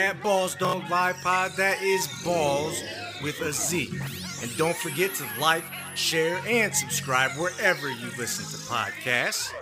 At 0.00 0.20
Ballz 0.22 0.58
Don't 0.58 0.90
Lie 0.90 1.12
Pod, 1.22 1.52
that 1.52 1.80
is 1.80 2.08
balls 2.24 2.82
with 3.22 3.40
a 3.42 3.52
Z. 3.52 3.92
And 4.42 4.56
don't 4.56 4.74
forget 4.76 5.14
to 5.14 5.26
like, 5.40 5.62
share, 5.94 6.40
and 6.48 6.74
subscribe 6.74 7.30
wherever 7.38 7.88
you 7.88 8.08
listen 8.18 8.44
to 8.46 8.66
podcasts. 8.66 9.52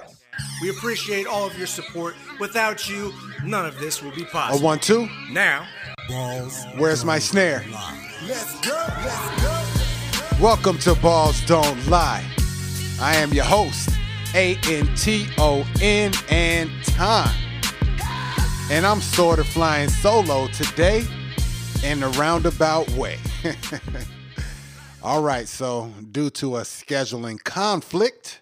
We 0.63 0.71
appreciate 0.71 1.27
all 1.27 1.47
of 1.47 1.59
your 1.59 1.67
support. 1.67 2.15
Without 2.41 2.89
you, 2.89 3.13
none 3.45 3.67
of 3.67 3.79
this 3.79 4.03
will 4.03 4.13
be 4.13 4.23
A 4.23 4.27
possible. 4.29 4.65
one, 4.65 4.79
two. 4.79 5.07
Now, 5.31 5.67
balls. 6.09 6.65
Where's 6.79 7.05
my 7.05 7.19
snare? 7.19 7.63
Let's 8.27 8.59
go, 8.67 8.87
let's 9.05 9.43
go. 9.43 10.43
Welcome 10.43 10.79
to 10.79 10.95
Ballz 10.95 11.47
Don't 11.47 11.87
Lie. 11.89 12.25
I 13.03 13.17
am 13.17 13.35
your 13.35 13.45
host, 13.45 13.91
A 14.35 14.57
N 14.67 14.95
T 14.97 15.29
O 15.37 15.67
N 15.83 16.11
and 16.31 16.71
Time. 16.85 17.37
And 18.73 18.87
I'm 18.87 19.03
sort 19.03 19.39
of 19.39 19.47
flying 19.47 19.91
solo 19.91 20.47
today 20.47 21.05
in 21.85 22.03
a 22.03 22.09
roundabout 22.09 22.89
way. 22.93 23.19
All 25.03 25.23
right, 25.23 25.47
so 25.47 25.93
due 26.11 26.31
to 26.31 26.57
a 26.57 26.63
scheduling 26.63 27.45
conflict, 27.45 28.41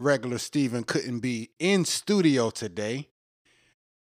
regular 0.00 0.38
Stephen 0.38 0.82
couldn't 0.82 1.20
be 1.20 1.50
in 1.60 1.84
studio 1.84 2.50
today. 2.50 3.06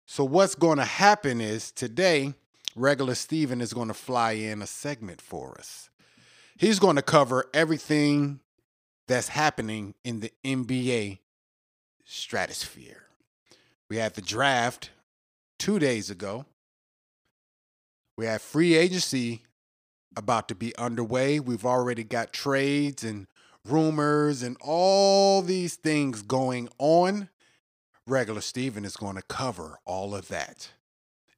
So 0.08 0.23
what's 0.23 0.55
going 0.55 0.80
to 0.80 0.84
happen 0.84 1.40
is 1.40 1.71
today, 1.71 2.34
regular 2.76 3.13
Stephen 3.13 3.62
is 3.62 3.71
going 3.71 3.90
to 3.90 3.94
fly 3.94 4.32
in 4.32 4.63
a 4.63 4.68
segment 4.68 5.21
for 5.21 5.59
us. 5.59 5.91
He's 6.57 6.80
going 6.80 6.96
to 6.96 7.04
cover 7.04 7.52
everything 7.54 8.40
that's 9.07 9.27
happening 9.27 9.94
in 10.04 10.21
the 10.21 10.32
NBA 10.44 11.20
stratosphere. 12.04 13.04
We 13.90 13.98
had 13.98 14.16
the 14.16 14.23
draft 14.23 14.90
two 15.58 15.80
days 15.80 16.10
ago. 16.10 16.46
We 18.18 18.26
have 18.26 18.42
free 18.42 18.76
agency 18.76 19.44
about 20.16 20.48
to 20.48 20.56
be 20.56 20.76
underway. 20.78 21.40
We've 21.40 21.66
already 21.66 22.04
got 22.04 22.34
trades 22.34 23.04
and 23.04 23.27
rumors 23.64 24.41
and 24.41 24.58
all 24.60 25.41
these 25.41 25.76
things 25.76 26.22
going 26.24 26.70
on. 26.80 27.30
Regular 28.08 28.41
Stephen 28.41 28.86
is 28.86 28.96
going 28.96 29.16
to 29.16 29.22
cover 29.22 29.80
all 29.86 30.16
of 30.16 30.30
that. 30.30 30.72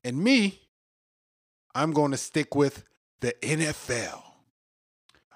And 0.04 0.24
me, 0.24 0.62
I'm 1.76 1.92
going 1.92 2.12
to 2.12 2.18
stick 2.18 2.56
with 2.56 2.84
the 3.20 3.34
NFL. 3.42 4.22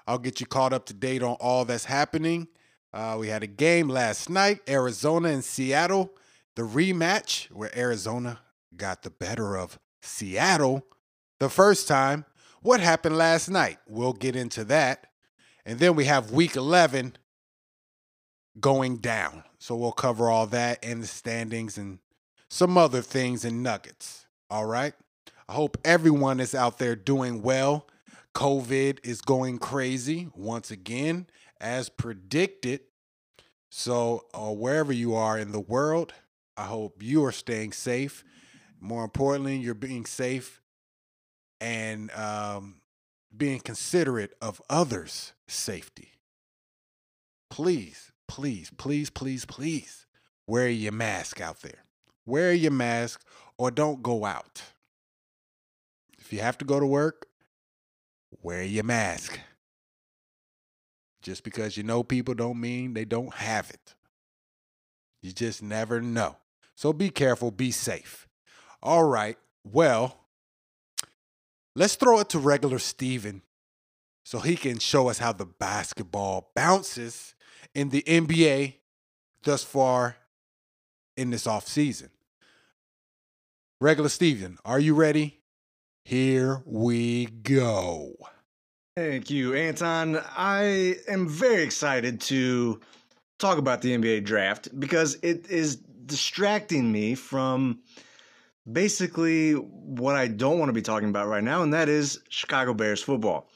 I'll 0.06 0.18
get 0.18 0.40
you 0.40 0.46
caught 0.46 0.72
up 0.72 0.86
to 0.86 0.94
date 0.94 1.22
on 1.22 1.36
all 1.40 1.64
that's 1.64 1.86
happening. 1.86 2.48
Uh, 2.92 3.16
we 3.18 3.28
had 3.28 3.42
a 3.42 3.48
game 3.48 3.88
last 3.88 4.30
night, 4.30 4.60
Arizona 4.68 5.28
and 5.28 5.44
Seattle, 5.44 6.12
the 6.54 6.62
rematch 6.62 7.50
where 7.50 7.76
Arizona 7.76 8.38
got 8.76 9.02
the 9.02 9.10
better 9.10 9.56
of 9.56 9.78
Seattle 10.02 10.86
the 11.40 11.48
first 11.48 11.88
time. 11.88 12.24
What 12.62 12.80
happened 12.80 13.16
last 13.16 13.48
night? 13.48 13.78
We'll 13.86 14.12
get 14.12 14.36
into 14.36 14.64
that. 14.64 15.06
And 15.66 15.78
then 15.78 15.96
we 15.96 16.04
have 16.04 16.30
week 16.30 16.56
11 16.56 17.16
going 18.60 18.98
down. 18.98 19.44
So 19.58 19.76
we'll 19.76 19.92
cover 19.92 20.30
all 20.30 20.46
that 20.48 20.84
and 20.84 21.02
the 21.02 21.06
standings 21.06 21.78
and 21.78 21.98
some 22.48 22.78
other 22.78 23.02
things 23.02 23.44
and 23.44 23.62
nuggets. 23.62 24.26
All 24.50 24.66
right. 24.66 24.94
I 25.48 25.52
hope 25.52 25.76
everyone 25.84 26.40
is 26.40 26.54
out 26.54 26.78
there 26.78 26.96
doing 26.96 27.42
well. 27.42 27.86
COVID 28.34 28.98
is 29.04 29.20
going 29.20 29.58
crazy 29.58 30.28
once 30.34 30.70
again, 30.70 31.26
as 31.60 31.88
predicted. 31.88 32.80
So, 33.70 34.26
uh, 34.32 34.52
wherever 34.52 34.92
you 34.92 35.14
are 35.14 35.38
in 35.38 35.52
the 35.52 35.60
world, 35.60 36.12
I 36.56 36.64
hope 36.64 37.02
you 37.02 37.24
are 37.24 37.32
staying 37.32 37.72
safe. 37.72 38.24
More 38.84 39.02
importantly, 39.02 39.56
you're 39.56 39.72
being 39.72 40.04
safe 40.04 40.60
and 41.58 42.10
um, 42.10 42.82
being 43.34 43.60
considerate 43.60 44.34
of 44.42 44.60
others' 44.68 45.32
safety. 45.48 46.12
Please, 47.48 48.12
please, 48.28 48.70
please, 48.76 49.08
please, 49.08 49.46
please 49.46 50.04
wear 50.46 50.68
your 50.68 50.92
mask 50.92 51.40
out 51.40 51.62
there. 51.62 51.84
Wear 52.26 52.52
your 52.52 52.72
mask 52.72 53.24
or 53.56 53.70
don't 53.70 54.02
go 54.02 54.26
out. 54.26 54.60
If 56.18 56.30
you 56.30 56.40
have 56.40 56.58
to 56.58 56.66
go 56.66 56.78
to 56.78 56.86
work, 56.86 57.26
wear 58.42 58.64
your 58.64 58.84
mask. 58.84 59.40
Just 61.22 61.42
because 61.42 61.78
you 61.78 61.84
know 61.84 62.02
people 62.02 62.34
don't 62.34 62.60
mean 62.60 62.92
they 62.92 63.06
don't 63.06 63.32
have 63.32 63.70
it. 63.70 63.94
You 65.22 65.32
just 65.32 65.62
never 65.62 66.02
know. 66.02 66.36
So 66.74 66.92
be 66.92 67.08
careful, 67.08 67.50
be 67.50 67.70
safe. 67.70 68.28
All 68.84 69.04
right. 69.04 69.38
Well, 69.64 70.18
let's 71.74 71.94
throw 71.94 72.20
it 72.20 72.28
to 72.28 72.38
regular 72.38 72.78
Stephen 72.78 73.40
so 74.26 74.40
he 74.40 74.56
can 74.56 74.78
show 74.78 75.08
us 75.08 75.18
how 75.18 75.32
the 75.32 75.46
basketball 75.46 76.50
bounces 76.54 77.34
in 77.74 77.88
the 77.88 78.02
NBA 78.02 78.74
thus 79.42 79.64
far 79.64 80.16
in 81.16 81.30
this 81.30 81.46
offseason. 81.46 82.10
Regular 83.80 84.10
Stephen, 84.10 84.58
are 84.66 84.78
you 84.78 84.94
ready? 84.94 85.40
Here 86.04 86.62
we 86.66 87.24
go. 87.24 88.12
Thank 88.96 89.30
you, 89.30 89.54
Anton. 89.54 90.20
I 90.36 90.96
am 91.08 91.26
very 91.26 91.62
excited 91.62 92.20
to 92.22 92.80
talk 93.38 93.56
about 93.56 93.80
the 93.80 93.96
NBA 93.96 94.24
draft 94.24 94.78
because 94.78 95.14
it 95.22 95.48
is 95.48 95.76
distracting 95.76 96.92
me 96.92 97.14
from 97.14 97.80
basically 98.70 99.52
what 99.52 100.16
I 100.16 100.28
don't 100.28 100.58
want 100.58 100.68
to 100.68 100.74
be 100.74 100.82
talking 100.82 101.08
about 101.08 101.28
right 101.28 101.44
now, 101.44 101.62
and 101.62 101.72
that 101.74 101.88
is 101.88 102.20
Chicago 102.28 102.74
Bears 102.74 103.02
football. 103.02 103.48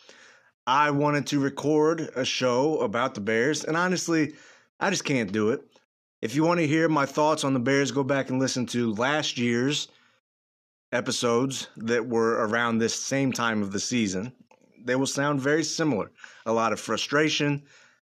I 0.66 0.90
wanted 0.90 1.26
to 1.28 1.40
record 1.40 2.10
a 2.14 2.24
show 2.24 2.78
about 2.80 3.14
the 3.14 3.20
Bears, 3.20 3.64
and 3.64 3.76
honestly, 3.76 4.34
I 4.78 4.90
just 4.90 5.04
can't 5.04 5.32
do 5.32 5.50
it. 5.50 5.62
If 6.20 6.34
you 6.34 6.44
want 6.44 6.60
to 6.60 6.66
hear 6.66 6.88
my 6.88 7.06
thoughts 7.06 7.44
on 7.44 7.54
the 7.54 7.60
Bears, 7.60 7.90
go 7.90 8.02
back 8.02 8.28
and 8.28 8.38
listen 8.38 8.66
to 8.66 8.92
last 8.94 9.38
year's 9.38 9.88
episodes 10.92 11.68
that 11.76 12.06
were 12.06 12.46
around 12.46 12.78
this 12.78 12.94
same 12.94 13.32
time 13.32 13.62
of 13.62 13.72
the 13.72 13.80
season. 13.80 14.32
They 14.84 14.96
will 14.96 15.06
sound 15.06 15.40
very 15.40 15.64
similar. 15.64 16.10
A 16.46 16.52
lot 16.52 16.72
of 16.72 16.80
frustration 16.80 17.62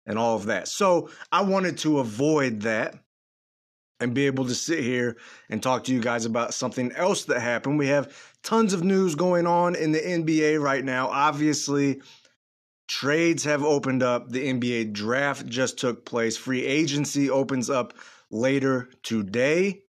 and 0.06 0.18
all 0.18 0.36
of 0.36 0.46
that. 0.48 0.68
So 0.68 1.10
I 1.32 1.42
wanted 1.42 1.78
to 1.80 2.00
avoid 2.00 2.62
that 2.62 2.96
and 4.02 4.14
be 4.14 4.26
able 4.26 4.46
to 4.48 4.56
sit 4.56 4.80
here 4.80 5.16
and 5.50 5.62
talk 5.62 5.84
to 5.86 5.94
you 5.94 6.02
guys 6.02 6.26
about 6.26 6.54
something 6.54 6.92
else 6.94 7.26
that 7.26 7.40
happened. 7.40 7.78
We 7.78 7.88
have 7.88 8.14
tons 8.44 8.74
of 8.74 8.84
news 8.84 9.16
going 9.16 9.48
on 9.48 9.76
in 9.76 9.92
the 9.92 10.00
NBA 10.00 10.62
right 10.62 10.84
now. 10.84 11.08
Obviously, 11.08 12.02
trades 12.88 13.44
have 13.44 13.64
opened 13.64 14.04
up. 14.04 14.30
The 14.30 14.52
NBA 14.52 14.94
draft 14.94 15.46
just 15.46 15.78
took 15.78 16.06
place. 16.06 16.36
Free 16.36 16.66
agency 16.66 17.30
opens 17.30 17.70
up 17.70 17.94
later 18.32 18.90
today. 19.04 19.84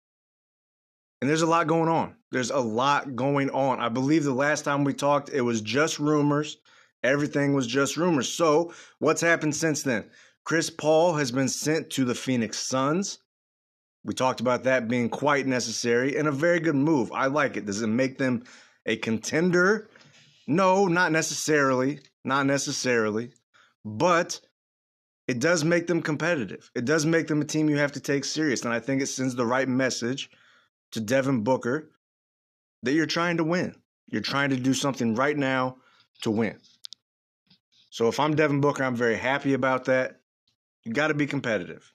And 1.20 1.30
there's 1.30 1.42
a 1.42 1.46
lot 1.46 1.66
going 1.66 1.88
on. 1.88 2.16
There's 2.32 2.50
a 2.50 2.58
lot 2.58 3.16
going 3.16 3.50
on. 3.50 3.80
I 3.80 3.88
believe 3.88 4.24
the 4.24 4.32
last 4.32 4.64
time 4.64 4.84
we 4.84 4.92
talked, 4.92 5.30
it 5.30 5.42
was 5.42 5.60
just 5.60 5.98
rumors. 5.98 6.58
Everything 7.02 7.54
was 7.54 7.66
just 7.66 7.96
rumors. 7.96 8.28
So, 8.28 8.72
what's 8.98 9.20
happened 9.20 9.54
since 9.54 9.82
then? 9.82 10.04
Chris 10.44 10.70
Paul 10.70 11.14
has 11.14 11.30
been 11.30 11.48
sent 11.48 11.90
to 11.90 12.04
the 12.04 12.14
Phoenix 12.14 12.58
Suns. 12.58 13.18
We 14.04 14.14
talked 14.14 14.40
about 14.40 14.64
that 14.64 14.88
being 14.88 15.08
quite 15.08 15.46
necessary 15.46 16.16
and 16.16 16.26
a 16.26 16.32
very 16.32 16.58
good 16.58 16.74
move. 16.74 17.12
I 17.12 17.26
like 17.26 17.56
it. 17.56 17.66
Does 17.66 17.82
it 17.82 17.88
make 17.88 18.18
them 18.18 18.44
a 18.84 18.96
contender? 18.96 19.88
No, 20.46 20.86
not 20.86 21.12
necessarily. 21.12 22.00
Not 22.24 22.46
necessarily. 22.46 23.32
But 23.84 24.40
it 25.28 25.38
does 25.38 25.64
make 25.64 25.86
them 25.86 26.02
competitive. 26.02 26.70
It 26.74 26.84
does 26.84 27.06
make 27.06 27.28
them 27.28 27.40
a 27.40 27.44
team 27.44 27.68
you 27.68 27.78
have 27.78 27.92
to 27.92 28.00
take 28.00 28.24
serious. 28.24 28.64
And 28.64 28.74
I 28.74 28.80
think 28.80 29.02
it 29.02 29.06
sends 29.06 29.36
the 29.36 29.46
right 29.46 29.68
message 29.68 30.30
to 30.92 31.00
Devin 31.00 31.44
Booker 31.44 31.90
that 32.82 32.92
you're 32.92 33.06
trying 33.06 33.36
to 33.36 33.44
win. 33.44 33.74
You're 34.08 34.20
trying 34.20 34.50
to 34.50 34.56
do 34.56 34.74
something 34.74 35.14
right 35.14 35.36
now 35.36 35.76
to 36.22 36.30
win. 36.30 36.58
So 37.90 38.08
if 38.08 38.18
I'm 38.18 38.34
Devin 38.34 38.60
Booker, 38.60 38.82
I'm 38.82 38.96
very 38.96 39.16
happy 39.16 39.54
about 39.54 39.84
that. 39.84 40.20
You 40.84 40.92
got 40.92 41.08
to 41.08 41.14
be 41.14 41.26
competitive. 41.26 41.91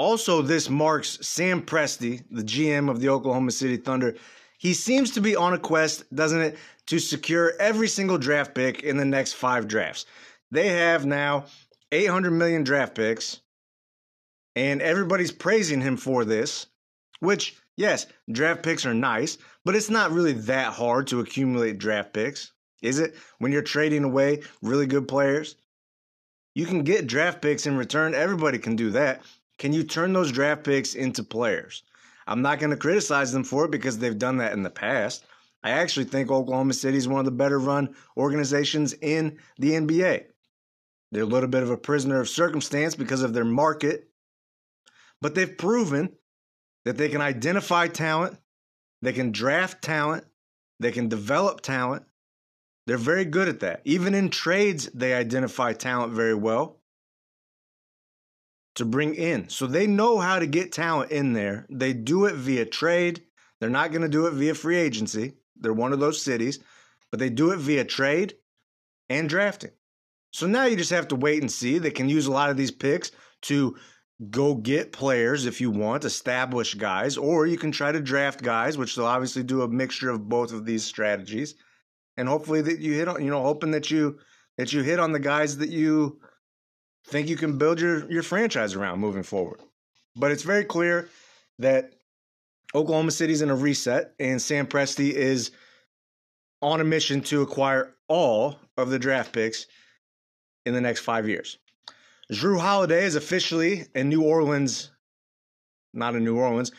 Also, 0.00 0.40
this 0.40 0.70
marks 0.70 1.18
Sam 1.20 1.60
Presti, 1.60 2.24
the 2.30 2.42
GM 2.42 2.88
of 2.88 3.00
the 3.00 3.10
Oklahoma 3.10 3.50
City 3.50 3.76
Thunder. 3.76 4.16
He 4.56 4.72
seems 4.72 5.10
to 5.10 5.20
be 5.20 5.36
on 5.36 5.52
a 5.52 5.58
quest, 5.58 6.04
doesn't 6.14 6.40
it, 6.40 6.58
to 6.86 6.98
secure 6.98 7.52
every 7.60 7.86
single 7.86 8.16
draft 8.16 8.54
pick 8.54 8.82
in 8.82 8.96
the 8.96 9.04
next 9.04 9.34
five 9.34 9.68
drafts. 9.68 10.06
They 10.50 10.68
have 10.68 11.04
now 11.04 11.44
800 11.92 12.30
million 12.30 12.64
draft 12.64 12.94
picks, 12.94 13.42
and 14.56 14.80
everybody's 14.80 15.32
praising 15.32 15.82
him 15.82 15.98
for 15.98 16.24
this, 16.24 16.68
which, 17.18 17.58
yes, 17.76 18.06
draft 18.32 18.62
picks 18.62 18.86
are 18.86 18.94
nice, 18.94 19.36
but 19.66 19.76
it's 19.76 19.90
not 19.90 20.12
really 20.12 20.32
that 20.32 20.72
hard 20.72 21.08
to 21.08 21.20
accumulate 21.20 21.76
draft 21.76 22.14
picks, 22.14 22.52
is 22.80 23.00
it? 23.00 23.16
When 23.38 23.52
you're 23.52 23.60
trading 23.60 24.04
away 24.04 24.44
really 24.62 24.86
good 24.86 25.08
players, 25.08 25.56
you 26.54 26.64
can 26.64 26.84
get 26.84 27.06
draft 27.06 27.42
picks 27.42 27.66
in 27.66 27.76
return. 27.76 28.14
Everybody 28.14 28.58
can 28.58 28.76
do 28.76 28.92
that. 28.92 29.20
Can 29.60 29.74
you 29.74 29.84
turn 29.84 30.14
those 30.14 30.32
draft 30.32 30.64
picks 30.64 30.94
into 30.94 31.22
players? 31.22 31.82
I'm 32.26 32.40
not 32.40 32.60
going 32.60 32.70
to 32.70 32.78
criticize 32.78 33.30
them 33.30 33.44
for 33.44 33.66
it 33.66 33.70
because 33.70 33.98
they've 33.98 34.18
done 34.18 34.38
that 34.38 34.54
in 34.54 34.62
the 34.62 34.70
past. 34.70 35.26
I 35.62 35.72
actually 35.72 36.06
think 36.06 36.30
Oklahoma 36.30 36.72
City 36.72 36.96
is 36.96 37.06
one 37.06 37.18
of 37.18 37.26
the 37.26 37.30
better 37.30 37.58
run 37.58 37.94
organizations 38.16 38.94
in 38.94 39.36
the 39.58 39.72
NBA. 39.72 40.24
They're 41.12 41.24
a 41.24 41.26
little 41.26 41.50
bit 41.50 41.62
of 41.62 41.68
a 41.68 41.76
prisoner 41.76 42.20
of 42.20 42.28
circumstance 42.30 42.94
because 42.94 43.22
of 43.22 43.34
their 43.34 43.44
market, 43.44 44.08
but 45.20 45.34
they've 45.34 45.58
proven 45.58 46.14
that 46.86 46.96
they 46.96 47.10
can 47.10 47.20
identify 47.20 47.86
talent, 47.86 48.38
they 49.02 49.12
can 49.12 49.30
draft 49.30 49.82
talent, 49.82 50.24
they 50.78 50.90
can 50.90 51.10
develop 51.10 51.60
talent. 51.60 52.04
They're 52.86 52.96
very 52.96 53.26
good 53.26 53.48
at 53.48 53.60
that. 53.60 53.82
Even 53.84 54.14
in 54.14 54.30
trades, 54.30 54.88
they 54.94 55.12
identify 55.12 55.74
talent 55.74 56.14
very 56.14 56.34
well 56.34 56.79
to 58.80 58.84
bring 58.84 59.14
in. 59.14 59.48
So 59.48 59.66
they 59.66 59.86
know 59.86 60.18
how 60.18 60.38
to 60.38 60.46
get 60.46 60.72
talent 60.72 61.12
in 61.12 61.32
there. 61.32 61.66
They 61.70 61.92
do 61.92 62.24
it 62.24 62.34
via 62.34 62.64
trade. 62.66 63.22
They're 63.60 63.70
not 63.70 63.92
going 63.92 64.02
to 64.02 64.08
do 64.08 64.26
it 64.26 64.32
via 64.32 64.54
free 64.54 64.76
agency. 64.78 65.34
They're 65.56 65.72
one 65.72 65.92
of 65.92 66.00
those 66.00 66.20
cities, 66.20 66.58
but 67.10 67.20
they 67.20 67.28
do 67.28 67.50
it 67.52 67.58
via 67.58 67.84
trade 67.84 68.34
and 69.08 69.28
drafting. 69.28 69.72
So 70.32 70.46
now 70.46 70.64
you 70.64 70.76
just 70.76 70.90
have 70.90 71.08
to 71.08 71.16
wait 71.16 71.42
and 71.42 71.50
see. 71.50 71.78
They 71.78 71.90
can 71.90 72.08
use 72.08 72.26
a 72.26 72.32
lot 72.32 72.50
of 72.50 72.56
these 72.56 72.70
picks 72.70 73.12
to 73.42 73.76
go 74.30 74.54
get 74.54 74.92
players 74.92 75.46
if 75.46 75.60
you 75.60 75.70
want, 75.70 76.04
establish 76.04 76.74
guys, 76.74 77.16
or 77.16 77.46
you 77.46 77.58
can 77.58 77.72
try 77.72 77.92
to 77.92 78.00
draft 78.00 78.42
guys, 78.42 78.78
which 78.78 78.96
they'll 78.96 79.06
obviously 79.06 79.42
do 79.42 79.62
a 79.62 79.68
mixture 79.68 80.10
of 80.10 80.28
both 80.28 80.52
of 80.52 80.64
these 80.64 80.84
strategies. 80.84 81.54
And 82.16 82.28
hopefully 82.28 82.62
that 82.62 82.80
you 82.80 82.94
hit 82.94 83.08
on, 83.08 83.22
you 83.22 83.30
know, 83.30 83.42
hoping 83.42 83.70
that 83.72 83.90
you 83.90 84.18
that 84.56 84.72
you 84.72 84.82
hit 84.82 85.00
on 85.00 85.12
the 85.12 85.18
guys 85.18 85.58
that 85.58 85.70
you 85.70 86.20
think 87.10 87.28
you 87.28 87.36
can 87.36 87.58
build 87.58 87.80
your 87.80 88.10
your 88.10 88.22
franchise 88.22 88.74
around 88.74 89.00
moving 89.00 89.22
forward. 89.22 89.60
But 90.16 90.30
it's 90.30 90.42
very 90.42 90.64
clear 90.64 91.08
that 91.58 91.92
Oklahoma 92.74 93.10
City's 93.10 93.42
in 93.42 93.50
a 93.50 93.54
reset, 93.54 94.14
and 94.18 94.40
Sam 94.40 94.66
Presti 94.66 95.12
is 95.12 95.50
on 96.62 96.80
a 96.80 96.84
mission 96.84 97.20
to 97.22 97.42
acquire 97.42 97.94
all 98.08 98.58
of 98.76 98.90
the 98.90 98.98
draft 98.98 99.32
picks 99.32 99.66
in 100.66 100.74
the 100.74 100.80
next 100.80 101.00
five 101.00 101.28
years. 101.28 101.58
Jrue 102.32 102.60
Holiday 102.60 103.04
is 103.04 103.16
officially 103.16 103.86
in 103.94 104.08
New 104.08 104.22
Orleans, 104.22 104.90
not 105.92 106.14
in 106.14 106.24
New 106.24 106.38
Orleans. 106.38 106.70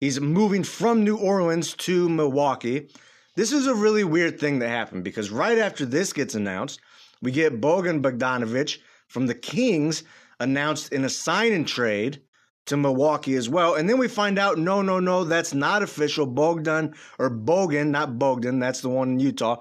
He's 0.00 0.20
moving 0.20 0.64
from 0.64 1.04
New 1.04 1.16
Orleans 1.16 1.74
to 1.74 2.08
Milwaukee. 2.08 2.88
This 3.36 3.52
is 3.52 3.66
a 3.66 3.74
really 3.74 4.04
weird 4.04 4.40
thing 4.40 4.58
that 4.58 4.68
happened 4.68 5.04
because 5.04 5.30
right 5.30 5.58
after 5.58 5.84
this 5.84 6.12
gets 6.12 6.34
announced, 6.34 6.80
we 7.22 7.30
get 7.30 7.60
Bogan 7.60 8.02
Bogdanovic 8.02 8.78
from 9.08 9.26
the 9.26 9.34
Kings 9.34 10.04
announced 10.40 10.92
in 10.92 11.04
a 11.04 11.08
sign 11.08 11.52
and 11.52 11.66
trade 11.66 12.22
to 12.66 12.76
Milwaukee 12.76 13.34
as 13.34 13.48
well. 13.48 13.74
And 13.74 13.88
then 13.88 13.98
we 13.98 14.08
find 14.08 14.38
out 14.38 14.58
no, 14.58 14.82
no, 14.82 15.00
no, 15.00 15.24
that's 15.24 15.54
not 15.54 15.82
official. 15.82 16.26
Bogdan 16.26 16.94
or 17.18 17.30
Bogan, 17.30 17.88
not 17.88 18.18
Bogdan, 18.18 18.58
that's 18.58 18.82
the 18.82 18.88
one 18.88 19.12
in 19.12 19.20
Utah. 19.20 19.56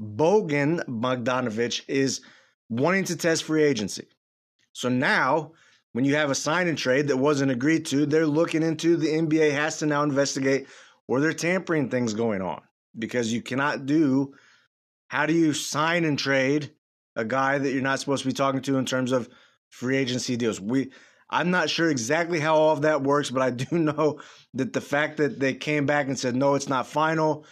Bogan 0.00 0.84
Bogdanovic 0.86 1.82
is 1.88 2.22
wanting 2.68 3.04
to 3.04 3.16
test 3.16 3.44
free 3.44 3.62
agency. 3.62 4.06
So 4.72 4.88
now, 4.88 5.52
when 5.92 6.04
you 6.04 6.14
have 6.16 6.30
a 6.30 6.34
sign 6.34 6.68
and 6.68 6.76
trade 6.76 7.08
that 7.08 7.16
wasn't 7.16 7.50
agreed 7.50 7.86
to, 7.86 8.04
they're 8.04 8.26
looking 8.26 8.62
into 8.62 8.96
the 8.96 9.08
NBA 9.08 9.52
has 9.52 9.78
to 9.78 9.86
now 9.86 10.02
investigate 10.02 10.66
were 11.08 11.20
there 11.20 11.32
tampering 11.32 11.88
things 11.88 12.14
going 12.14 12.42
on 12.42 12.60
because 12.98 13.32
you 13.32 13.40
cannot 13.40 13.86
do. 13.86 14.34
How 15.08 15.26
do 15.26 15.32
you 15.32 15.52
sign 15.52 16.04
and 16.04 16.18
trade 16.18 16.72
a 17.16 17.24
guy 17.24 17.58
that 17.58 17.72
you're 17.72 17.82
not 17.82 17.98
supposed 17.98 18.22
to 18.22 18.28
be 18.28 18.34
talking 18.34 18.60
to 18.62 18.78
in 18.78 18.84
terms 18.86 19.12
of 19.12 19.28
free 19.70 19.96
agency 19.96 20.36
deals? 20.36 20.60
We 20.60 20.90
I'm 21.28 21.50
not 21.50 21.70
sure 21.70 21.90
exactly 21.90 22.38
how 22.38 22.54
all 22.54 22.72
of 22.72 22.82
that 22.82 23.02
works, 23.02 23.30
but 23.30 23.42
I 23.42 23.50
do 23.50 23.66
know 23.78 24.20
that 24.54 24.72
the 24.72 24.80
fact 24.80 25.16
that 25.18 25.40
they 25.40 25.54
came 25.54 25.86
back 25.86 26.06
and 26.06 26.18
said, 26.18 26.36
no, 26.36 26.54
it's 26.54 26.68
not 26.68 26.86
final, 26.86 27.44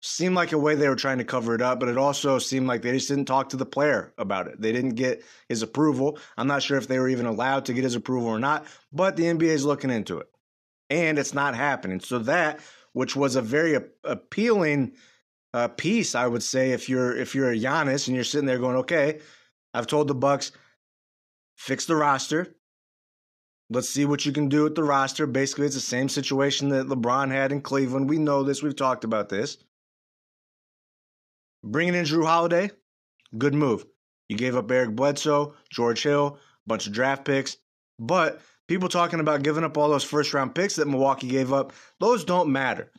seemed 0.00 0.36
like 0.36 0.52
a 0.52 0.58
way 0.58 0.74
they 0.74 0.88
were 0.88 0.96
trying 0.96 1.18
to 1.18 1.24
cover 1.24 1.54
it 1.54 1.62
up, 1.62 1.80
but 1.80 1.88
it 1.88 1.98
also 1.98 2.38
seemed 2.38 2.68
like 2.68 2.82
they 2.82 2.92
just 2.92 3.08
didn't 3.08 3.24
talk 3.24 3.48
to 3.48 3.56
the 3.56 3.66
player 3.66 4.12
about 4.18 4.46
it. 4.46 4.60
They 4.60 4.72
didn't 4.72 4.94
get 4.94 5.24
his 5.48 5.62
approval. 5.62 6.18
I'm 6.36 6.46
not 6.46 6.62
sure 6.62 6.78
if 6.78 6.86
they 6.86 6.98
were 6.98 7.08
even 7.08 7.26
allowed 7.26 7.64
to 7.66 7.72
get 7.72 7.84
his 7.84 7.96
approval 7.96 8.28
or 8.28 8.38
not, 8.38 8.66
but 8.92 9.16
the 9.16 9.24
NBA 9.24 9.42
is 9.42 9.64
looking 9.64 9.90
into 9.90 10.18
it. 10.18 10.28
And 10.90 11.18
it's 11.18 11.34
not 11.34 11.54
happening. 11.54 12.00
So 12.00 12.20
that, 12.20 12.60
which 12.92 13.16
was 13.16 13.36
a 13.36 13.42
very 13.42 13.78
appealing 14.04 14.92
uh, 15.54 15.68
piece, 15.68 16.14
I 16.14 16.26
would 16.26 16.42
say, 16.42 16.72
if 16.72 16.88
you're 16.88 17.16
if 17.16 17.34
you're 17.34 17.52
a 17.52 17.56
Giannis 17.56 18.06
and 18.06 18.14
you're 18.14 18.24
sitting 18.24 18.46
there 18.46 18.58
going, 18.58 18.76
okay, 18.76 19.20
I've 19.74 19.86
told 19.86 20.08
the 20.08 20.14
Bucks, 20.14 20.52
fix 21.56 21.86
the 21.86 21.96
roster, 21.96 22.54
Let's 23.70 23.90
see 23.90 24.06
what 24.06 24.24
you 24.24 24.32
can 24.32 24.48
do 24.48 24.64
with 24.64 24.74
the 24.74 24.82
roster. 24.82 25.26
Basically, 25.26 25.66
it's 25.66 25.74
the 25.74 25.80
same 25.80 26.08
situation 26.08 26.70
that 26.70 26.86
LeBron 26.86 27.30
had 27.30 27.52
in 27.52 27.60
Cleveland. 27.60 28.08
We 28.08 28.18
know 28.18 28.42
this. 28.42 28.62
We've 28.62 28.74
talked 28.74 29.04
about 29.04 29.28
this. 29.28 29.58
Bringing 31.62 31.94
in 31.94 32.04
Jrue 32.04 32.24
Holiday, 32.24 32.70
good 33.36 33.54
move. 33.54 33.84
You 34.28 34.36
gave 34.36 34.56
up 34.56 34.70
Eric 34.70 34.96
Bledsoe, 34.96 35.54
George 35.70 36.02
Hill, 36.02 36.38
bunch 36.66 36.86
of 36.86 36.94
draft 36.94 37.26
picks. 37.26 37.58
But 37.98 38.40
people 38.68 38.88
talking 38.88 39.20
about 39.20 39.42
giving 39.42 39.64
up 39.64 39.76
all 39.76 39.90
those 39.90 40.04
first 40.04 40.32
round 40.32 40.54
picks 40.54 40.76
that 40.76 40.88
Milwaukee 40.88 41.28
gave 41.28 41.52
up, 41.52 41.72
those 42.00 42.24
don't 42.24 42.50
matter. 42.50 42.90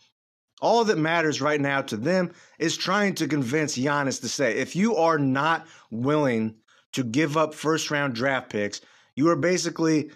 All 0.61 0.83
that 0.85 0.97
matters 0.97 1.41
right 1.41 1.59
now 1.59 1.81
to 1.83 1.97
them 1.97 2.31
is 2.57 2.75
trying 2.75 3.15
to 3.15 3.27
convince 3.27 3.77
Giannis 3.77 4.21
to 4.21 4.29
say, 4.29 4.57
if 4.57 4.75
you 4.75 4.95
are 4.95 5.17
not 5.17 5.67
willing 5.89 6.55
to 6.93 7.03
give 7.03 7.37
up 7.37 7.53
first 7.53 7.91
round 7.91 8.15
draft 8.15 8.49
picks, 8.49 8.81
you 9.15 9.29
are 9.29 9.35
basically 9.35 10.11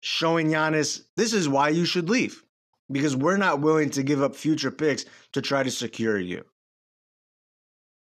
showing 0.00 0.48
Giannis 0.48 1.02
this 1.16 1.32
is 1.32 1.48
why 1.48 1.68
you 1.68 1.84
should 1.84 2.08
leave 2.08 2.42
because 2.90 3.16
we're 3.16 3.36
not 3.36 3.60
willing 3.60 3.90
to 3.90 4.02
give 4.02 4.22
up 4.22 4.34
future 4.34 4.70
picks 4.70 5.04
to 5.32 5.42
try 5.42 5.62
to 5.62 5.70
secure 5.70 6.18
you. 6.18 6.44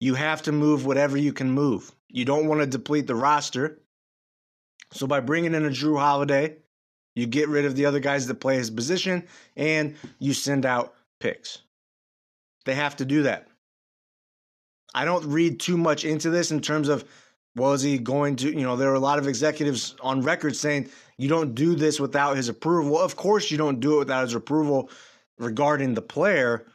You 0.00 0.14
have 0.14 0.42
to 0.42 0.52
move 0.52 0.84
whatever 0.84 1.16
you 1.16 1.32
can 1.32 1.50
move. 1.50 1.92
You 2.08 2.24
don't 2.24 2.46
want 2.46 2.60
to 2.60 2.66
deplete 2.66 3.06
the 3.06 3.14
roster. 3.14 3.80
So 4.92 5.06
by 5.06 5.20
bringing 5.20 5.54
in 5.54 5.64
a 5.64 5.70
Jrue 5.70 5.98
Holiday, 5.98 6.56
you 7.14 7.26
get 7.26 7.48
rid 7.48 7.64
of 7.64 7.74
the 7.76 7.86
other 7.86 8.00
guys 8.00 8.26
that 8.26 8.40
play 8.40 8.56
his 8.56 8.70
position 8.70 9.26
and 9.56 9.96
you 10.18 10.34
send 10.34 10.66
out 10.66 10.94
picks. 11.20 11.58
They 12.64 12.74
have 12.74 12.96
to 12.96 13.04
do 13.04 13.22
that. 13.24 13.48
I 14.94 15.04
don't 15.04 15.26
read 15.26 15.60
too 15.60 15.76
much 15.76 16.04
into 16.04 16.30
this 16.30 16.50
in 16.50 16.60
terms 16.60 16.88
of 16.88 17.04
was 17.54 17.82
he 17.82 17.98
going 17.98 18.36
to, 18.36 18.50
you 18.50 18.62
know, 18.62 18.76
there 18.76 18.88
were 18.88 18.94
a 18.94 19.00
lot 19.00 19.18
of 19.18 19.26
executives 19.26 19.94
on 20.00 20.20
record 20.20 20.54
saying 20.54 20.90
you 21.16 21.28
don't 21.28 21.54
do 21.54 21.74
this 21.74 21.98
without 21.98 22.36
his 22.36 22.48
approval. 22.48 22.98
Of 22.98 23.16
course, 23.16 23.50
you 23.50 23.56
don't 23.56 23.80
do 23.80 23.96
it 23.96 24.00
without 24.00 24.24
his 24.24 24.34
approval 24.34 24.90
regarding 25.38 25.94
the 25.94 26.02
player, 26.02 26.66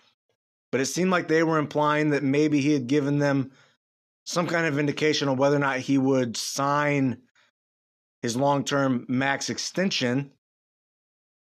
but 0.71 0.81
it 0.81 0.85
seemed 0.85 1.11
like 1.11 1.27
they 1.27 1.43
were 1.43 1.59
implying 1.59 2.09
that 2.11 2.23
maybe 2.23 2.61
he 2.61 2.73
had 2.73 2.87
given 2.87 3.19
them 3.19 3.51
some 4.25 4.47
kind 4.47 4.65
of 4.65 4.79
indication 4.79 5.27
on 5.27 5.37
whether 5.37 5.55
or 5.55 5.59
not 5.59 5.79
he 5.79 5.97
would 5.97 6.35
sign 6.37 7.17
his 8.21 8.35
long 8.35 8.63
term 8.63 9.05
max 9.07 9.49
extension 9.49 10.31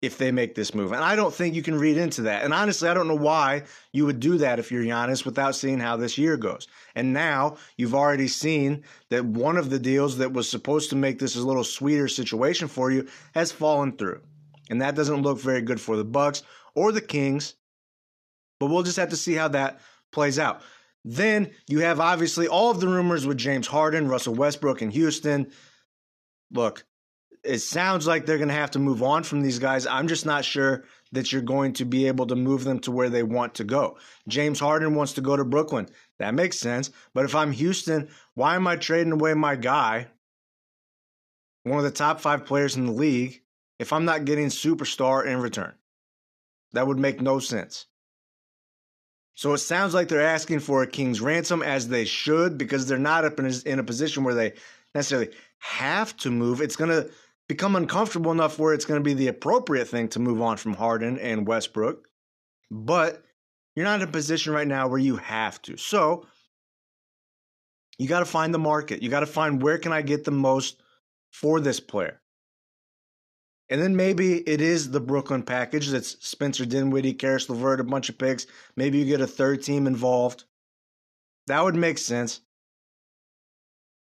if 0.03 0.17
they 0.17 0.33
make 0.33 0.53
this 0.53 0.75
move. 0.75 0.91
And 0.91 1.01
I 1.01 1.15
don't 1.15 1.33
think 1.33 1.55
you 1.55 1.63
can 1.63 1.79
read 1.79 1.98
into 1.98 2.24
that. 2.24 2.43
And 2.43 2.53
honestly, 2.53 2.89
I 2.89 2.93
don't 2.93 3.07
know 3.07 3.15
why 3.15 3.63
you 3.93 4.05
would 4.05 4.19
do 4.19 4.38
that 4.39 4.60
if 4.60 4.69
you're 4.69 4.83
Giannis 4.83 5.25
without 5.25 5.55
seeing 5.55 5.79
how 5.79 5.95
this 5.95 6.17
year 6.17 6.36
goes. 6.36 6.67
And 6.93 7.13
now 7.13 7.55
you've 7.77 7.95
already 7.95 8.27
seen 8.27 8.83
that 9.10 9.24
one 9.24 9.55
of 9.55 9.69
the 9.69 9.79
deals 9.79 10.17
that 10.17 10.33
was 10.33 10.50
supposed 10.50 10.89
to 10.89 10.98
make 10.98 11.19
this 11.19 11.38
a 11.38 11.41
little 11.41 11.63
sweeter 11.63 12.10
situation 12.10 12.67
for 12.67 12.91
you 12.91 13.07
has 13.33 13.53
fallen 13.53 13.93
through. 13.93 14.22
And 14.69 14.81
that 14.81 14.95
doesn't 14.95 15.22
look 15.22 15.39
very 15.39 15.62
good 15.62 15.79
for 15.79 15.95
the 15.95 16.03
Bucks 16.03 16.43
or 16.75 16.91
the 16.91 17.00
Kings. 17.00 17.55
But 18.60 18.67
we'll 18.67 18.83
just 18.83 18.98
have 18.98 19.10
to 19.10 19.17
see 19.17 19.36
how 19.36 19.48
that 19.50 19.79
plays 20.12 20.38
out. 20.38 20.63
Then 21.05 21.51
you 21.69 21.79
have 21.79 22.01
obviously 22.01 22.50
all 22.50 22.72
of 22.72 22.81
the 22.81 22.89
rumors 22.89 23.25
with 23.25 23.38
James 23.38 23.67
Harden, 23.67 24.10
Russell 24.10 24.36
Westbrook, 24.36 24.81
and 24.81 24.91
Houston. 24.91 25.50
Look, 26.51 26.86
it 27.43 27.59
sounds 27.59 28.07
like 28.07 28.25
they're 28.25 28.38
going 28.38 28.50
to 28.50 28.53
have 28.53 28.71
to 28.71 28.79
move 28.79 29.03
on 29.03 29.23
from 29.23 29.41
these 29.41 29.59
guys. 29.59 29.85
I'm 29.85 30.07
just 30.07 30.25
not 30.25 30.45
sure 30.45 30.85
that 31.12 31.31
you're 31.31 31.41
going 31.41 31.73
to 31.73 31.85
be 31.85 32.07
able 32.07 32.25
to 32.27 32.35
move 32.35 32.63
them 32.63 32.79
to 32.79 32.91
where 32.91 33.09
they 33.09 33.23
want 33.23 33.55
to 33.55 33.63
go. 33.63 33.97
James 34.27 34.59
Harden 34.59 34.95
wants 34.95 35.13
to 35.13 35.21
go 35.21 35.35
to 35.35 35.43
Brooklyn. 35.43 35.89
That 36.19 36.33
makes 36.33 36.57
sense. 36.57 36.89
But 37.13 37.25
if 37.25 37.35
I'm 37.35 37.51
Houston, 37.51 38.09
why 38.33 38.55
am 38.55 38.65
I 38.65 38.77
trading 38.77 39.12
away 39.12 39.33
my 39.33 39.55
guy, 39.55 40.07
one 41.63 41.77
of 41.77 41.83
the 41.83 41.91
top 41.91 42.21
five 42.21 42.45
players 42.45 42.75
in 42.75 42.85
the 42.85 42.91
league, 42.91 43.41
if 43.77 43.91
I'm 43.91 44.05
not 44.05 44.25
getting 44.25 44.47
superstar 44.47 45.25
in 45.25 45.39
return? 45.39 45.73
That 46.71 46.88
would 46.88 46.97
make 47.00 47.21
no 47.21 47.39
sense. 47.39 47.85
So 49.35 49.53
it 49.53 49.59
sounds 49.59 49.93
like 49.93 50.07
they're 50.07 50.21
asking 50.21 50.59
for 50.59 50.83
a 50.83 50.88
king's 50.88 51.19
ransom, 51.19 51.62
as 51.62 51.88
they 51.88 52.05
should, 52.05 52.57
because 52.57 52.88
they're 52.88 52.97
not 52.97 53.25
up 53.25 53.39
in 53.39 53.79
a 53.79 53.83
position 53.83 54.23
where 54.23 54.35
they 54.35 54.53
necessarily 54.93 55.31
have 55.57 56.15
to 56.17 56.29
move. 56.29 56.62
It's 56.62 56.75
going 56.75 56.91
to 56.91 57.09
become 57.47 57.75
uncomfortable 57.75 58.31
enough 58.31 58.57
where 58.57 58.73
it's 58.73 58.85
going 58.85 59.00
to 59.00 59.03
be 59.03 59.13
the 59.13 59.27
appropriate 59.27 59.88
thing 59.88 60.07
to 60.09 60.19
move 60.19 60.41
on 60.41 60.57
from 60.57 60.73
Harden 60.73 61.19
and 61.19 61.47
Westbrook. 61.47 62.07
But 62.71 63.23
you're 63.75 63.85
not 63.85 64.01
in 64.01 64.07
a 64.07 64.12
position 64.12 64.53
right 64.53 64.67
now 64.67 64.88
where 64.88 65.00
you 65.00 65.17
have 65.17 65.62
to. 65.63 65.77
So 65.77 66.25
you 67.97 68.07
got 68.07 68.19
to 68.19 68.25
find 68.25 68.53
the 68.53 68.59
market. 68.59 69.03
You 69.03 69.09
got 69.09 69.21
to 69.21 69.25
find 69.25 69.62
where 69.62 69.77
can 69.77 69.91
I 69.91 70.01
get 70.01 70.23
the 70.23 70.31
most 70.31 70.81
for 71.31 71.59
this 71.59 71.79
player. 71.79 72.21
And 73.69 73.81
then 73.81 73.95
maybe 73.95 74.38
it 74.47 74.62
is 74.62 74.91
the 74.91 75.00
Brooklyn 75.00 75.41
package 75.41 75.88
that's 75.88 76.17
Spencer 76.25 76.65
Dinwiddie, 76.65 77.13
Caris 77.13 77.50
LeVert, 77.50 77.79
a 77.79 77.83
bunch 77.83 78.09
of 78.09 78.17
picks. 78.17 78.45
Maybe 78.75 79.00
you 79.00 79.05
get 79.05 79.21
a 79.21 79.27
third 79.27 79.63
team 79.63 79.88
involved. 79.88 80.43
That 81.47 81.63
would 81.63 81.75
make 81.75 81.97
sense. 81.97 82.41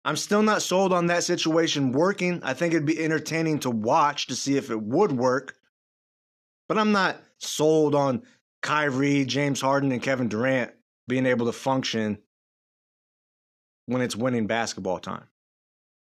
I'm 0.06 0.18
still 0.18 0.44
not 0.44 0.62
sold 0.62 0.92
on 0.92 1.08
that 1.08 1.24
situation 1.24 1.94
working. 1.94 2.42
I 2.44 2.54
think 2.54 2.74
it'd 2.74 2.86
be 2.86 3.04
entertaining 3.04 3.60
to 3.60 3.70
watch 3.70 4.28
to 4.28 4.36
see 4.36 4.58
if 4.58 4.70
it 4.70 4.82
would 4.82 5.14
work. 5.14 5.56
But 6.68 6.78
I'm 6.78 6.92
not 6.92 7.22
sold 7.38 7.96
on 7.96 8.24
Kyrie, 8.62 9.26
James 9.26 9.62
Harden, 9.62 9.92
and 9.92 10.02
Kevin 10.02 10.28
Durant 10.28 10.72
being 11.08 11.26
able 11.26 11.46
to 11.46 11.52
function 11.52 12.18
when 13.86 14.02
it's 14.02 14.16
winning 14.16 14.48
basketball 14.48 15.00
time. 15.00 15.26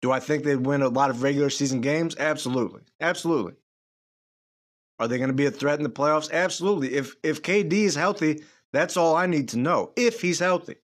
Do 0.01 0.11
I 0.11 0.19
think 0.19 0.43
they'd 0.43 0.55
win 0.55 0.81
a 0.81 0.89
lot 0.89 1.09
of 1.11 1.21
regular 1.21 1.49
season 1.49 1.81
games? 1.81 2.15
Absolutely. 2.17 2.81
Absolutely. 2.99 3.53
Are 4.99 5.07
they 5.07 5.17
going 5.17 5.29
to 5.29 5.35
be 5.35 5.45
a 5.45 5.51
threat 5.51 5.79
in 5.79 5.83
the 5.83 5.89
playoffs? 5.89 6.31
Absolutely. 6.31 6.93
If 6.93 7.15
if 7.23 7.41
KD 7.41 7.73
is 7.73 7.95
healthy, 7.95 8.43
that's 8.73 8.97
all 8.97 9.15
I 9.15 9.25
need 9.27 9.49
to 9.49 9.59
know. 9.59 9.91
If 9.95 10.21
he's 10.21 10.39
healthy. 10.39 10.75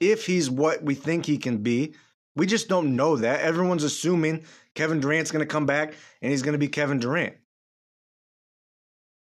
If 0.00 0.26
he's 0.26 0.48
what 0.48 0.82
we 0.82 0.94
think 0.94 1.26
he 1.26 1.38
can 1.38 1.58
be, 1.58 1.94
we 2.36 2.46
just 2.46 2.68
don't 2.68 2.96
know 2.96 3.16
that. 3.16 3.40
Everyone's 3.40 3.84
assuming 3.84 4.44
Kevin 4.74 5.00
Durant's 5.00 5.30
going 5.30 5.44
to 5.44 5.52
come 5.52 5.66
back 5.66 5.94
and 6.22 6.30
he's 6.30 6.42
going 6.42 6.52
to 6.52 6.58
be 6.58 6.68
Kevin 6.68 6.98
Durant. 6.98 7.34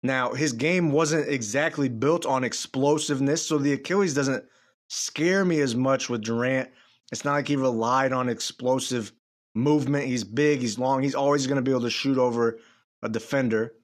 Now, 0.03 0.35
his 0.35 0.53
game 0.53 0.93
wasn't 0.93 1.29
exactly 1.29 1.89
built 1.89 2.27
on 2.27 2.45
explosiveness, 2.45 3.47
so 3.47 3.57
the 3.57 3.73
Achilles 3.73 4.15
doesn't 4.15 4.45
scare 4.89 5.45
me 5.45 5.61
as 5.61 5.75
much 5.75 6.11
with 6.11 6.23
Durant. 6.23 6.71
It's 7.11 7.25
not 7.25 7.33
like 7.33 7.49
he 7.49 7.57
relied 7.57 8.13
on 8.13 8.29
explosive 8.29 9.13
movement. 9.55 10.07
He's 10.07 10.25
big, 10.25 10.61
he's 10.61 10.79
long, 10.79 11.03
he's 11.03 11.15
always 11.15 11.47
going 11.47 11.57
to 11.57 11.63
be 11.63 11.71
able 11.71 11.83
to 11.83 11.91
shoot 11.91 12.19
over 12.19 12.59
a 13.03 13.09
defender, 13.09 13.75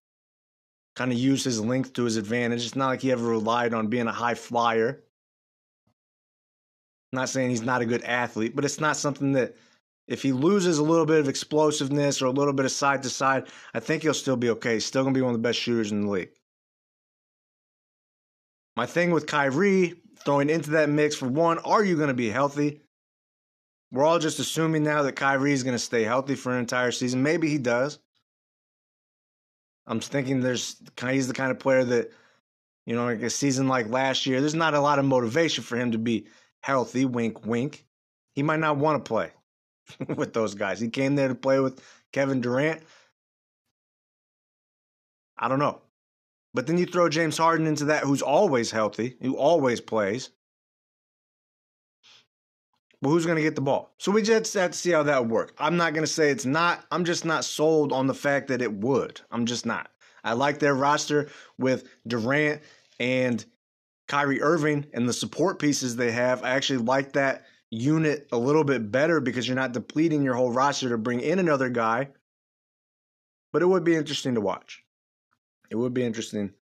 kind 0.97 1.13
of 1.13 1.19
use 1.19 1.45
his 1.45 1.61
length 1.61 1.93
to 1.95 2.05
his 2.05 2.17
advantage. 2.17 2.65
It's 2.65 2.77
not 2.77 2.89
like 2.89 3.01
he 3.01 3.13
ever 3.13 3.27
relied 3.27 3.73
on 3.73 3.89
being 3.89 4.07
a 4.07 4.13
high 4.13 4.35
flyer. 4.35 5.03
I'm 7.13 7.19
not 7.19 7.29
saying 7.29 7.51
he's 7.51 7.63
not 7.63 7.83
a 7.83 7.87
good 7.87 8.03
athlete, 8.05 8.55
but 8.55 8.65
it's 8.65 8.81
not 8.81 8.97
something 8.97 9.33
that 9.33 9.57
if 10.07 10.23
he 10.23 10.33
loses 10.33 10.79
a 10.79 10.83
little 10.83 11.07
bit 11.07 11.19
of 11.21 11.29
explosiveness 11.29 12.23
or 12.23 12.27
a 12.27 12.31
little 12.31 12.53
bit 12.53 12.67
of 12.67 12.73
side 12.73 13.03
to 13.03 13.11
side, 13.11 13.49
I 13.75 13.81
think 13.81 14.03
he'll 14.03 14.15
still 14.15 14.37
be 14.37 14.51
okay. 14.51 14.75
He's 14.75 14.87
still 14.87 15.03
going 15.03 15.15
to 15.15 15.19
be 15.19 15.23
one 15.23 15.35
of 15.35 15.41
the 15.41 15.49
best 15.49 15.59
shooters 15.59 15.93
in 15.93 16.03
the 16.03 16.11
league. 16.11 16.31
My 18.77 18.87
thing 18.87 19.11
with 19.11 19.27
Kyrie 19.27 19.95
throwing 20.25 20.51
into 20.51 20.71
that 20.71 20.89
mix 20.89 21.17
for 21.17 21.29
one, 21.29 21.59
are 21.59 21.85
you 21.85 21.97
going 21.97 22.09
to 22.09 22.15
be 22.15 22.31
healthy? 22.31 22.81
We're 23.93 24.05
all 24.05 24.19
just 24.19 24.39
assuming 24.39 24.85
now 24.85 25.03
that 25.03 25.17
Kyrie 25.17 25.53
is 25.53 25.65
going 25.65 25.75
to 25.75 25.79
stay 25.79 26.05
healthy 26.05 26.37
for 26.37 26.53
an 26.53 26.61
entire 26.61 26.93
season. 26.93 27.23
Maybe 27.23 27.49
he 27.49 27.59
does. 27.59 27.99
I'm 29.87 29.99
thinking 29.99 30.41
there's 30.41 30.77
he's 31.01 31.27
the 31.27 31.35
kind 31.35 31.51
of 31.51 31.59
player 31.59 31.83
that, 31.85 32.13
you 32.87 32.95
know, 32.95 33.05
like 33.05 33.23
a 33.23 33.31
season 33.31 33.67
like 33.67 33.89
last 33.89 34.27
year, 34.27 34.41
there's 34.41 34.55
not 34.55 34.75
a 34.75 34.81
lot 34.81 35.01
of 35.01 35.05
motivation 35.05 35.65
for 35.65 35.77
him 35.77 35.91
to 35.91 35.99
be 35.99 36.27
healthy. 36.61 37.05
Wink, 37.05 37.47
wink. 37.47 37.85
He 38.35 38.43
might 38.43 38.61
not 38.61 38.77
want 38.77 39.05
to 39.05 39.09
play 39.09 39.31
with 40.17 40.33
those 40.33 40.55
guys. 40.55 40.81
He 40.81 40.89
came 40.89 41.15
there 41.17 41.29
to 41.29 41.35
play 41.35 41.61
with 41.61 41.83
Kevin 42.13 42.41
Durant. 42.41 42.83
I 45.39 45.49
don't 45.49 45.59
know. 45.59 45.81
But 46.53 46.67
then 46.67 46.79
you 46.79 46.87
throw 46.87 47.09
James 47.09 47.39
Harden 47.39 47.67
into 47.67 47.87
that, 47.87 48.03
who's 48.03 48.23
always 48.23 48.71
healthy, 48.71 49.17
who 49.23 49.37
always 49.37 49.81
plays. 49.81 50.31
But 53.03 53.11
who's 53.11 53.25
going 53.25 53.37
to 53.37 53.43
get 53.43 53.55
the 53.55 53.63
ball? 53.63 53.95
So 53.99 54.13
we 54.13 54.21
just 54.21 54.53
have 54.55 54.73
to 54.73 54.79
see 54.79 54.91
how 54.91 55.03
that 55.05 55.23
would 55.23 55.31
work. 55.31 55.55
I'm 55.59 55.77
not 55.77 55.95
going 55.95 56.05
to 56.05 56.13
say 56.13 56.31
it's 56.31 56.45
not. 56.45 56.85
I'm 56.91 57.05
just 57.05 57.25
not 57.25 57.45
sold 57.45 57.93
on 57.93 58.07
the 58.07 58.15
fact 58.15 58.49
that 58.49 58.61
it 58.61 58.73
would. 58.73 59.21
I'm 59.31 59.47
just 59.47 59.65
not. 59.65 59.91
I 60.23 60.35
like 60.35 60.59
their 60.59 60.75
roster 60.75 61.29
with 61.57 61.89
Durant 62.07 62.61
and 62.99 63.43
Kyrie 64.11 64.43
Irving 64.43 64.87
and 64.93 65.09
the 65.09 65.13
support 65.13 65.61
pieces 65.61 65.95
they 65.95 66.11
have. 66.11 66.43
I 66.43 66.51
actually 66.51 66.81
like 66.81 67.13
that 67.13 67.45
unit 67.71 68.27
a 68.33 68.37
little 68.37 68.65
bit 68.65 68.91
better 68.91 69.21
because 69.21 69.47
you're 69.47 69.55
not 69.55 69.71
depleting 69.71 70.25
your 70.25 70.35
whole 70.35 70.51
roster 70.51 70.89
to 70.89 70.99
bring 70.99 71.21
in 71.21 71.39
another 71.39 71.69
guy. 71.69 72.09
But 73.53 73.63
it 73.63 73.67
would 73.67 73.85
be 73.85 73.95
interesting 73.95 74.35
to 74.35 74.41
watch. 74.41 74.83
It 75.71 75.77
would 75.77 75.95
be 75.95 76.03
interesting 76.03 76.53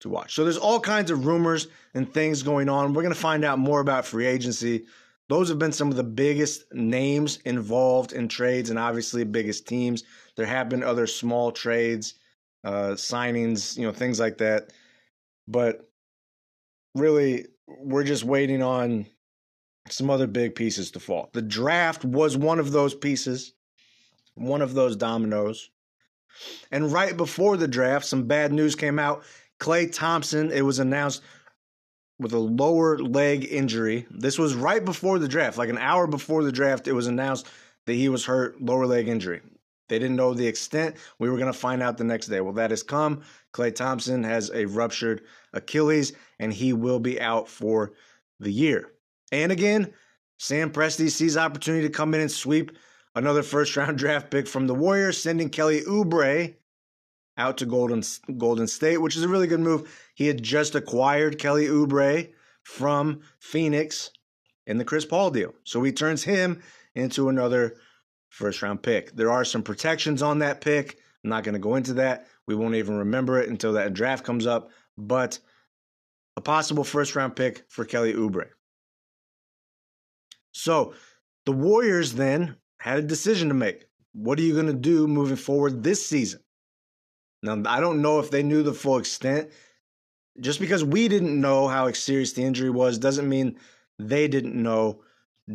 to 0.00 0.10
watch. 0.10 0.34
So 0.34 0.44
there's 0.44 0.58
all 0.58 0.78
kinds 0.78 1.10
of 1.10 1.24
rumors 1.24 1.68
and 1.94 2.12
things 2.12 2.42
going 2.42 2.68
on. 2.68 2.92
We're 2.92 3.02
going 3.02 3.14
to 3.14 3.20
find 3.20 3.46
out 3.46 3.58
more 3.58 3.80
about 3.80 4.04
free 4.04 4.26
agency. 4.26 4.84
Those 5.30 5.48
have 5.48 5.58
been 5.58 5.72
some 5.72 5.88
of 5.88 5.96
the 5.96 6.04
biggest 6.04 6.70
names 6.74 7.38
involved 7.46 8.12
in 8.12 8.28
trades 8.28 8.68
and 8.68 8.78
obviously 8.78 9.24
biggest 9.24 9.66
teams. 9.66 10.04
There 10.36 10.44
have 10.44 10.68
been 10.68 10.82
other 10.82 11.06
small 11.06 11.50
trades, 11.50 12.16
uh, 12.62 12.90
signings, 12.90 13.78
you 13.78 13.86
know, 13.86 13.92
things 13.92 14.20
like 14.20 14.36
that. 14.36 14.74
But 15.48 15.89
really, 16.94 17.46
we're 17.66 18.04
just 18.04 18.24
waiting 18.24 18.62
on 18.62 19.06
some 19.88 20.10
other 20.10 20.26
big 20.26 20.54
pieces 20.54 20.90
to 20.92 21.00
fall. 21.00 21.30
The 21.32 21.42
draft 21.42 22.04
was 22.04 22.36
one 22.36 22.58
of 22.58 22.72
those 22.72 22.94
pieces, 22.94 23.52
one 24.34 24.62
of 24.62 24.74
those 24.74 24.96
dominoes. 24.96 25.70
And 26.70 26.92
right 26.92 27.16
before 27.16 27.56
the 27.56 27.68
draft, 27.68 28.06
some 28.06 28.26
bad 28.26 28.52
news 28.52 28.74
came 28.74 28.98
out. 28.98 29.24
Klay 29.58 29.92
Thompson, 29.92 30.50
it 30.50 30.62
was 30.62 30.78
announced 30.78 31.22
with 32.18 32.32
a 32.32 32.38
lower 32.38 32.98
leg 32.98 33.46
injury. 33.50 34.06
This 34.10 34.38
was 34.38 34.54
right 34.54 34.84
before 34.84 35.18
the 35.18 35.28
draft, 35.28 35.58
like 35.58 35.70
an 35.70 35.78
hour 35.78 36.06
before 36.06 36.44
the 36.44 36.52
draft, 36.52 36.86
it 36.86 36.92
was 36.92 37.06
announced 37.06 37.48
that 37.86 37.94
he 37.94 38.08
was 38.08 38.26
hurt, 38.26 38.60
lower 38.60 38.86
leg 38.86 39.08
injury. 39.08 39.40
They 39.90 39.98
didn't 39.98 40.16
know 40.16 40.32
the 40.32 40.46
extent. 40.46 40.96
We 41.18 41.28
were 41.28 41.36
going 41.36 41.52
to 41.52 41.58
find 41.58 41.82
out 41.82 41.98
the 41.98 42.04
next 42.04 42.28
day. 42.28 42.40
Well, 42.40 42.52
that 42.54 42.70
has 42.70 42.84
come. 42.84 43.22
Klay 43.52 43.74
Thompson 43.74 44.22
has 44.22 44.50
a 44.54 44.64
ruptured 44.64 45.22
Achilles, 45.52 46.12
and 46.38 46.52
he 46.52 46.72
will 46.72 47.00
be 47.00 47.20
out 47.20 47.48
for 47.48 47.92
the 48.38 48.52
year. 48.52 48.92
And 49.32 49.50
again, 49.50 49.92
Sam 50.38 50.70
Presti 50.70 51.10
sees 51.10 51.36
opportunity 51.36 51.88
to 51.88 51.92
come 51.92 52.14
in 52.14 52.20
and 52.20 52.30
sweep 52.30 52.70
another 53.16 53.42
first 53.42 53.76
round 53.76 53.98
draft 53.98 54.30
pick 54.30 54.46
from 54.46 54.68
the 54.68 54.74
Warriors, 54.74 55.20
sending 55.20 55.50
Kelly 55.50 55.80
Oubre 55.82 56.54
out 57.36 57.58
to 57.58 57.66
Golden 57.66 58.04
Golden 58.38 58.68
State, 58.68 58.98
which 58.98 59.16
is 59.16 59.24
a 59.24 59.28
really 59.28 59.48
good 59.48 59.60
move. 59.60 59.92
He 60.14 60.28
had 60.28 60.40
just 60.40 60.76
acquired 60.76 61.40
Kelly 61.40 61.66
Oubre 61.66 62.30
from 62.62 63.22
Phoenix 63.40 64.10
in 64.68 64.78
the 64.78 64.84
Chris 64.84 65.04
Paul 65.04 65.32
deal. 65.32 65.52
So 65.64 65.82
he 65.82 65.90
turns 65.90 66.22
him 66.22 66.62
into 66.94 67.28
another 67.28 67.74
first 68.30 68.62
round 68.62 68.82
pick. 68.82 69.14
There 69.14 69.30
are 69.30 69.44
some 69.44 69.62
protections 69.62 70.22
on 70.22 70.38
that 70.38 70.60
pick. 70.60 70.98
I'm 71.22 71.30
not 71.30 71.44
going 71.44 71.52
to 71.52 71.58
go 71.58 71.74
into 71.74 71.92
that. 71.94 72.26
We 72.46 72.54
won't 72.54 72.74
even 72.76 72.96
remember 72.96 73.40
it 73.40 73.50
until 73.50 73.74
that 73.74 73.92
draft 73.92 74.24
comes 74.24 74.46
up, 74.46 74.70
but 74.96 75.38
a 76.36 76.40
possible 76.40 76.84
first 76.84 77.14
round 77.14 77.36
pick 77.36 77.64
for 77.68 77.84
Kelly 77.84 78.14
Oubre. 78.14 78.48
So 80.52 80.94
the 81.44 81.52
Warriors 81.52 82.14
then 82.14 82.56
had 82.78 82.98
a 82.98 83.02
decision 83.02 83.48
to 83.48 83.54
make. 83.54 83.84
What 84.12 84.38
are 84.38 84.42
you 84.42 84.54
going 84.54 84.66
to 84.66 84.72
do 84.72 85.06
moving 85.06 85.36
forward 85.36 85.82
this 85.82 86.04
season? 86.04 86.40
Now, 87.42 87.62
I 87.66 87.80
don't 87.80 88.02
know 88.02 88.18
if 88.18 88.30
they 88.30 88.42
knew 88.42 88.62
the 88.62 88.72
full 88.72 88.98
extent. 88.98 89.50
Just 90.40 90.60
because 90.60 90.84
we 90.84 91.08
didn't 91.08 91.38
know 91.40 91.68
how 91.68 91.90
serious 91.92 92.32
the 92.32 92.42
injury 92.42 92.70
was 92.70 92.98
doesn't 92.98 93.28
mean 93.28 93.58
they 93.98 94.28
didn't 94.28 94.60
know 94.60 95.02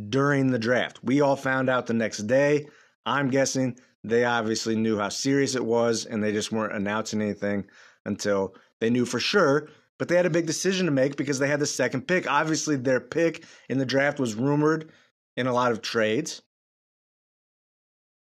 during 0.10 0.52
the 0.52 0.60
draft. 0.60 1.00
We 1.04 1.22
all 1.22 1.36
found 1.36 1.70
out 1.70 1.88
the 1.88 1.94
next 1.94 2.20
day. 2.28 2.68
I'm 3.06 3.30
guessing 3.30 3.78
they 4.04 4.26
obviously 4.26 4.76
knew 4.76 4.98
how 4.98 5.10
serious 5.10 5.56
it 5.56 5.66
was 5.66 6.06
and 6.06 6.24
they 6.24 6.32
just 6.32 6.52
weren't 6.52 6.76
announcing 6.76 7.22
anything 7.22 7.66
until 8.06 8.56
they 8.80 8.90
knew 8.90 9.06
for 9.06 9.20
sure. 9.20 9.70
But 9.98 10.10
they 10.10 10.16
had 10.16 10.26
a 10.26 10.32
big 10.32 10.46
decision 10.46 10.86
to 10.86 10.92
make 10.92 11.16
because 11.16 11.40
they 11.40 11.48
had 11.48 11.60
the 11.60 11.66
second 11.66 12.08
pick. 12.08 12.30
Obviously, 12.30 12.76
their 12.76 13.00
pick 13.00 13.46
in 13.70 13.78
the 13.78 13.86
draft 13.86 14.20
was 14.20 14.36
rumored 14.36 14.92
in 15.38 15.48
a 15.48 15.54
lot 15.54 15.72
of 15.72 15.82
trades. 15.82 16.42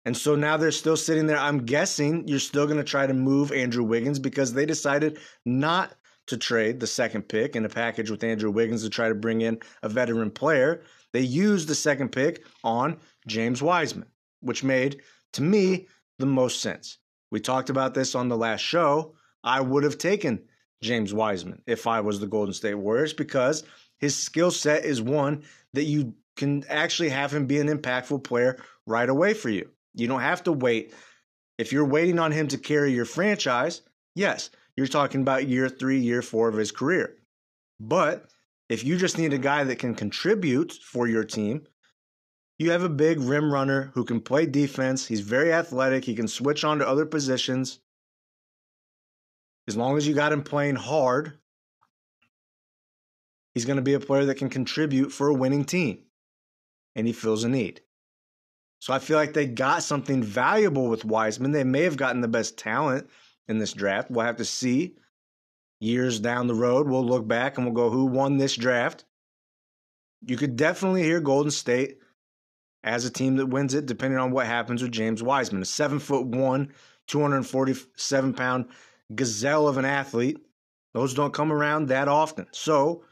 And 0.04 0.16
so 0.16 0.36
now 0.36 0.56
they're 0.56 0.70
still 0.70 0.96
sitting 0.96 1.26
there. 1.26 1.38
I'm 1.38 1.64
guessing 1.64 2.28
you're 2.28 2.38
still 2.38 2.66
going 2.66 2.78
to 2.78 2.84
try 2.84 3.08
to 3.08 3.14
move 3.14 3.50
Andrew 3.50 3.82
Wiggins 3.82 4.20
because 4.20 4.52
they 4.52 4.64
decided 4.64 5.18
not 5.44 5.96
to 6.26 6.36
trade 6.36 6.80
the 6.80 6.86
second 6.86 7.22
pick 7.22 7.56
in 7.56 7.64
a 7.64 7.68
package 7.68 8.10
with 8.10 8.24
Andrew 8.24 8.50
Wiggins 8.50 8.82
to 8.82 8.90
try 8.90 9.08
to 9.08 9.14
bring 9.14 9.40
in 9.42 9.58
a 9.82 9.88
veteran 9.88 10.30
player. 10.30 10.82
They 11.12 11.20
used 11.20 11.68
the 11.68 11.74
second 11.74 12.10
pick 12.10 12.44
on 12.64 12.98
James 13.26 13.62
Wiseman, 13.62 14.08
which 14.40 14.64
made, 14.64 15.02
to 15.34 15.42
me, 15.42 15.86
the 16.18 16.26
most 16.26 16.60
sense. 16.60 16.98
We 17.30 17.40
talked 17.40 17.70
about 17.70 17.94
this 17.94 18.14
on 18.14 18.28
the 18.28 18.36
last 18.36 18.60
show. 18.60 19.14
I 19.44 19.60
would 19.60 19.84
have 19.84 19.98
taken 19.98 20.42
James 20.82 21.14
Wiseman 21.14 21.62
if 21.66 21.86
I 21.86 22.00
was 22.00 22.20
the 22.20 22.26
Golden 22.26 22.54
State 22.54 22.74
Warriors 22.74 23.12
because 23.12 23.64
his 23.98 24.16
skill 24.16 24.50
set 24.50 24.84
is 24.84 25.00
one 25.00 25.42
that 25.72 25.84
you 25.84 26.14
can 26.36 26.64
actually 26.68 27.08
have 27.08 27.32
him 27.32 27.46
be 27.46 27.58
an 27.58 27.68
impactful 27.68 28.22
player 28.24 28.58
right 28.86 29.08
away 29.08 29.34
for 29.34 29.48
you. 29.48 29.70
You 29.94 30.06
don't 30.06 30.20
have 30.20 30.44
to 30.44 30.52
wait. 30.52 30.92
If 31.58 31.72
you're 31.72 31.86
waiting 31.86 32.18
on 32.18 32.32
him 32.32 32.48
to 32.48 32.58
carry 32.58 32.92
your 32.92 33.06
franchise, 33.06 33.80
yes, 34.14 34.50
you're 34.76 34.86
talking 34.86 35.22
about 35.22 35.48
year 35.48 35.68
three, 35.68 35.98
year 35.98 36.22
four 36.22 36.48
of 36.48 36.56
his 36.56 36.70
career. 36.70 37.16
But 37.80 38.28
if 38.68 38.84
you 38.84 38.96
just 38.96 39.18
need 39.18 39.32
a 39.32 39.38
guy 39.38 39.64
that 39.64 39.78
can 39.78 39.94
contribute 39.94 40.72
for 40.72 41.06
your 41.06 41.24
team, 41.24 41.66
you 42.58 42.70
have 42.70 42.82
a 42.82 42.88
big 42.88 43.20
rim 43.20 43.52
runner 43.52 43.90
who 43.94 44.04
can 44.04 44.20
play 44.20 44.46
defense. 44.46 45.06
He's 45.06 45.20
very 45.20 45.52
athletic. 45.52 46.04
He 46.04 46.14
can 46.14 46.28
switch 46.28 46.64
on 46.64 46.78
to 46.78 46.88
other 46.88 47.06
positions. 47.06 47.80
As 49.68 49.76
long 49.76 49.96
as 49.96 50.06
you 50.06 50.14
got 50.14 50.32
him 50.32 50.42
playing 50.42 50.76
hard, 50.76 51.38
he's 53.54 53.64
going 53.64 53.76
to 53.76 53.82
be 53.82 53.94
a 53.94 54.00
player 54.00 54.24
that 54.26 54.36
can 54.36 54.48
contribute 54.48 55.10
for 55.10 55.28
a 55.28 55.34
winning 55.34 55.64
team. 55.64 56.02
And 56.94 57.06
he 57.06 57.12
fills 57.12 57.44
a 57.44 57.48
need. 57.48 57.82
So 58.80 58.92
I 58.92 58.98
feel 59.00 59.16
like 59.16 59.32
they 59.32 59.46
got 59.46 59.82
something 59.82 60.22
valuable 60.22 60.88
with 60.88 61.04
Wiseman. 61.04 61.52
They 61.52 61.64
may 61.64 61.82
have 61.82 61.96
gotten 61.96 62.20
the 62.20 62.28
best 62.28 62.56
talent 62.56 63.08
in 63.48 63.58
this 63.58 63.72
draft. 63.72 64.10
We'll 64.10 64.26
have 64.26 64.36
to 64.36 64.44
see. 64.44 64.96
Years 65.78 66.20
down 66.20 66.46
the 66.46 66.54
road, 66.54 66.88
we'll 66.88 67.04
look 67.04 67.28
back 67.28 67.58
and 67.58 67.66
we'll 67.66 67.74
go, 67.74 67.90
who 67.90 68.06
won 68.06 68.38
this 68.38 68.56
draft? 68.56 69.04
You 70.24 70.36
could 70.36 70.56
definitely 70.56 71.02
hear 71.02 71.20
Golden 71.20 71.50
State 71.50 71.98
as 72.82 73.04
a 73.04 73.10
team 73.10 73.36
that 73.36 73.46
wins 73.46 73.74
it, 73.74 73.84
depending 73.84 74.18
on 74.18 74.30
what 74.30 74.46
happens 74.46 74.82
with 74.82 74.92
James 74.92 75.22
Wiseman. 75.22 75.62
A 75.62 75.66
seven 75.66 75.98
foot 75.98 76.26
one, 76.26 76.72
247 77.08 78.32
pound 78.32 78.66
gazelle 79.14 79.68
of 79.68 79.76
an 79.76 79.84
athlete. 79.84 80.38
Those 80.94 81.12
don't 81.12 81.34
come 81.34 81.52
around 81.52 81.88
that 81.88 82.08
often. 82.08 82.46
So 82.52 83.04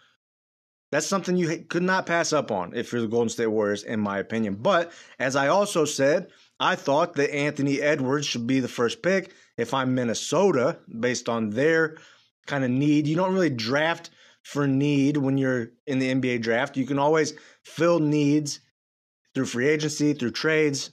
that's 0.90 1.06
something 1.06 1.36
you 1.36 1.66
could 1.68 1.82
not 1.82 2.06
pass 2.06 2.32
up 2.32 2.50
on 2.50 2.74
if 2.74 2.92
you're 2.92 3.02
the 3.02 3.08
Golden 3.08 3.28
State 3.28 3.48
Warriors, 3.48 3.82
in 3.82 4.00
my 4.00 4.18
opinion. 4.18 4.54
But 4.54 4.92
as 5.18 5.36
I 5.36 5.48
also 5.48 5.84
said, 5.84 6.28
I 6.58 6.76
thought 6.76 7.14
that 7.14 7.34
Anthony 7.34 7.82
Edwards 7.82 8.26
should 8.26 8.46
be 8.46 8.60
the 8.60 8.68
first 8.68 9.02
pick. 9.02 9.32
If 9.56 9.72
I'm 9.72 9.94
Minnesota, 9.94 10.78
based 11.00 11.28
on 11.28 11.50
their 11.50 11.96
kind 12.46 12.64
of 12.64 12.70
need, 12.70 13.06
you 13.06 13.16
don't 13.16 13.34
really 13.34 13.50
draft 13.50 14.10
for 14.42 14.66
need 14.66 15.16
when 15.16 15.38
you're 15.38 15.70
in 15.86 15.98
the 15.98 16.14
NBA 16.14 16.42
draft. 16.42 16.76
You 16.76 16.86
can 16.86 16.98
always 16.98 17.34
fill 17.62 17.98
needs 17.98 18.60
through 19.34 19.46
free 19.46 19.68
agency, 19.68 20.12
through 20.12 20.32
trades. 20.32 20.90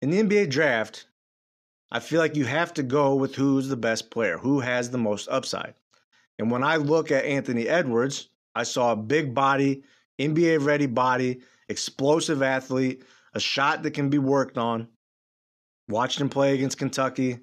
In 0.00 0.10
the 0.10 0.22
NBA 0.22 0.50
draft, 0.50 1.06
I 1.90 2.00
feel 2.00 2.20
like 2.20 2.36
you 2.36 2.44
have 2.44 2.74
to 2.74 2.82
go 2.82 3.14
with 3.14 3.34
who's 3.34 3.68
the 3.68 3.76
best 3.76 4.10
player, 4.10 4.38
who 4.38 4.60
has 4.60 4.90
the 4.90 4.98
most 4.98 5.28
upside. 5.28 5.74
And 6.38 6.50
when 6.50 6.62
I 6.62 6.76
look 6.76 7.10
at 7.10 7.24
Anthony 7.24 7.66
Edwards, 7.66 8.28
I 8.54 8.62
saw 8.62 8.92
a 8.92 8.96
big 8.96 9.34
body, 9.34 9.82
NBA 10.18 10.64
ready 10.64 10.86
body, 10.86 11.40
explosive 11.68 12.42
athlete, 12.42 13.02
a 13.34 13.40
shot 13.40 13.82
that 13.82 13.92
can 13.92 14.08
be 14.10 14.18
worked 14.18 14.58
on. 14.58 14.88
Watched 15.88 16.20
him 16.20 16.28
play 16.28 16.54
against 16.54 16.78
Kentucky. 16.78 17.38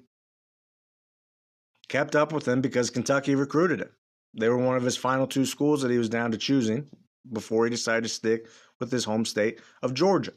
Kept 1.88 2.14
up 2.14 2.32
with 2.32 2.46
him 2.46 2.60
because 2.60 2.90
Kentucky 2.90 3.34
recruited 3.34 3.80
him. 3.80 3.90
They 4.38 4.48
were 4.48 4.58
one 4.58 4.76
of 4.76 4.82
his 4.82 4.96
final 4.96 5.26
two 5.26 5.46
schools 5.46 5.82
that 5.82 5.90
he 5.90 5.98
was 5.98 6.08
down 6.08 6.30
to 6.30 6.38
choosing 6.38 6.88
before 7.32 7.64
he 7.64 7.70
decided 7.70 8.02
to 8.04 8.08
stick 8.08 8.48
with 8.78 8.92
his 8.92 9.04
home 9.04 9.24
state 9.24 9.60
of 9.82 9.94
Georgia. 9.94 10.32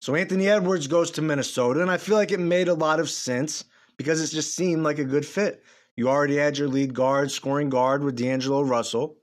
So 0.00 0.14
Anthony 0.14 0.48
Edwards 0.48 0.86
goes 0.86 1.10
to 1.12 1.22
Minnesota, 1.22 1.80
and 1.80 1.90
I 1.90 1.96
feel 1.96 2.16
like 2.16 2.32
it 2.32 2.40
made 2.40 2.68
a 2.68 2.74
lot 2.74 3.00
of 3.00 3.08
sense 3.08 3.64
because 3.96 4.20
it 4.20 4.34
just 4.34 4.54
seemed 4.54 4.82
like 4.82 4.98
a 4.98 5.04
good 5.04 5.24
fit. 5.24 5.62
You 5.96 6.08
already 6.08 6.36
had 6.36 6.58
your 6.58 6.68
lead 6.68 6.92
guard, 6.92 7.30
scoring 7.30 7.70
guard 7.70 8.04
with 8.04 8.16
D'Angelo 8.16 8.62
Russell. 8.62 9.16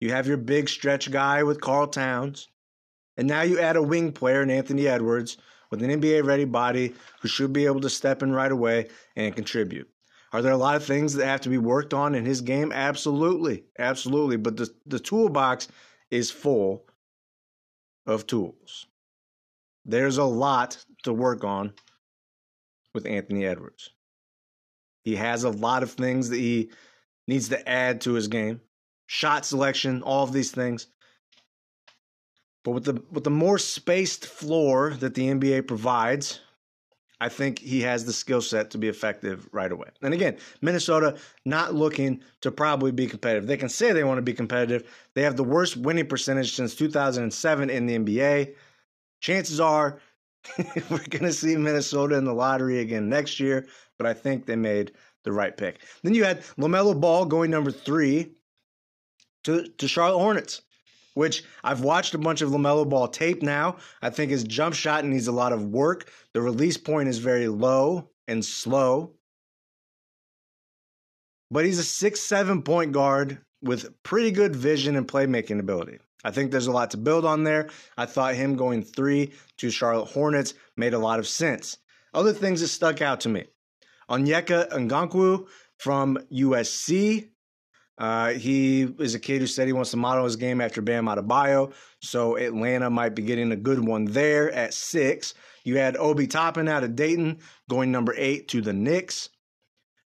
You 0.00 0.10
have 0.10 0.26
your 0.26 0.36
big 0.36 0.68
stretch 0.68 1.10
guy 1.10 1.44
with 1.44 1.60
Karl 1.60 1.86
Towns. 1.86 2.48
And 3.16 3.28
now 3.28 3.42
you 3.42 3.60
add 3.60 3.76
a 3.76 3.82
wing 3.82 4.12
player 4.12 4.42
in 4.42 4.50
Anthony 4.50 4.88
Edwards 4.88 5.36
with 5.70 5.82
an 5.82 6.00
NBA 6.00 6.24
ready 6.24 6.44
body 6.44 6.94
who 7.20 7.28
should 7.28 7.52
be 7.52 7.66
able 7.66 7.80
to 7.80 7.90
step 7.90 8.22
in 8.22 8.32
right 8.32 8.52
away 8.52 8.88
and 9.16 9.34
contribute. 9.34 9.88
Are 10.32 10.42
there 10.42 10.52
a 10.52 10.56
lot 10.56 10.76
of 10.76 10.84
things 10.84 11.14
that 11.14 11.26
have 11.26 11.40
to 11.42 11.48
be 11.48 11.58
worked 11.58 11.94
on 11.94 12.14
in 12.14 12.24
his 12.24 12.40
game? 12.40 12.72
Absolutely. 12.72 13.64
Absolutely. 13.78 14.36
But 14.36 14.56
the, 14.56 14.70
the 14.86 14.98
toolbox 14.98 15.68
is 16.10 16.30
full 16.30 16.84
of 18.06 18.26
tools. 18.26 18.86
There's 19.84 20.18
a 20.18 20.24
lot 20.24 20.84
to 21.04 21.12
work 21.12 21.44
on 21.44 21.72
with 22.92 23.06
Anthony 23.06 23.46
Edwards. 23.46 23.90
He 25.04 25.14
has 25.16 25.44
a 25.44 25.50
lot 25.50 25.82
of 25.82 25.92
things 25.92 26.28
that 26.30 26.38
he 26.38 26.70
needs 27.28 27.48
to 27.50 27.68
add 27.68 28.00
to 28.02 28.14
his 28.14 28.28
game. 28.28 28.60
Shot 29.06 29.44
selection, 29.44 30.02
all 30.02 30.24
of 30.24 30.32
these 30.32 30.50
things. 30.50 30.88
But 32.66 32.72
with 32.72 32.84
the 32.84 33.00
with 33.12 33.22
the 33.22 33.30
more 33.30 33.58
spaced 33.58 34.26
floor 34.26 34.90
that 34.98 35.14
the 35.14 35.28
NBA 35.28 35.68
provides, 35.68 36.40
I 37.20 37.28
think 37.28 37.60
he 37.60 37.82
has 37.82 38.04
the 38.04 38.12
skill 38.12 38.42
set 38.42 38.72
to 38.72 38.78
be 38.78 38.88
effective 38.88 39.48
right 39.52 39.70
away. 39.70 39.90
And 40.02 40.12
again, 40.12 40.36
Minnesota 40.62 41.16
not 41.44 41.74
looking 41.74 42.20
to 42.40 42.50
probably 42.50 42.90
be 42.90 43.06
competitive. 43.06 43.46
They 43.46 43.56
can 43.56 43.68
say 43.68 43.92
they 43.92 44.02
want 44.02 44.18
to 44.18 44.22
be 44.22 44.32
competitive. 44.32 44.92
They 45.14 45.22
have 45.22 45.36
the 45.36 45.44
worst 45.44 45.76
winning 45.76 46.08
percentage 46.08 46.56
since 46.56 46.74
2007 46.74 47.70
in 47.70 47.86
the 47.86 47.98
NBA. 47.98 48.54
Chances 49.20 49.60
are 49.60 50.00
we're 50.90 50.98
going 51.08 51.22
to 51.22 51.32
see 51.32 51.56
Minnesota 51.56 52.16
in 52.16 52.24
the 52.24 52.34
lottery 52.34 52.80
again 52.80 53.08
next 53.08 53.38
year, 53.38 53.68
but 53.96 54.08
I 54.08 54.12
think 54.12 54.44
they 54.44 54.56
made 54.56 54.90
the 55.22 55.30
right 55.30 55.56
pick. 55.56 55.82
Then 56.02 56.14
you 56.14 56.24
had 56.24 56.42
LaMelo 56.58 57.00
Ball 57.00 57.26
going 57.26 57.52
number 57.52 57.70
three 57.70 58.32
to, 59.44 59.68
to 59.68 59.86
Charlotte 59.86 60.18
Hornets, 60.18 60.62
which 61.16 61.44
I've 61.64 61.80
watched 61.80 62.12
a 62.12 62.18
bunch 62.18 62.42
of 62.42 62.50
LaMelo 62.50 62.86
Ball 62.86 63.08
tape 63.08 63.42
now. 63.42 63.78
I 64.02 64.10
think 64.10 64.30
his 64.30 64.44
jump 64.44 64.74
shot 64.74 65.02
needs 65.02 65.28
a 65.28 65.32
lot 65.32 65.54
of 65.54 65.64
work. 65.64 66.10
The 66.34 66.42
release 66.42 66.76
point 66.76 67.08
is 67.08 67.16
very 67.16 67.48
low 67.48 68.10
and 68.28 68.44
slow. 68.44 69.14
But 71.50 71.64
he's 71.64 71.78
a 71.78 71.84
six, 71.84 72.20
seven 72.20 72.60
point 72.60 72.92
guard 72.92 73.38
with 73.62 74.02
pretty 74.02 74.30
good 74.30 74.54
vision 74.54 74.94
and 74.94 75.08
playmaking 75.08 75.58
ability. 75.58 76.00
I 76.22 76.32
think 76.32 76.50
there's 76.50 76.66
a 76.66 76.72
lot 76.72 76.90
to 76.90 76.98
build 76.98 77.24
on 77.24 77.44
there. 77.44 77.70
I 77.96 78.04
thought 78.04 78.34
him 78.34 78.54
going 78.56 78.82
three 78.82 79.32
to 79.56 79.70
Charlotte 79.70 80.10
Hornets 80.10 80.52
made 80.76 80.92
a 80.92 80.98
lot 80.98 81.18
of 81.18 81.26
sense. 81.26 81.78
Other 82.12 82.34
things 82.34 82.60
that 82.60 82.68
stuck 82.68 83.00
out 83.00 83.20
to 83.20 83.30
me 83.30 83.44
Onyeka 84.10 84.68
Okongwu 84.68 85.46
from 85.78 86.18
USC. 86.30 87.30
Uh, 87.98 88.30
he 88.30 88.82
is 88.98 89.14
a 89.14 89.18
kid 89.18 89.40
who 89.40 89.46
said 89.46 89.66
he 89.66 89.72
wants 89.72 89.90
to 89.90 89.96
model 89.96 90.24
his 90.24 90.36
game 90.36 90.60
after 90.60 90.82
Bam 90.82 91.06
Adebayo, 91.06 91.72
so 92.00 92.36
Atlanta 92.36 92.90
might 92.90 93.14
be 93.14 93.22
getting 93.22 93.52
a 93.52 93.56
good 93.56 93.80
one 93.80 94.04
there 94.04 94.52
at 94.52 94.74
six. 94.74 95.34
You 95.64 95.78
had 95.78 95.96
Obi 95.96 96.26
Toppin 96.26 96.68
out 96.68 96.84
of 96.84 96.94
Dayton 96.94 97.38
going 97.68 97.90
number 97.90 98.14
eight 98.16 98.48
to 98.48 98.60
the 98.60 98.72
Knicks. 98.72 99.30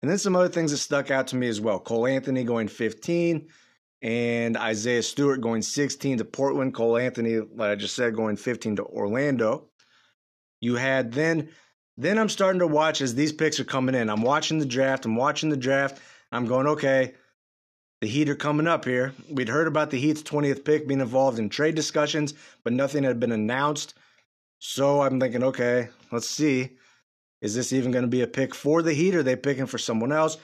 And 0.02 0.10
then 0.10 0.18
some 0.18 0.36
other 0.36 0.48
things 0.48 0.70
that 0.70 0.78
stuck 0.78 1.10
out 1.10 1.28
to 1.28 1.36
me 1.36 1.48
as 1.48 1.60
well. 1.60 1.80
Cole 1.80 2.06
Anthony 2.06 2.44
going 2.44 2.68
15 2.68 3.48
and 4.02 4.56
Isaiah 4.56 5.02
Stewart 5.02 5.40
going 5.40 5.62
16 5.62 6.18
to 6.18 6.24
Portland. 6.24 6.74
Cole 6.74 6.98
Anthony, 6.98 7.38
like 7.38 7.70
I 7.70 7.74
just 7.76 7.96
said, 7.96 8.14
going 8.14 8.36
15 8.36 8.76
to 8.76 8.84
Orlando. 8.84 9.68
You 10.60 10.76
had 10.76 11.12
then 11.12 11.48
then 11.96 12.18
I'm 12.18 12.28
starting 12.28 12.60
to 12.60 12.66
watch 12.66 13.00
as 13.00 13.14
these 13.14 13.32
picks 13.32 13.58
are 13.58 13.64
coming 13.64 13.94
in. 13.94 14.10
I'm 14.10 14.22
watching 14.22 14.58
the 14.58 14.66
draft. 14.66 15.06
I'm 15.06 15.16
watching 15.16 15.48
the 15.48 15.56
draft. 15.56 16.02
I'm 16.30 16.46
going, 16.46 16.66
okay, 16.66 17.14
the 18.06 18.12
Heat 18.12 18.28
are 18.28 18.36
coming 18.36 18.68
up 18.68 18.84
here. 18.84 19.12
We'd 19.28 19.48
heard 19.48 19.66
about 19.66 19.90
the 19.90 19.98
Heat's 19.98 20.22
20th 20.22 20.64
pick 20.64 20.86
being 20.86 21.00
involved 21.00 21.40
in 21.40 21.48
trade 21.48 21.74
discussions, 21.74 22.34
but 22.62 22.72
nothing 22.72 23.02
had 23.02 23.18
been 23.18 23.32
announced. 23.32 23.94
So 24.60 25.02
I'm 25.02 25.18
thinking, 25.18 25.42
okay, 25.42 25.88
let's 26.12 26.30
see. 26.30 26.76
Is 27.40 27.56
this 27.56 27.72
even 27.72 27.90
going 27.90 28.04
to 28.04 28.08
be 28.08 28.22
a 28.22 28.28
pick 28.28 28.54
for 28.54 28.80
the 28.80 28.94
Heat? 28.94 29.16
Or 29.16 29.18
are 29.18 29.22
they 29.24 29.34
picking 29.34 29.66
for 29.66 29.78
someone 29.78 30.12
else? 30.12 30.36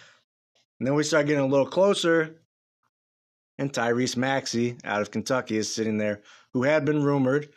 And 0.81 0.89
then 0.89 0.97
we 0.97 1.05
start 1.05 1.29
getting 1.29 1.45
a 1.45 1.47
little 1.47 1.65
closer, 1.65 2.35
and 3.59 3.73
Tyrese 3.73 4.17
Maxey 4.17 4.77
out 4.83 5.01
of 5.01 5.13
Kentucky 5.13 5.57
is 5.57 5.73
sitting 5.73 5.99
there, 5.99 6.23
who 6.55 6.65
had 6.65 6.85
been 6.85 7.05
rumored 7.05 7.51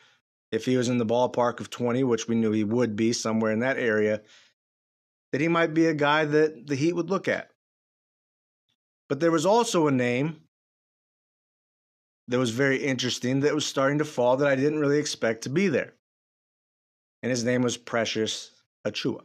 if 0.51 0.65
he 0.65 0.77
was 0.77 0.87
in 0.87 0.99
the 0.99 1.05
ballpark 1.07 1.59
of 1.59 1.71
20, 1.71 2.03
which 2.03 2.27
we 2.27 2.35
knew 2.35 2.51
he 2.51 2.63
would 2.63 2.95
be 2.95 3.11
somewhere 3.11 3.51
in 3.51 3.61
that 3.61 3.79
area, 3.79 4.21
that 5.31 5.41
he 5.41 5.47
might 5.47 5.73
be 5.73 5.87
a 5.87 5.95
guy 5.95 6.25
that 6.25 6.67
the 6.67 6.75
Heat 6.75 6.93
would 6.93 7.09
look 7.09 7.27
at. 7.27 7.49
But 9.07 9.19
there 9.19 9.31
was 9.31 9.45
also 9.45 9.87
a 9.87 9.91
name 9.91 10.41
that 12.27 12.39
was 12.39 12.49
very 12.49 12.83
interesting 12.83 13.41
that 13.41 13.53
was 13.53 13.65
starting 13.65 13.99
to 13.99 14.05
fall 14.05 14.37
that 14.37 14.47
I 14.47 14.55
didn't 14.55 14.79
really 14.79 14.97
expect 14.97 15.43
to 15.43 15.49
be 15.49 15.67
there. 15.67 15.93
And 17.21 17.29
his 17.29 17.43
name 17.43 17.61
was 17.61 17.77
Precious 17.77 18.51
Achiuwa. 18.85 19.21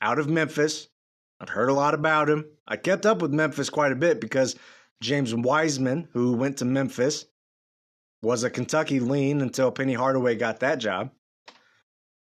Out 0.00 0.18
of 0.18 0.28
Memphis. 0.28 0.88
I've 1.40 1.48
heard 1.48 1.68
a 1.68 1.74
lot 1.74 1.94
about 1.94 2.30
him. 2.30 2.46
I 2.66 2.76
kept 2.76 3.06
up 3.06 3.20
with 3.20 3.32
Memphis 3.32 3.68
quite 3.68 3.92
a 3.92 3.96
bit 3.96 4.20
because 4.20 4.56
James 5.00 5.34
Wiseman, 5.34 6.08
who 6.12 6.32
went 6.32 6.58
to 6.58 6.64
Memphis, 6.64 7.26
was 8.22 8.44
a 8.44 8.50
Kentucky 8.50 9.00
lean 9.00 9.40
until 9.40 9.70
Penny 9.70 9.94
Hardaway 9.94 10.36
got 10.36 10.60
that 10.60 10.78
job. 10.78 11.10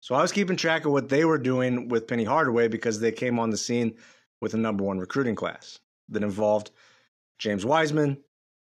So 0.01 0.15
I 0.15 0.21
was 0.21 0.33
keeping 0.33 0.57
track 0.57 0.85
of 0.85 0.91
what 0.91 1.07
they 1.09 1.23
were 1.23 1.37
doing 1.37 1.87
with 1.87 2.07
Penny 2.07 2.25
Hardaway 2.25 2.67
because 2.67 2.99
they 2.99 3.11
came 3.11 3.39
on 3.39 3.51
the 3.51 3.57
scene 3.57 3.95
with 4.41 4.53
a 4.53 4.57
number 4.57 4.83
one 4.83 4.99
recruiting 4.99 5.35
class 5.35 5.79
that 6.09 6.23
involved 6.23 6.71
James 7.39 7.65
Wiseman 7.65 8.17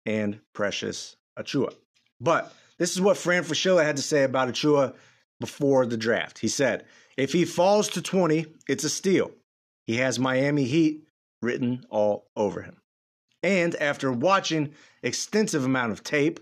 and 0.06 0.40
Precious 0.54 1.16
Achiuwa. 1.38 1.74
But 2.20 2.54
this 2.78 2.94
is 2.94 3.02
what 3.02 3.18
Fran 3.18 3.44
Fraschilla 3.44 3.84
had 3.84 3.98
to 3.98 4.02
say 4.02 4.24
about 4.24 4.50
Achiuwa 4.50 4.96
before 5.40 5.86
the 5.86 5.98
draft. 5.98 6.40
He 6.40 6.48
said, 6.48 6.86
if 7.18 7.34
he 7.34 7.46
falls 7.46 7.90
to 7.90 8.02
20, 8.02 8.46
it's 8.68 8.84
a 8.84 8.90
steal. 8.90 9.32
He 9.86 9.98
has 9.98 10.18
Miami 10.20 10.64
Heat 10.64 11.08
written 11.42 11.86
all 11.90 12.28
over 12.36 12.62
him. 12.62 12.78
And 13.44 13.76
after 13.76 14.12
watching 14.12 14.74
extensive 15.04 15.66
amount 15.66 15.92
of 15.92 16.04
tape, 16.04 16.40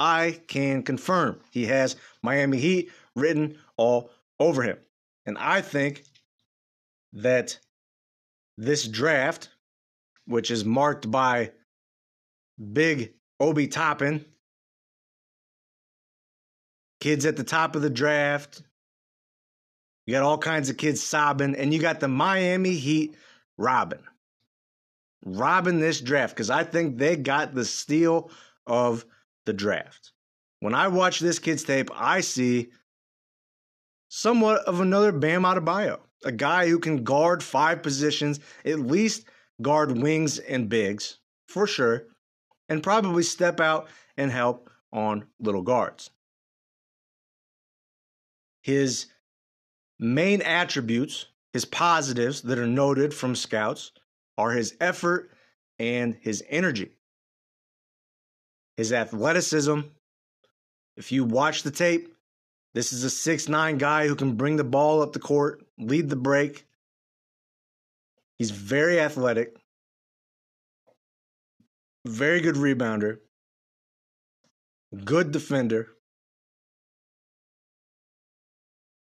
I 0.00 0.40
can 0.46 0.82
confirm 0.82 1.40
he 1.50 1.66
has 1.66 1.96
Miami 2.22 2.58
Heat 2.58 2.90
written 3.14 3.58
all 3.76 4.10
over 4.40 4.62
him. 4.62 4.78
And 5.26 5.36
I 5.36 5.60
think 5.60 6.04
that 7.12 7.58
this 8.56 8.88
draft, 8.88 9.50
which 10.28 10.50
is 10.50 10.64
marked 10.64 11.10
by 11.10 11.50
big 12.72 13.14
Obi 13.40 13.66
Toppin, 13.66 14.24
kids 17.00 17.24
at 17.24 17.36
the 17.36 17.44
top 17.44 17.74
of 17.74 17.82
the 17.82 17.90
draft, 17.90 18.62
you 20.06 20.12
got 20.12 20.22
all 20.22 20.38
kinds 20.38 20.68
of 20.68 20.76
kids 20.76 21.02
sobbing, 21.02 21.56
and 21.56 21.72
you 21.72 21.80
got 21.80 22.00
the 22.00 22.08
Miami 22.08 22.74
Heat 22.74 23.16
robbing. 23.56 24.02
Robbing 25.24 25.80
this 25.80 26.00
draft 26.00 26.34
because 26.34 26.50
I 26.50 26.62
think 26.62 26.98
they 26.98 27.16
got 27.16 27.54
the 27.54 27.64
steal 27.64 28.30
of 28.66 29.04
the 29.46 29.52
draft. 29.52 30.12
When 30.60 30.74
I 30.74 30.88
watch 30.88 31.20
this 31.20 31.38
kid's 31.38 31.64
tape, 31.64 31.90
I 31.94 32.20
see 32.20 32.68
somewhat 34.08 34.62
of 34.64 34.80
another 34.80 35.12
Bam 35.12 35.42
Adebayo, 35.42 36.00
a 36.24 36.32
guy 36.32 36.68
who 36.68 36.78
can 36.78 37.04
guard 37.04 37.42
five 37.42 37.82
positions, 37.82 38.40
at 38.64 38.78
least 38.78 39.24
guard 39.60 39.98
wings 39.98 40.38
and 40.38 40.68
bigs 40.68 41.18
for 41.48 41.66
sure, 41.66 42.04
and 42.68 42.82
probably 42.82 43.22
step 43.22 43.60
out 43.60 43.88
and 44.16 44.30
help 44.30 44.70
on 44.92 45.26
little 45.40 45.62
guards. 45.62 46.10
His 48.62 49.06
main 49.98 50.42
attributes, 50.42 51.26
his 51.52 51.64
positives 51.64 52.42
that 52.42 52.58
are 52.58 52.66
noted 52.66 53.14
from 53.14 53.34
scouts, 53.34 53.92
are 54.36 54.52
his 54.52 54.76
effort 54.80 55.30
and 55.78 56.16
his 56.20 56.44
energy. 56.48 56.92
His 58.76 58.92
athleticism. 58.92 59.80
If 60.96 61.10
you 61.10 61.24
watch 61.24 61.62
the 61.62 61.70
tape, 61.70 62.14
this 62.74 62.92
is 62.92 63.02
a 63.02 63.10
six-nine 63.10 63.78
guy 63.78 64.06
who 64.06 64.14
can 64.14 64.34
bring 64.34 64.56
the 64.56 64.64
ball 64.64 65.02
up 65.02 65.12
the 65.12 65.18
court, 65.18 65.66
lead 65.78 66.08
the 66.10 66.16
break. 66.16 66.66
He's 68.38 68.50
very 68.52 69.00
athletic, 69.00 69.56
very 72.06 72.40
good 72.40 72.54
rebounder, 72.54 73.18
good 75.04 75.32
defender. 75.32 75.88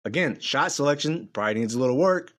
Again, 0.05 0.39
shot 0.39 0.71
selection 0.71 1.29
probably 1.31 1.61
needs 1.61 1.75
a 1.75 1.79
little 1.79 1.97
work, 1.97 2.33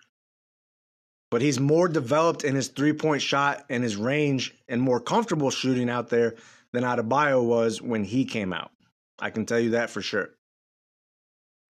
but 1.31 1.41
he's 1.41 1.61
more 1.61 1.87
developed 1.87 2.43
in 2.43 2.57
his 2.57 2.67
three 2.69 2.93
point 2.93 3.23
shot 3.23 3.65
and 3.71 3.85
his 3.85 3.95
range 3.95 4.53
and 4.69 4.83
more 4.83 5.01
comfortable 5.01 5.51
shooting 5.51 5.89
out 5.89 6.09
there 6.09 6.35
than 6.73 6.83
Adebayo 6.83 7.45
was 7.45 7.81
when 7.81 8.03
he 8.03 8.25
came 8.25 8.53
out. 8.53 8.73
I 9.21 9.31
can 9.31 9.47
tell 9.47 9.61
you 9.61 9.71
that 9.71 9.91
for 9.91 10.03
sure. 10.03 10.31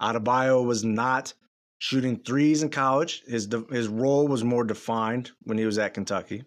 Adebayo 0.01 0.65
was 0.65 0.85
not 0.85 1.33
shooting 1.81 2.15
threes 2.15 2.61
in 2.61 2.69
college. 2.69 3.23
His 3.25 3.49
his 3.71 3.87
role 3.87 4.27
was 4.27 4.43
more 4.43 4.63
defined 4.63 5.31
when 5.43 5.57
he 5.57 5.65
was 5.65 5.79
at 5.79 5.95
Kentucky. 5.95 6.43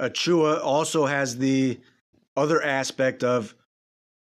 Achiuwa 0.00 0.60
also 0.60 1.06
has 1.06 1.38
the 1.38 1.78
other 2.36 2.60
aspect 2.60 3.22
of 3.22 3.54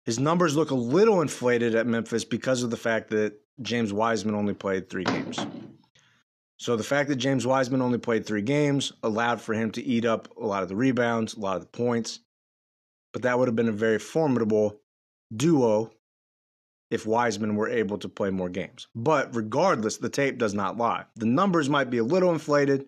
his 0.05 0.19
numbers 0.19 0.57
look 0.57 0.73
a 0.73 0.75
little 0.75 1.23
inflated 1.23 1.77
at 1.77 1.87
Memphis 1.87 2.25
because 2.25 2.65
of 2.65 2.71
the 2.71 2.77
fact 2.77 3.11
that 3.11 3.35
James 3.63 3.93
Wiseman 3.93 4.35
only 4.35 4.55
played 4.55 4.91
three 4.91 5.05
games. 5.05 5.39
So 6.57 6.75
the 6.75 6.83
fact 6.83 7.09
that 7.11 7.17
James 7.17 7.47
Wiseman 7.47 7.81
only 7.81 7.99
played 7.99 8.27
three 8.27 8.43
games 8.43 8.93
allowed 9.05 9.41
for 9.41 9.55
him 9.55 9.71
to 9.73 9.85
eat 9.85 10.05
up 10.05 10.37
a 10.37 10.45
lot 10.45 10.65
of 10.65 10.69
the 10.69 10.75
rebounds, 10.75 11.35
a 11.35 11.41
lot 11.41 11.57
of 11.57 11.63
the 11.63 11.69
points. 11.69 12.19
But 13.13 13.23
that 13.23 13.39
would 13.39 13.47
have 13.47 13.55
been 13.55 13.69
a 13.69 13.73
very 13.73 14.01
formidable 14.01 14.81
duo 15.37 15.93
if 16.91 17.07
Wiseman 17.07 17.55
were 17.55 17.69
able 17.69 17.99
to 17.99 18.09
play 18.09 18.31
more 18.31 18.49
games. 18.49 18.87
But 18.95 19.35
regardless, 19.35 19.99
the 19.99 20.09
tape 20.09 20.39
does 20.39 20.55
not 20.55 20.77
lie. 20.77 21.05
The 21.17 21.27
numbers 21.27 21.69
might 21.69 21.91
be 21.91 21.99
a 21.99 22.05
little 22.05 22.33
inflated, 22.33 22.87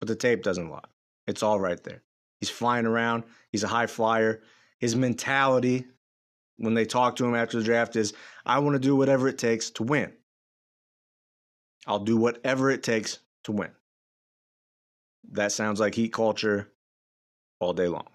but 0.00 0.08
the 0.08 0.16
tape 0.16 0.42
doesn't 0.42 0.70
lie. 0.70 0.84
It's 1.26 1.42
all 1.42 1.58
right 1.58 1.82
there. 1.82 2.02
He's 2.40 2.50
flying 2.50 2.86
around, 2.86 3.24
he's 3.50 3.64
a 3.64 3.68
high 3.68 3.86
flyer. 3.86 4.42
His 4.78 4.94
mentality 4.94 5.86
when 6.58 6.74
they 6.74 6.84
talk 6.84 7.16
to 7.16 7.24
him 7.24 7.34
after 7.34 7.58
the 7.58 7.64
draft 7.64 7.96
is 7.96 8.12
I 8.44 8.58
want 8.58 8.74
to 8.74 8.80
do 8.80 8.94
whatever 8.94 9.28
it 9.28 9.38
takes 9.38 9.70
to 9.70 9.82
win. 9.82 10.12
I'll 11.86 12.00
do 12.00 12.16
whatever 12.16 12.70
it 12.70 12.82
takes 12.82 13.18
to 13.44 13.52
win. 13.52 13.70
That 15.32 15.52
sounds 15.52 15.80
like 15.80 15.94
Heat 15.94 16.12
culture 16.12 16.70
all 17.60 17.72
day 17.72 17.88
long. 17.88 18.08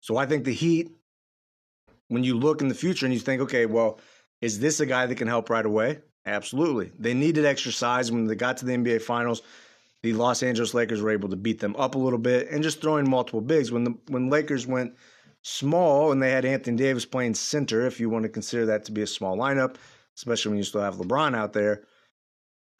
So 0.00 0.16
I 0.16 0.26
think 0.26 0.44
the 0.44 0.52
Heat, 0.52 0.90
when 2.10 2.24
you 2.24 2.36
look 2.36 2.60
in 2.60 2.68
the 2.68 2.74
future 2.74 3.06
and 3.06 3.14
you 3.14 3.20
think, 3.20 3.40
okay, 3.40 3.66
well, 3.66 4.00
is 4.40 4.58
this 4.58 4.80
a 4.80 4.86
guy 4.86 5.06
that 5.06 5.14
can 5.14 5.28
help 5.28 5.48
right 5.48 5.64
away? 5.64 6.00
Absolutely. 6.26 6.90
They 6.98 7.14
needed 7.14 7.44
extra 7.44 7.72
size 7.72 8.10
when 8.10 8.26
they 8.26 8.34
got 8.34 8.56
to 8.58 8.66
the 8.66 8.72
NBA 8.72 9.00
Finals. 9.00 9.42
The 10.02 10.12
Los 10.12 10.42
Angeles 10.42 10.74
Lakers 10.74 11.00
were 11.00 11.10
able 11.10 11.28
to 11.28 11.36
beat 11.36 11.60
them 11.60 11.76
up 11.76 11.94
a 11.94 11.98
little 11.98 12.18
bit 12.18 12.48
and 12.50 12.62
just 12.62 12.80
throwing 12.80 13.08
multiple 13.08 13.40
bigs. 13.40 13.70
When 13.70 13.84
the 13.84 13.94
when 14.08 14.28
Lakers 14.28 14.66
went 14.66 14.96
small 15.42 16.10
and 16.10 16.20
they 16.20 16.32
had 16.32 16.44
Anthony 16.44 16.76
Davis 16.76 17.04
playing 17.04 17.34
center, 17.34 17.86
if 17.86 18.00
you 18.00 18.10
want 18.10 18.24
to 18.24 18.28
consider 18.28 18.66
that 18.66 18.84
to 18.86 18.92
be 18.92 19.02
a 19.02 19.06
small 19.06 19.36
lineup, 19.36 19.76
especially 20.16 20.50
when 20.50 20.58
you 20.58 20.64
still 20.64 20.82
have 20.82 20.96
LeBron 20.96 21.36
out 21.36 21.52
there. 21.52 21.84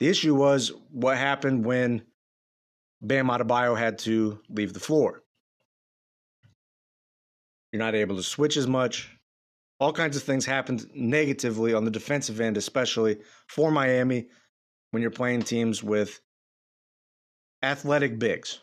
The 0.01 0.09
issue 0.09 0.35
was 0.35 0.73
what 0.91 1.19
happened 1.19 1.65
when 1.65 2.03
Bam 3.01 3.29
Adebayo 3.29 3.79
had 3.79 3.99
to 4.01 4.41
leave 4.49 4.73
the 4.73 4.81
floor. 4.81 5.23
You're 7.73 7.81
not 7.81 7.95
able 7.95 8.17
to 8.17 8.23
switch 8.23 8.57
as 8.57 8.67
much. 8.67 9.09
All 9.81 9.93
kinds 9.93 10.17
of 10.17 10.23
things 10.23 10.45
happened 10.45 10.87
negatively 10.95 11.73
on 11.73 11.85
the 11.85 11.91
defensive 11.91 12.41
end, 12.41 12.57
especially 12.59 13.19
for 13.47 13.71
Miami 13.71 14.29
when 14.91 15.01
you're 15.01 15.11
playing 15.11 15.43
teams 15.43 15.83
with 15.83 16.21
athletic 17.63 18.19
bigs. 18.19 18.61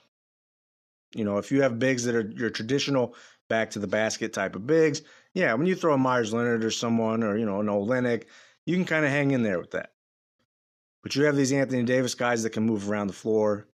You 1.15 1.25
know, 1.25 1.37
if 1.37 1.51
you 1.51 1.63
have 1.63 1.79
bigs 1.79 2.03
that 2.03 2.15
are 2.15 2.29
your 2.35 2.51
traditional 2.51 3.15
back 3.49 3.71
to 3.71 3.79
the 3.79 3.87
basket 3.87 4.33
type 4.33 4.55
of 4.55 4.67
bigs, 4.67 5.01
yeah, 5.33 5.53
when 5.53 5.65
you 5.65 5.75
throw 5.75 5.93
a 5.93 5.97
Meyers 5.97 6.33
Leonard 6.33 6.63
or 6.63 6.71
someone 6.71 7.23
or, 7.23 7.37
you 7.37 7.45
know, 7.45 7.61
an 7.61 7.67
Olynyk, 7.67 8.25
you 8.65 8.75
can 8.75 8.85
kind 8.85 9.05
of 9.05 9.11
hang 9.11 9.31
in 9.31 9.41
there 9.41 9.59
with 9.59 9.71
that. 9.71 9.93
But 11.01 11.15
you 11.15 11.23
have 11.23 11.35
these 11.35 11.53
Anthony 11.53 11.83
Davis 11.83 12.15
guys 12.15 12.43
that 12.43 12.51
can 12.51 12.65
move 12.65 12.89
around 12.89 13.07
the 13.07 13.13
floor, 13.13 13.67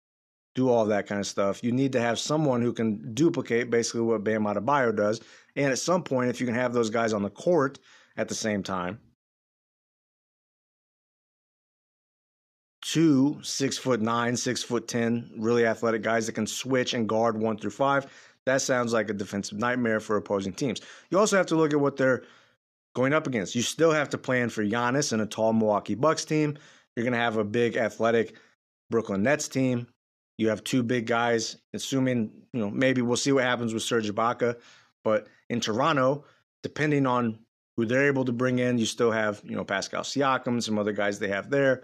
do 0.55 0.69
all 0.69 0.85
that 0.85 1.07
kind 1.07 1.19
of 1.19 1.27
stuff. 1.27 1.63
You 1.63 1.71
need 1.71 1.93
to 1.93 2.01
have 2.01 2.19
someone 2.19 2.61
who 2.61 2.73
can 2.73 3.13
duplicate 3.13 3.71
basically 3.71 4.01
what 4.01 4.23
Bam 4.23 4.43
Adebayo 4.43 4.95
does. 4.95 5.19
And 5.55 5.71
at 5.71 5.79
some 5.79 6.03
point, 6.03 6.29
if 6.29 6.39
you 6.39 6.47
can 6.47 6.55
have 6.55 6.73
those 6.73 6.89
guys 6.89 7.13
on 7.13 7.21
the 7.21 7.29
court 7.29 7.79
at 8.17 8.27
the 8.27 8.35
same 8.35 8.63
time, 8.63 8.99
two 12.81 13.39
six 13.43 13.77
foot 13.77 14.01
nine, 14.01 14.35
six 14.35 14.63
foot 14.63 14.87
ten, 14.87 15.31
really 15.37 15.65
athletic 15.65 16.01
guys 16.01 16.25
that 16.25 16.33
can 16.33 16.47
switch 16.47 16.93
and 16.93 17.07
guard 17.07 17.37
one 17.37 17.57
through 17.57 17.71
five. 17.71 18.07
That 18.45 18.61
sounds 18.61 18.91
like 18.91 19.09
a 19.09 19.13
defensive 19.13 19.57
nightmare 19.57 19.99
for 19.99 20.17
opposing 20.17 20.53
teams. 20.53 20.81
You 21.09 21.17
also 21.19 21.37
have 21.37 21.45
to 21.47 21.55
look 21.55 21.71
at 21.71 21.79
what 21.79 21.95
they're 21.95 22.23
going 22.95 23.13
up 23.13 23.25
against. 23.25 23.55
You 23.55 23.61
still 23.61 23.91
have 23.91 24.09
to 24.09 24.17
plan 24.17 24.49
for 24.49 24.63
Giannis 24.63 25.13
and 25.13 25.21
a 25.21 25.25
tall 25.25 25.53
Milwaukee 25.53 25.95
Bucks 25.95 26.25
team. 26.25 26.57
You're 26.95 27.03
going 27.03 27.13
to 27.13 27.19
have 27.19 27.37
a 27.37 27.43
big 27.43 27.77
athletic 27.77 28.35
Brooklyn 28.89 29.23
Nets 29.23 29.47
team. 29.47 29.87
You 30.37 30.49
have 30.49 30.63
two 30.63 30.83
big 30.83 31.05
guys, 31.07 31.57
assuming, 31.73 32.31
you 32.53 32.59
know, 32.59 32.69
maybe 32.69 33.01
we'll 33.01 33.17
see 33.17 33.31
what 33.31 33.43
happens 33.43 33.73
with 33.73 33.83
Serge 33.83 34.09
Ibaka. 34.09 34.57
But 35.03 35.27
in 35.49 35.59
Toronto, 35.59 36.25
depending 36.61 37.05
on 37.05 37.39
who 37.75 37.85
they're 37.85 38.07
able 38.07 38.25
to 38.25 38.31
bring 38.31 38.59
in, 38.59 38.77
you 38.77 38.85
still 38.85 39.11
have, 39.11 39.41
you 39.43 39.55
know, 39.55 39.63
Pascal 39.63 40.03
Siakam, 40.03 40.61
some 40.61 40.77
other 40.77 40.93
guys 40.93 41.19
they 41.19 41.29
have 41.29 41.49
there. 41.49 41.83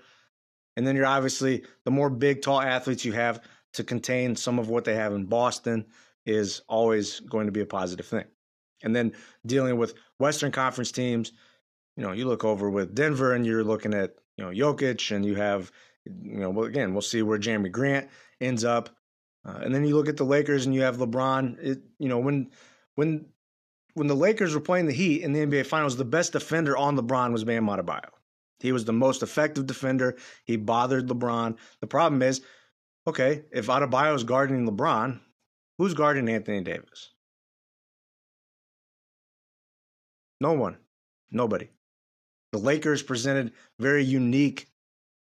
And 0.77 0.85
then 0.85 0.95
you're 0.95 1.05
obviously 1.05 1.63
the 1.83 1.91
more 1.91 2.09
big, 2.09 2.41
tall 2.41 2.61
athletes 2.61 3.03
you 3.03 3.13
have 3.13 3.41
to 3.73 3.83
contain 3.83 4.35
some 4.35 4.59
of 4.59 4.69
what 4.69 4.85
they 4.85 4.95
have 4.95 5.13
in 5.13 5.25
Boston 5.25 5.85
is 6.25 6.61
always 6.67 7.19
going 7.21 7.47
to 7.47 7.51
be 7.51 7.61
a 7.61 7.65
positive 7.65 8.05
thing. 8.05 8.25
And 8.83 8.95
then 8.95 9.13
dealing 9.45 9.77
with 9.77 9.95
Western 10.19 10.51
Conference 10.51 10.91
teams, 10.91 11.33
you 11.97 12.03
know, 12.03 12.13
you 12.13 12.25
look 12.27 12.45
over 12.45 12.69
with 12.69 12.95
Denver 12.95 13.33
and 13.33 13.45
you're 13.45 13.63
looking 13.63 13.93
at 13.93 14.15
you 14.37 14.45
know 14.45 14.51
Jokic, 14.51 15.13
and 15.13 15.25
you 15.25 15.35
have 15.35 15.71
you 16.05 16.39
know 16.39 16.49
well 16.49 16.65
again 16.65 16.93
we'll 16.93 17.01
see 17.01 17.21
where 17.21 17.37
Jerami 17.37 17.71
Grant 17.71 18.07
ends 18.39 18.63
up, 18.63 18.89
uh, 19.45 19.59
and 19.61 19.75
then 19.75 19.85
you 19.85 19.95
look 19.95 20.07
at 20.07 20.15
the 20.15 20.23
Lakers 20.23 20.65
and 20.65 20.73
you 20.73 20.81
have 20.81 20.97
LeBron. 20.97 21.57
It, 21.61 21.81
you 21.97 22.07
know 22.07 22.19
when 22.19 22.49
when 22.99 23.25
when 23.93 24.07
the 24.07 24.15
Lakers 24.15 24.53
were 24.53 24.59
playing 24.59 24.85
the 24.85 24.93
Heat 24.93 25.21
in 25.23 25.31
the 25.31 25.39
NBA 25.39 25.65
Finals, 25.65 25.95
the 25.95 26.03
best 26.03 26.33
defender 26.33 26.75
on 26.75 26.97
LeBron 26.97 27.31
was 27.31 27.45
Bam 27.45 27.65
Adebayo. 27.65 28.09
He 28.59 28.73
was 28.73 28.83
the 28.83 28.91
most 28.91 29.23
effective 29.23 29.65
defender. 29.65 30.17
He 30.43 30.57
bothered 30.57 31.07
LeBron. 31.07 31.57
The 31.79 31.87
problem 31.87 32.21
is, 32.21 32.41
okay, 33.07 33.45
if 33.53 33.67
Adebayo 33.67 34.15
is 34.15 34.25
guarding 34.25 34.69
LeBron, 34.69 35.21
who's 35.77 35.93
guarding 35.93 36.27
Anthony 36.27 36.61
Davis? 36.61 37.11
No 40.41 40.51
one. 40.53 40.77
Nobody. 41.31 41.69
The 42.51 42.59
Lakers 42.59 43.01
presented 43.01 43.53
very 43.79 44.03
unique 44.03 44.67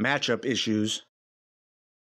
matchup 0.01 0.45
issues 0.45 1.03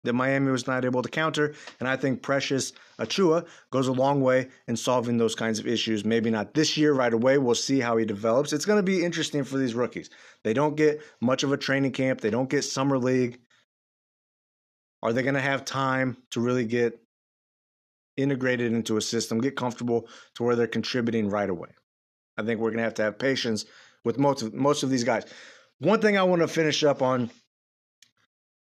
that 0.03 0.13
Miami 0.13 0.51
was 0.51 0.67
not 0.67 0.85
able 0.85 1.01
to 1.01 1.09
counter. 1.09 1.53
And 1.79 1.87
I 1.87 1.95
think 1.95 2.21
Precious 2.21 2.73
Achiuwa 2.99 3.47
goes 3.71 3.87
a 3.87 3.93
long 3.93 4.21
way 4.21 4.49
in 4.67 4.75
solving 4.75 5.17
those 5.17 5.35
kinds 5.35 5.59
of 5.59 5.67
issues. 5.67 6.03
Maybe 6.03 6.29
not 6.29 6.53
this 6.53 6.77
year 6.77 6.93
right 6.93 7.13
away. 7.13 7.37
We'll 7.37 7.55
see 7.55 7.79
how 7.79 7.97
he 7.97 8.05
develops. 8.05 8.53
It's 8.53 8.65
going 8.65 8.79
to 8.79 8.83
be 8.83 9.03
interesting 9.03 9.43
for 9.43 9.57
these 9.57 9.75
rookies. 9.75 10.09
They 10.43 10.53
don't 10.53 10.75
get 10.75 11.01
much 11.21 11.43
of 11.43 11.51
a 11.51 11.57
training 11.57 11.91
camp, 11.91 12.21
they 12.21 12.29
don't 12.29 12.49
get 12.49 12.63
summer 12.63 12.97
league. 12.97 13.39
Are 15.01 15.11
they 15.11 15.21
going 15.21 15.35
to 15.35 15.41
have 15.41 15.65
time 15.65 16.15
to 16.31 16.39
really 16.39 16.65
get 16.65 16.97
integrated 18.15 18.71
into 18.71 18.95
a 18.95 19.01
system, 19.01 19.41
get 19.41 19.57
comfortable 19.57 20.07
to 20.35 20.43
where 20.43 20.55
they're 20.55 20.67
contributing 20.67 21.29
right 21.29 21.49
away? 21.49 21.69
I 22.37 22.43
think 22.43 22.59
we're 22.59 22.69
going 22.69 22.77
to 22.77 22.83
have 22.83 22.93
to 22.95 23.03
have 23.03 23.19
patience 23.19 23.65
with 24.05 24.17
most 24.17 24.41
of, 24.41 24.53
most 24.53 24.83
of 24.83 24.89
these 24.89 25.03
guys. 25.03 25.25
One 25.79 25.99
thing 25.99 26.17
I 26.17 26.23
want 26.23 26.41
to 26.41 26.47
finish 26.47 26.83
up 26.83 27.01
on 27.01 27.29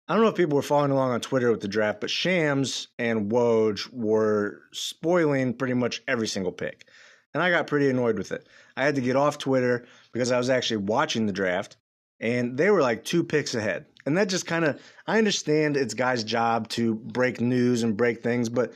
I 0.07 0.13
don't 0.13 0.23
know 0.23 0.29
if 0.29 0.35
people 0.35 0.55
were 0.55 0.61
following 0.61 0.91
along 0.91 1.11
on 1.11 1.21
Twitter 1.21 1.51
with 1.51 1.61
the 1.61 1.67
draft, 1.67 2.01
but 2.01 2.09
Shams 2.09 2.87
and 2.99 3.31
Woj 3.31 3.87
were 3.93 4.61
spoiling 4.73 5.53
pretty 5.53 5.73
much 5.73 6.01
every 6.07 6.27
single 6.27 6.51
pick. 6.51 6.85
And 7.33 7.41
I 7.41 7.49
got 7.49 7.67
pretty 7.67 7.89
annoyed 7.89 8.17
with 8.17 8.31
it. 8.31 8.47
I 8.75 8.83
had 8.83 8.95
to 8.95 9.01
get 9.01 9.15
off 9.15 9.37
Twitter 9.37 9.85
because 10.11 10.31
I 10.31 10.37
was 10.37 10.49
actually 10.49 10.77
watching 10.77 11.27
the 11.27 11.33
draft 11.33 11.77
and 12.19 12.57
they 12.57 12.69
were 12.69 12.81
like 12.81 13.03
two 13.03 13.23
picks 13.23 13.55
ahead. 13.55 13.85
And 14.05 14.17
that 14.17 14.29
just 14.29 14.45
kind 14.45 14.65
of, 14.65 14.81
I 15.07 15.17
understand 15.17 15.77
it's 15.77 15.93
guys' 15.93 16.23
job 16.23 16.67
to 16.69 16.95
break 16.95 17.39
news 17.39 17.83
and 17.83 17.95
break 17.97 18.21
things, 18.21 18.49
but 18.49 18.73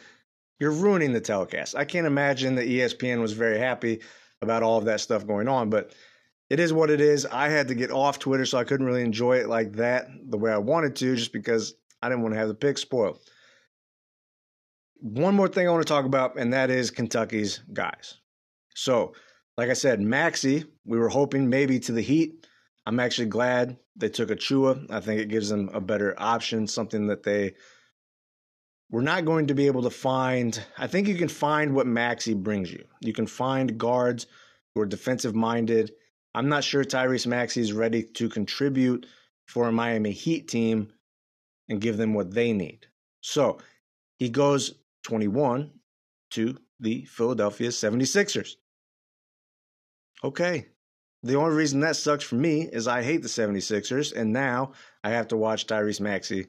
you're 0.59 0.71
ruining 0.71 1.13
the 1.13 1.21
telecast. 1.21 1.75
I 1.75 1.85
can't 1.85 2.07
imagine 2.07 2.55
that 2.55 2.67
ESPN 2.67 3.21
was 3.21 3.33
very 3.33 3.59
happy 3.59 4.01
about 4.41 4.63
all 4.63 4.77
of 4.77 4.85
that 4.85 5.01
stuff 5.01 5.27
going 5.27 5.47
on, 5.47 5.69
but 5.69 5.91
it 6.49 6.59
is 6.59 6.71
what 6.71 6.89
it 6.89 7.01
is. 7.01 7.25
I 7.25 7.49
had 7.49 7.67
to 7.69 7.75
get 7.75 7.91
off 7.91 8.19
Twitter, 8.19 8.45
so 8.45 8.57
I 8.57 8.63
couldn't 8.63 8.85
really 8.85 9.03
enjoy 9.03 9.37
it 9.37 9.49
like 9.49 9.73
that 9.73 10.07
the 10.29 10.37
way 10.37 10.51
I 10.51 10.57
wanted 10.57 10.95
to, 10.97 11.15
just 11.15 11.33
because 11.33 11.73
I 12.01 12.09
didn't 12.09 12.21
want 12.21 12.33
to 12.35 12.39
have 12.39 12.47
the 12.47 12.53
pick 12.53 12.77
spoiled. 12.77 13.19
One 14.99 15.35
more 15.35 15.47
thing 15.47 15.67
I 15.67 15.71
want 15.71 15.85
to 15.85 15.91
talk 15.91 16.05
about, 16.05 16.37
and 16.37 16.53
that 16.53 16.69
is 16.69 16.91
Kentucky's 16.91 17.59
guys. 17.73 18.17
So, 18.75 19.13
like 19.57 19.69
I 19.69 19.73
said, 19.73 20.01
Maxey, 20.01 20.65
we 20.85 20.99
were 20.99 21.09
hoping 21.09 21.49
maybe 21.49 21.79
to 21.81 21.91
the 21.91 22.01
Heat. 22.01 22.47
I'm 22.85 22.99
actually 22.99 23.27
glad 23.27 23.77
they 23.95 24.09
took 24.09 24.29
a 24.29 24.35
Achiuwa. 24.35 24.91
I 24.91 24.99
think 24.99 25.21
it 25.21 25.29
gives 25.29 25.49
them 25.49 25.69
a 25.73 25.81
better 25.81 26.13
option, 26.17 26.67
something 26.67 27.07
that 27.07 27.23
they 27.23 27.55
were 28.91 29.01
not 29.01 29.25
going 29.25 29.47
to 29.47 29.55
be 29.55 29.65
able 29.65 29.83
to 29.83 29.89
find. 29.89 30.63
I 30.77 30.87
think 30.87 31.07
you 31.07 31.15
can 31.15 31.27
find 31.27 31.73
what 31.73 31.87
Maxey 31.87 32.33
brings 32.33 32.71
you. 32.71 32.85
You 32.99 33.13
can 33.13 33.25
find 33.25 33.77
guards 33.77 34.27
who 34.73 34.81
are 34.81 34.85
defensive 34.85 35.33
minded 35.33 35.91
I'm 36.35 36.49
not 36.49 36.65
sure 36.65 36.83
Tyrese 36.83 37.27
Maxey 37.27 37.61
is 37.61 37.71
ready 37.71 38.03
to 38.03 38.27
contribute 38.27 39.05
for 39.47 39.69
a 39.69 39.71
Miami 39.71 40.11
Heat 40.11 40.49
team 40.49 40.91
and 41.69 41.79
give 41.79 41.95
them 41.95 42.13
what 42.13 42.33
they 42.33 42.51
need. 42.51 42.87
So 43.21 43.59
he 44.19 44.29
goes 44.29 44.75
21 45.03 45.71
to 46.31 46.57
the 46.81 47.05
Philadelphia 47.05 47.69
76ers. 47.69 48.55
Okay. 50.25 50.67
The 51.23 51.35
only 51.35 51.55
reason 51.55 51.79
that 51.79 51.95
sucks 51.95 52.25
for 52.25 52.35
me 52.35 52.63
is 52.63 52.85
I 52.87 53.01
hate 53.01 53.21
the 53.21 53.29
76ers, 53.29 54.13
and 54.13 54.33
now 54.33 54.73
I 55.05 55.11
have 55.11 55.29
to 55.29 55.37
watch 55.37 55.67
Tyrese 55.67 56.01
Maxey 56.01 56.47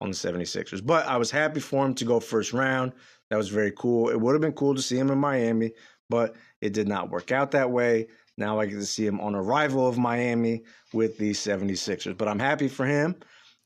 on 0.00 0.10
the 0.10 0.16
76ers. 0.16 0.84
But 0.84 1.06
I 1.06 1.18
was 1.18 1.30
happy 1.30 1.60
for 1.60 1.84
him 1.84 1.94
to 1.96 2.04
go 2.06 2.18
first 2.18 2.54
round. 2.54 2.92
That 3.28 3.36
was 3.36 3.50
very 3.50 3.72
cool. 3.72 4.08
It 4.08 4.18
would 4.18 4.32
have 4.32 4.40
been 4.40 4.52
cool 4.52 4.74
to 4.74 4.82
see 4.82 4.96
him 4.96 5.10
in 5.10 5.18
Miami, 5.18 5.72
but 6.08 6.34
it 6.62 6.72
did 6.72 6.88
not 6.88 7.10
work 7.10 7.30
out 7.30 7.50
that 7.50 7.70
way. 7.70 8.08
Now 8.38 8.60
I 8.60 8.66
get 8.66 8.76
to 8.76 8.86
see 8.86 9.06
him 9.06 9.20
on 9.20 9.34
arrival 9.34 9.86
of 9.86 9.98
Miami 9.98 10.62
with 10.92 11.18
the 11.18 11.32
76ers. 11.32 12.16
But 12.16 12.28
I'm 12.28 12.38
happy 12.38 12.68
for 12.68 12.86
him. 12.86 13.16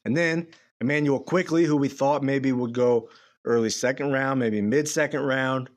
And 0.05 0.17
then 0.17 0.47
Immanuel 0.81 1.21
Quickley, 1.21 1.65
who 1.65 1.77
we 1.77 1.89
thought 1.89 2.23
maybe 2.23 2.53
would 2.53 2.73
go 2.73 3.09
early 3.45 3.71
second 3.71 4.13
round, 4.13 4.41
maybe 4.41 4.61
mid 4.61 4.89
second 4.89 5.21
round. 5.21 5.71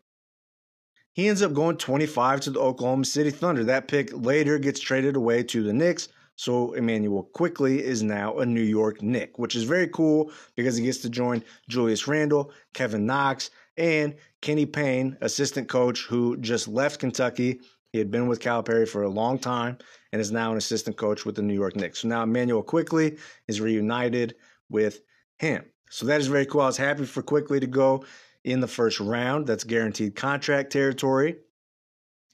He 1.13 1.27
ends 1.27 1.41
up 1.41 1.53
going 1.53 1.77
25 1.77 2.41
to 2.41 2.51
the 2.51 2.60
Oklahoma 2.60 3.05
City 3.05 3.29
Thunder. 3.29 3.63
That 3.63 3.88
pick 3.88 4.10
later 4.13 4.58
gets 4.58 4.79
traded 4.79 5.15
away 5.15 5.43
to 5.43 5.63
the 5.63 5.73
Knicks. 5.73 6.10
So 6.36 6.73
Immanuel 6.73 7.23
Quickley 7.34 7.81
is 7.81 8.03
now 8.03 8.39
a 8.39 8.45
New 8.45 8.62
York 8.62 9.01
Knick, 9.01 9.39
which 9.39 9.55
is 9.55 9.63
very 9.63 9.88
cool 9.88 10.31
because 10.55 10.75
he 10.75 10.84
gets 10.84 10.97
to 10.99 11.10
join 11.10 11.41
Julius 11.69 12.08
Randle, 12.08 12.51
Kevin 12.73 13.05
Knox, 13.05 13.49
and 13.77 14.15
Kenny 14.41 14.65
Payne, 14.65 15.17
assistant 15.21 15.69
coach 15.69 16.03
who 16.03 16.36
just 16.38 16.67
left 16.67 16.99
Kentucky 16.99 17.62
he 17.95 17.99
had 17.99 18.12
been 18.12 18.27
with 18.27 18.41
Calipari 18.41 18.86
for 18.86 19.03
a 19.03 19.10
long 19.10 19.39
time 19.39 19.77
and 20.12 20.19
is 20.19 20.29
now 20.29 20.51
an 20.51 20.58
assistant 20.58 20.97
coach 20.97 21.23
with 21.23 21.34
the 21.34 21.41
New 21.41 21.53
York 21.53 21.77
Knicks. 21.77 21.99
So 21.99 22.10
now 22.10 22.23
Immanuel 22.23 22.62
Quickley 22.62 23.17
is 23.47 23.62
reunited 23.62 24.36
with 24.69 24.99
him. 25.39 25.63
So 25.89 26.05
that 26.08 26.19
is 26.19 26.27
very 26.27 26.45
cool. 26.45 26.60
I 26.60 26.65
was 26.65 26.75
happy 26.75 27.05
for 27.05 27.21
Quickley 27.21 27.62
to 27.62 27.67
go 27.67 28.03
in 28.43 28.60
the 28.60 28.67
first 28.67 28.99
round. 28.99 29.47
That's 29.47 29.63
guaranteed 29.63 30.13
contract 30.13 30.73
territory. 30.73 31.38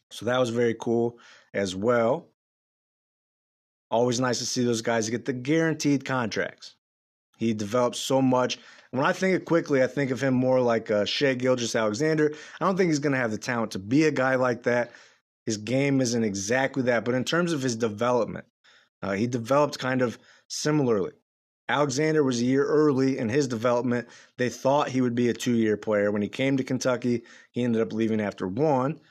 So 0.09 0.25
that 0.25 0.39
was 0.39 0.49
very 0.49 0.73
cool 0.81 1.19
as 1.53 1.75
well. 1.75 2.29
Always 3.91 4.19
nice 4.19 4.39
to 4.39 4.47
see 4.47 4.63
those 4.63 4.81
guys 4.81 5.11
get 5.11 5.25
the 5.25 5.33
guaranteed 5.33 6.05
contracts. 6.05 6.73
He 7.37 7.53
developed 7.53 7.97
so 7.97 8.19
much. 8.19 8.57
When 8.89 9.05
I 9.05 9.13
think 9.13 9.35
of 9.35 9.45
Quickley, 9.45 9.83
I 9.83 9.87
think 9.87 10.09
of 10.09 10.21
him 10.21 10.33
more 10.33 10.59
like 10.59 10.89
uh, 10.89 11.05
Shai 11.05 11.35
Gilgeous-Alexander. 11.35 12.33
I 12.59 12.65
don't 12.65 12.77
think 12.77 12.89
he's 12.89 12.97
going 12.97 13.13
to 13.13 13.19
have 13.19 13.31
the 13.31 13.37
talent 13.37 13.71
to 13.73 13.79
be 13.79 14.05
a 14.05 14.11
guy 14.11 14.33
like 14.35 14.63
that, 14.63 14.91
his 15.51 15.57
game 15.57 15.99
isn't 15.99 16.23
exactly 16.23 16.83
that, 16.83 17.03
but 17.03 17.13
in 17.13 17.25
terms 17.25 17.51
of 17.51 17.61
his 17.61 17.75
development, 17.75 18.45
uh, 19.01 19.11
he 19.11 19.27
developed 19.27 19.77
kind 19.79 20.01
of 20.01 20.17
similarly. 20.47 21.11
Alexander 21.67 22.23
was 22.23 22.39
a 22.39 22.45
year 22.45 22.65
early 22.65 23.17
in 23.17 23.27
his 23.27 23.49
development. 23.49 24.07
They 24.37 24.47
thought 24.47 24.87
he 24.87 25.01
would 25.01 25.13
be 25.13 25.27
a 25.27 25.33
two 25.33 25.55
year 25.55 25.75
player. 25.75 26.09
When 26.09 26.21
he 26.21 26.29
came 26.29 26.55
to 26.55 26.63
Kentucky, 26.63 27.23
he 27.51 27.65
ended 27.65 27.81
up 27.81 27.91
leaving 27.91 28.21
after 28.21 28.47
one. 28.47 29.01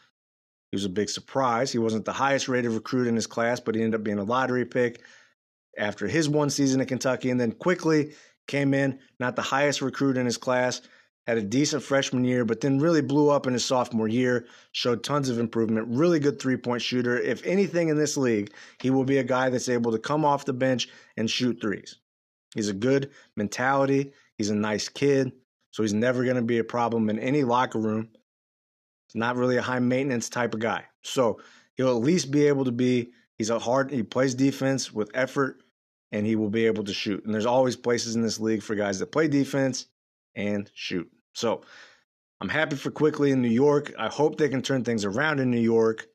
He 0.70 0.76
was 0.76 0.86
a 0.86 0.88
big 0.88 1.10
surprise. 1.10 1.70
He 1.70 1.78
wasn't 1.78 2.06
the 2.06 2.12
highest 2.12 2.48
rated 2.48 2.70
recruit 2.70 3.06
in 3.06 3.16
his 3.16 3.26
class, 3.26 3.60
but 3.60 3.74
he 3.74 3.82
ended 3.82 4.00
up 4.00 4.04
being 4.04 4.18
a 4.18 4.24
lottery 4.24 4.64
pick 4.64 5.02
after 5.76 6.08
his 6.08 6.26
one 6.26 6.48
season 6.48 6.80
at 6.80 6.88
Kentucky. 6.88 7.28
And 7.28 7.38
then 7.38 7.52
Quickley 7.52 8.14
came 8.48 8.72
in, 8.72 8.98
not 9.18 9.36
the 9.36 9.42
highest 9.42 9.82
recruit 9.82 10.16
in 10.16 10.24
his 10.24 10.38
class, 10.38 10.80
had 11.30 11.38
a 11.38 11.42
decent 11.42 11.82
freshman 11.82 12.24
year, 12.24 12.44
but 12.44 12.60
then 12.60 12.80
really 12.80 13.00
blew 13.00 13.30
up 13.30 13.46
in 13.46 13.52
his 13.52 13.64
sophomore 13.64 14.08
year, 14.08 14.46
showed 14.72 15.04
tons 15.04 15.28
of 15.28 15.38
improvement, 15.38 15.86
really 15.88 16.18
good 16.18 16.40
three 16.40 16.56
point 16.56 16.82
shooter. 16.82 17.18
If 17.18 17.44
anything 17.46 17.88
in 17.88 17.96
this 17.96 18.16
league, 18.16 18.52
he 18.80 18.90
will 18.90 19.04
be 19.04 19.18
a 19.18 19.24
guy 19.24 19.48
that's 19.48 19.68
able 19.68 19.92
to 19.92 19.98
come 19.98 20.24
off 20.24 20.44
the 20.44 20.52
bench 20.52 20.88
and 21.16 21.30
shoot 21.30 21.60
threes. 21.60 21.96
He's 22.54 22.68
a 22.68 22.74
good 22.74 23.10
mentality, 23.36 24.12
he's 24.36 24.50
a 24.50 24.56
nice 24.56 24.88
kid, 24.88 25.32
so 25.70 25.84
he's 25.84 25.94
never 25.94 26.24
going 26.24 26.36
to 26.36 26.42
be 26.42 26.58
a 26.58 26.64
problem 26.64 27.08
in 27.08 27.18
any 27.20 27.44
locker 27.44 27.78
room. 27.78 28.08
He's 29.06 29.18
not 29.20 29.36
really 29.36 29.56
a 29.56 29.62
high 29.62 29.78
maintenance 29.78 30.28
type 30.28 30.52
of 30.52 30.60
guy. 30.60 30.84
So 31.02 31.40
he'll 31.76 31.96
at 31.96 32.02
least 32.02 32.32
be 32.32 32.48
able 32.48 32.64
to 32.64 32.72
be, 32.72 33.12
he's 33.38 33.50
a 33.50 33.58
hard, 33.58 33.92
he 33.92 34.02
plays 34.02 34.34
defense 34.34 34.92
with 34.92 35.10
effort 35.14 35.62
and 36.10 36.26
he 36.26 36.34
will 36.34 36.50
be 36.50 36.66
able 36.66 36.82
to 36.84 36.92
shoot. 36.92 37.24
And 37.24 37.32
there's 37.32 37.46
always 37.46 37.76
places 37.76 38.16
in 38.16 38.22
this 38.22 38.40
league 38.40 38.62
for 38.62 38.74
guys 38.74 38.98
that 38.98 39.12
play 39.12 39.28
defense 39.28 39.86
and 40.34 40.70
shoot. 40.74 41.10
So 41.32 41.62
I'm 42.40 42.48
happy 42.48 42.76
for 42.76 42.90
Quickley 42.90 43.30
in 43.30 43.42
New 43.42 43.48
York. 43.48 43.92
I 43.98 44.08
hope 44.08 44.36
they 44.36 44.48
can 44.48 44.62
turn 44.62 44.84
things 44.84 45.04
around 45.04 45.40
in 45.40 45.50
New 45.50 45.60
York 45.60 46.06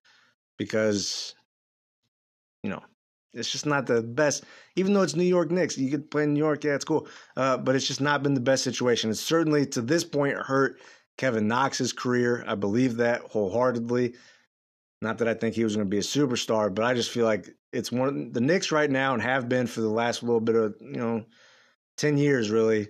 because, 0.58 1.36
you 2.63 2.69
know, 2.69 2.82
it's 3.34 3.51
just 3.51 3.65
not 3.65 3.86
the 3.86 4.01
best. 4.01 4.45
Even 4.75 4.93
though 4.93 5.01
it's 5.01 5.15
New 5.15 5.23
York 5.23 5.51
Knicks, 5.51 5.78
you 5.78 5.91
could 5.91 6.10
play 6.10 6.23
in 6.23 6.34
New 6.34 6.39
York, 6.39 6.63
yeah, 6.63 6.73
it's 6.73 6.86
cool. 6.86 7.08
Uh, 7.36 7.58
but 7.58 7.75
it's 7.75 7.88
just 7.88 8.01
not 8.01 8.23
been 8.23 8.34
the 8.34 8.39
best 8.39 8.63
situation. 8.63 9.10
It's 9.10 9.19
certainly 9.19 9.65
to 9.67 9.82
this 9.82 10.04
point 10.04 10.38
hurt 10.38 10.80
Kevin 11.17 11.47
Knox's 11.47 11.93
career. 11.93 12.43
I 12.47 12.56
believe 12.56 12.97
that 12.97 13.21
wholeheartedly. 13.21 14.15
Not 15.01 15.17
that 15.19 15.28
I 15.28 15.34
think 15.34 15.54
he 15.54 15.63
was 15.63 15.75
going 15.75 15.86
to 15.86 15.89
be 15.89 15.97
a 15.97 16.01
superstar, 16.01 16.73
but 16.73 16.86
I 16.86 16.93
just 16.93 17.12
feel 17.12 17.25
like 17.25 17.49
it's 17.71 17.91
one 17.91 18.32
the 18.32 18.41
Knicks 18.41 18.71
right 18.71 18.89
now 18.89 19.13
and 19.13 19.21
have 19.21 19.49
been 19.49 19.67
for 19.67 19.82
the 19.82 19.89
last 19.89 20.23
little 20.23 20.39
bit 20.39 20.56
of 20.56 20.75
you 20.80 20.97
know 20.97 21.25
ten 21.97 22.17
years 22.17 22.49
really 22.49 22.88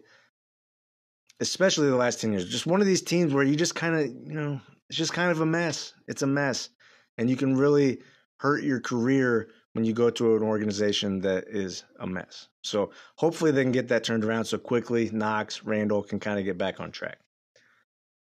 especially 1.40 1.90
the 1.90 1.96
last 1.96 2.22
10 2.22 2.32
years. 2.32 2.50
Just 2.50 2.68
one 2.68 2.82
of 2.82 2.88
these 2.88 3.02
teams 3.02 3.34
where 3.34 3.44
you 3.44 3.56
just 3.56 3.76
kind 3.76 3.96
of, 3.96 4.06
you 4.08 4.40
know, 4.40 4.62
it's 4.90 4.98
just 4.98 5.14
kind 5.14 5.32
of 5.32 5.42
a 5.42 5.46
mess. 5.46 5.94
It's 6.08 6.22
a 6.22 6.28
mess. 6.28 6.70
And 7.18 7.30
you 7.30 7.36
can 7.36 7.56
really 7.56 8.00
hurt 8.38 8.64
your 8.64 8.80
career 8.80 9.50
when 9.74 9.86
you 9.86 9.94
go 9.94 10.10
to 10.10 10.36
an 10.36 10.44
organization 10.44 11.20
that 11.22 11.46
is 11.48 11.84
a 12.00 12.08
mess. 12.08 12.48
So 12.64 12.92
hopefully 13.18 13.52
they 13.52 13.64
can 13.64 13.72
get 13.72 13.90
that 13.90 14.04
turned 14.04 14.24
around 14.24 14.46
so 14.46 14.58
Quickley 14.58 15.10
Knox, 15.12 15.64
Randle 15.64 16.04
can 16.04 16.20
kind 16.20 16.40
of 16.40 16.46
get 16.46 16.58
back 16.58 16.80
on 16.80 16.92
track. 16.92 17.20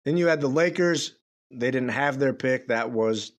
Then 0.04 0.16
you 0.16 0.26
had 0.26 0.40
the 0.40 0.48
Lakers. 0.48 1.16
They 1.50 1.70
didn't 1.70 1.90
have 1.90 2.18
their 2.18 2.32
pick. 2.32 2.68
That 2.68 2.90
was 2.90 3.32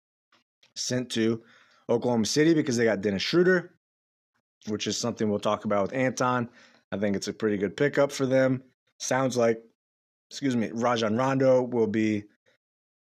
sent 0.75 1.09
to 1.11 1.41
Oklahoma 1.89 2.25
City 2.25 2.53
because 2.53 2.77
they 2.77 2.85
got 2.85 3.01
Dennis 3.01 3.23
Schroeder, 3.23 3.73
which 4.67 4.87
is 4.87 4.97
something 4.97 5.29
we'll 5.29 5.39
talk 5.39 5.65
about 5.65 5.83
with 5.83 5.93
Anton. 5.93 6.49
I 6.91 6.97
think 6.97 7.15
it's 7.15 7.27
a 7.27 7.33
pretty 7.33 7.57
good 7.57 7.75
pickup 7.75 8.11
for 8.11 8.25
them 8.25 8.63
sounds 9.03 9.37
like, 9.37 9.61
excuse 10.29 10.55
me, 10.55 10.71
Rajon 10.73 11.15
Rondo 11.15 11.61
will 11.61 11.87
be 11.87 12.23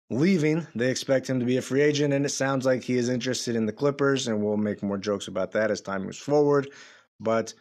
leaving. 0.09 0.67
They 0.75 0.89
expect 0.89 1.29
him 1.29 1.39
to 1.39 1.45
be 1.45 1.57
a 1.57 1.61
free 1.61 1.81
agent, 1.81 2.13
and 2.13 2.25
it 2.25 2.29
sounds 2.29 2.65
like 2.65 2.83
he 2.83 2.97
is 2.97 3.09
interested 3.09 3.55
in 3.55 3.65
the 3.65 3.73
Clippers, 3.73 4.27
and 4.27 4.43
we'll 4.43 4.57
make 4.57 4.83
more 4.83 4.97
jokes 4.97 5.27
about 5.27 5.51
that 5.51 5.71
as 5.71 5.81
time 5.81 6.03
moves 6.03 6.17
forward. 6.17 6.69
But 7.19 7.53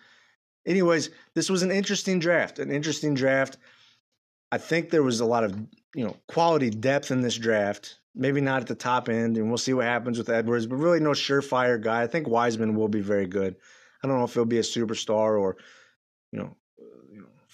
anyways, 0.66 1.10
this 1.34 1.48
was 1.48 1.62
an 1.62 1.70
interesting 1.70 2.18
draft. 2.18 2.58
An 2.58 2.70
interesting 2.70 3.14
draft. 3.14 3.58
I 4.52 4.58
think 4.58 4.90
there 4.90 5.02
was 5.02 5.20
a 5.20 5.24
lot 5.24 5.44
of 5.44 5.54
you 5.94 6.04
know 6.04 6.16
quality 6.28 6.70
depth 6.70 7.10
in 7.10 7.20
this 7.20 7.36
draft. 7.36 7.98
Maybe 8.14 8.40
not 8.40 8.60
at 8.60 8.66
the 8.66 8.74
top 8.74 9.08
end, 9.08 9.36
and 9.36 9.48
we'll 9.48 9.58
see 9.58 9.72
what 9.72 9.84
happens 9.84 10.18
with 10.18 10.28
Edwards. 10.28 10.66
But 10.66 10.76
really, 10.76 10.98
no 10.98 11.10
surefire 11.10 11.80
guy. 11.80 12.02
I 12.02 12.08
think 12.08 12.26
Wiseman 12.26 12.74
will 12.74 12.88
be 12.88 13.00
very 13.00 13.26
good. 13.26 13.54
I 14.02 14.08
don't 14.08 14.18
know 14.18 14.24
if 14.24 14.34
he'll 14.34 14.44
be 14.44 14.58
a 14.58 14.62
superstar 14.62 15.38
or 15.40 15.56
you 16.32 16.38
know, 16.38 16.44
you 16.44 16.44
know 16.44 16.56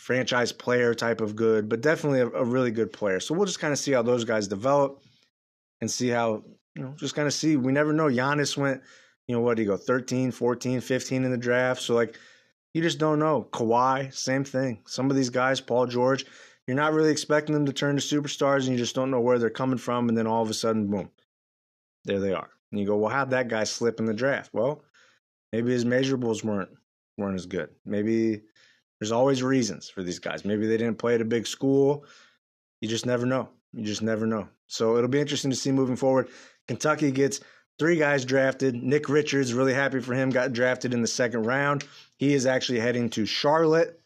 franchise 0.07 0.53
player 0.53 0.95
type 0.95 1.21
of 1.21 1.35
good, 1.35 1.69
but 1.69 1.81
definitely 1.81 2.21
a, 2.21 2.29
a 2.29 2.45
really 2.45 2.71
good 2.71 2.92
player. 2.92 3.19
So 3.19 3.35
we'll 3.35 3.47
just 3.47 3.59
kind 3.59 3.73
of 3.73 3.79
see 3.79 3.90
how 3.90 4.03
those 4.03 4.25
guys 4.25 4.47
develop 4.47 5.03
and 5.81 5.90
see 5.90 6.09
how 6.09 6.45
you 6.77 6.83
know 6.83 6.95
just 6.97 7.16
kind 7.16 7.27
of 7.27 7.35
see. 7.35 7.57
We 7.57 7.73
never 7.73 7.92
know. 7.92 8.07
Giannis 8.07 8.57
went 8.57 8.83
you 9.27 9.35
know 9.35 9.40
what 9.40 9.57
do 9.57 9.62
you 9.62 9.69
go 9.69 9.77
13 9.77 10.31
14 10.31 10.81
15 10.81 11.25
in 11.25 11.31
the 11.31 11.37
draft 11.37 11.83
so 11.83 11.95
like 11.95 12.16
you 12.75 12.83
just 12.83 12.99
don't 12.99 13.19
know 13.19 13.49
Kawhi 13.53 14.12
same 14.14 14.45
thing 14.45 14.79
some 14.87 15.11
of 15.11 15.16
these 15.16 15.31
guys 15.31 15.61
Paul 15.61 15.87
George 15.87 16.27
you're 16.66 16.77
not 16.77 16.92
really 16.92 17.11
expecting 17.11 17.55
them 17.55 17.66
to 17.66 17.73
turn 17.73 17.97
to 17.97 18.03
superstars 18.03 18.62
and 18.62 18.73
you 18.73 18.77
just 18.77 18.95
don't 18.95 19.11
know 19.11 19.21
where 19.21 19.38
they're 19.38 19.51
coming 19.51 19.79
from 19.79 20.09
and 20.09 20.16
then 20.16 20.27
all 20.27 20.42
of 20.42 20.51
a 20.51 20.55
sudden 20.55 20.87
boom 20.88 21.11
there 22.05 22.21
they 22.21 22.33
are 22.33 22.51
and 22.71 22.81
you 22.81 22.87
go 22.87 22.97
well 22.97 23.11
how'd 23.11 23.31
that 23.31 23.49
guy 23.49 23.64
slip 23.64 23.99
in 23.99 24.07
the 24.07 24.14
draft 24.14 24.53
well 24.53 24.85
maybe 25.53 25.73
his 25.73 25.85
measurables 25.85 26.45
weren't 26.45 26.71
weren't 27.19 27.37
as 27.37 27.47
good 27.47 27.71
maybe 27.85 28.42
there's 29.00 29.12
always 29.12 29.42
reasons 29.42 29.88
for 29.88 30.02
these 30.02 30.18
guys 30.18 30.44
maybe 30.44 30.66
they 30.66 30.76
didn't 30.76 30.98
play 30.98 31.14
at 31.14 31.20
a 31.20 31.24
big 31.24 31.46
school 31.46 32.04
you 32.80 32.88
just 32.88 33.06
never 33.06 33.26
know 33.26 33.48
you 33.72 33.85
just 33.85 34.02
never 34.02 34.26
know 34.26 34.48
so 34.66 34.96
it'll 34.96 35.09
be 35.09 35.20
interesting 35.20 35.50
to 35.50 35.56
see 35.56 35.72
moving 35.72 35.96
forward 35.96 36.28
Kentucky 36.66 37.11
gets 37.11 37.40
three 37.78 37.96
guys 37.96 38.24
drafted. 38.24 38.74
Nick 38.82 39.09
Richards, 39.09 39.54
really 39.54 39.74
happy 39.74 40.00
for 40.00 40.14
him, 40.14 40.30
got 40.30 40.52
drafted 40.52 40.94
in 40.94 41.02
the 41.02 41.09
second 41.09 41.44
round. 41.44 41.85
He 42.16 42.35
is 42.35 42.46
actually 42.46 42.80
heading 42.80 43.11
to 43.11 43.26
Charlotte. 43.26 44.00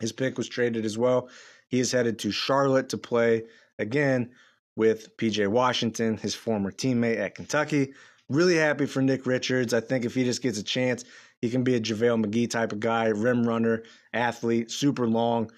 His 0.00 0.12
pick 0.12 0.38
was 0.38 0.48
traded 0.48 0.84
as 0.84 0.98
well. 0.98 1.28
He 1.68 1.80
is 1.80 1.92
headed 1.92 2.18
to 2.20 2.30
Charlotte 2.30 2.88
to 2.90 2.98
play 2.98 3.44
again 3.78 4.30
with 4.76 5.16
PJ 5.16 5.46
Washington, 5.48 6.16
his 6.16 6.34
former 6.34 6.70
teammate 6.70 7.18
at 7.18 7.34
Kentucky. 7.34 7.94
Really 8.30 8.56
happy 8.56 8.86
for 8.86 9.02
Nick 9.02 9.26
Richards. 9.26 9.74
I 9.74 9.80
think 9.80 10.04
if 10.04 10.14
he 10.14 10.24
just 10.24 10.42
gets 10.42 10.58
a 10.58 10.62
chance, 10.62 11.04
he 11.42 11.50
can 11.50 11.62
be 11.62 11.74
a 11.74 11.80
JaVale 11.80 12.24
McGee 12.24 12.48
type 12.48 12.72
of 12.72 12.80
guy, 12.80 13.06
rim 13.06 13.46
runner, 13.46 13.82
athlete, 14.14 14.70
super 14.70 15.06
long. 15.06 15.50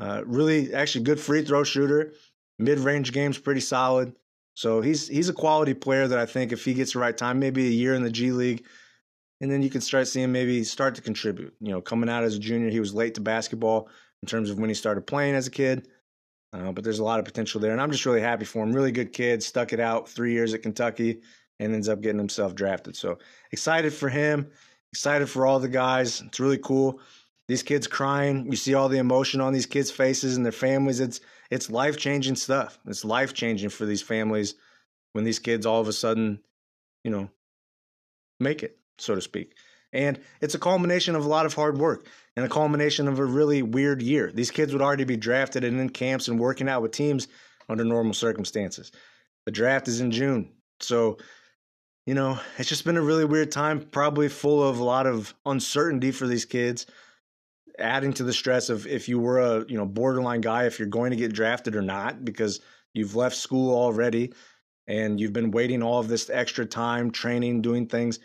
Uh, 0.00 0.22
really, 0.26 0.74
actually, 0.74 1.04
good 1.04 1.20
free 1.20 1.44
throw 1.44 1.62
shooter. 1.62 2.12
Mid 2.58 2.80
range 2.80 3.12
game's 3.12 3.38
pretty 3.38 3.60
solid. 3.60 4.14
So 4.54 4.80
he's 4.80 5.06
he's 5.06 5.28
a 5.28 5.32
quality 5.32 5.74
player 5.74 6.08
that 6.08 6.18
I 6.18 6.26
think 6.26 6.50
if 6.50 6.64
he 6.64 6.74
gets 6.74 6.94
the 6.94 6.98
right 6.98 7.16
time, 7.16 7.38
maybe 7.38 7.66
a 7.68 7.70
year 7.70 7.94
in 7.94 8.02
the 8.02 8.10
G 8.10 8.32
League, 8.32 8.64
and 9.40 9.48
then 9.48 9.62
you 9.62 9.70
can 9.70 9.80
start 9.80 10.08
seeing 10.08 10.32
maybe 10.32 10.64
start 10.64 10.96
to 10.96 11.02
contribute. 11.02 11.54
You 11.60 11.70
know, 11.70 11.80
coming 11.80 12.10
out 12.10 12.24
as 12.24 12.34
a 12.34 12.40
junior, 12.40 12.68
he 12.68 12.80
was 12.80 12.92
late 12.92 13.14
to 13.14 13.20
basketball 13.20 13.88
in 14.22 14.26
terms 14.26 14.50
of 14.50 14.58
when 14.58 14.68
he 14.68 14.74
started 14.74 15.06
playing 15.06 15.36
as 15.36 15.46
a 15.46 15.52
kid. 15.52 15.86
Uh, 16.52 16.72
but 16.72 16.82
there's 16.82 16.98
a 16.98 17.04
lot 17.04 17.20
of 17.20 17.24
potential 17.24 17.60
there, 17.60 17.70
and 17.70 17.80
I'm 17.80 17.92
just 17.92 18.04
really 18.04 18.20
happy 18.20 18.44
for 18.44 18.64
him. 18.64 18.72
Really 18.72 18.90
good 18.90 19.12
kid, 19.12 19.42
stuck 19.42 19.72
it 19.72 19.78
out 19.78 20.08
three 20.08 20.32
years 20.32 20.54
at 20.54 20.62
Kentucky, 20.62 21.20
and 21.58 21.74
ends 21.74 21.88
up 21.88 22.00
getting 22.00 22.18
himself 22.18 22.54
drafted. 22.54 22.96
So 22.96 23.18
excited 23.52 23.92
for 23.92 24.08
him, 24.08 24.50
excited 24.92 25.28
for 25.28 25.46
all 25.46 25.58
the 25.58 25.68
guys. 25.68 26.22
It's 26.22 26.40
really 26.40 26.58
cool. 26.58 27.00
These 27.48 27.62
kids 27.62 27.86
crying, 27.86 28.46
you 28.50 28.56
see 28.56 28.74
all 28.74 28.88
the 28.88 28.98
emotion 28.98 29.40
on 29.40 29.52
these 29.52 29.66
kids' 29.66 29.90
faces 29.90 30.36
and 30.36 30.44
their 30.44 30.52
families. 30.52 31.00
It's 31.00 31.20
it's 31.50 31.70
life 31.70 31.96
changing 31.96 32.36
stuff. 32.36 32.78
It's 32.86 33.04
life 33.04 33.32
changing 33.32 33.70
for 33.70 33.86
these 33.86 34.02
families 34.02 34.54
when 35.12 35.24
these 35.24 35.38
kids 35.38 35.64
all 35.64 35.80
of 35.80 35.88
a 35.88 35.92
sudden, 35.92 36.40
you 37.04 37.10
know, 37.10 37.30
make 38.38 38.62
it, 38.62 38.78
so 38.98 39.14
to 39.14 39.20
speak. 39.20 39.54
And 39.92 40.20
it's 40.42 40.54
a 40.54 40.58
culmination 40.58 41.14
of 41.16 41.24
a 41.24 41.28
lot 41.28 41.46
of 41.46 41.54
hard 41.54 41.78
work 41.78 42.06
and 42.36 42.44
a 42.44 42.48
culmination 42.48 43.08
of 43.08 43.18
a 43.18 43.24
really 43.24 43.62
weird 43.62 44.02
year. 44.02 44.30
These 44.32 44.50
kids 44.50 44.72
would 44.72 44.82
already 44.82 45.04
be 45.04 45.16
drafted 45.16 45.64
and 45.64 45.80
in 45.80 45.88
camps 45.88 46.28
and 46.28 46.38
working 46.38 46.68
out 46.68 46.82
with 46.82 46.92
teams 46.92 47.28
under 47.68 47.84
normal 47.84 48.12
circumstances. 48.12 48.92
The 49.46 49.50
draft 49.50 49.88
is 49.88 50.00
in 50.00 50.10
June. 50.10 50.52
So, 50.80 51.18
you 52.08 52.14
know, 52.14 52.40
it's 52.56 52.70
just 52.70 52.86
been 52.86 52.96
a 52.96 53.02
really 53.02 53.26
weird 53.26 53.52
time, 53.52 53.80
probably 53.80 54.30
full 54.30 54.66
of 54.66 54.78
a 54.78 54.82
lot 54.82 55.06
of 55.06 55.34
uncertainty 55.44 56.10
for 56.10 56.26
these 56.26 56.46
kids 56.46 56.86
adding 57.78 58.14
to 58.14 58.24
the 58.24 58.32
stress 58.32 58.70
of 58.70 58.86
if 58.86 59.10
you 59.10 59.18
were 59.18 59.40
a 59.40 59.66
you 59.68 59.76
know 59.76 59.84
borderline 59.84 60.40
guy 60.40 60.64
if 60.64 60.78
you're 60.78 60.88
going 60.88 61.10
to 61.10 61.18
get 61.18 61.34
drafted 61.34 61.76
or 61.76 61.82
not 61.82 62.24
because 62.24 62.60
you've 62.94 63.14
left 63.14 63.36
school 63.36 63.76
already 63.76 64.32
and 64.86 65.20
you've 65.20 65.34
been 65.34 65.50
waiting 65.50 65.82
all 65.82 66.00
of 66.00 66.08
this 66.08 66.30
extra 66.30 66.64
time 66.64 67.10
training 67.10 67.60
doing 67.60 67.86
things 67.86 68.20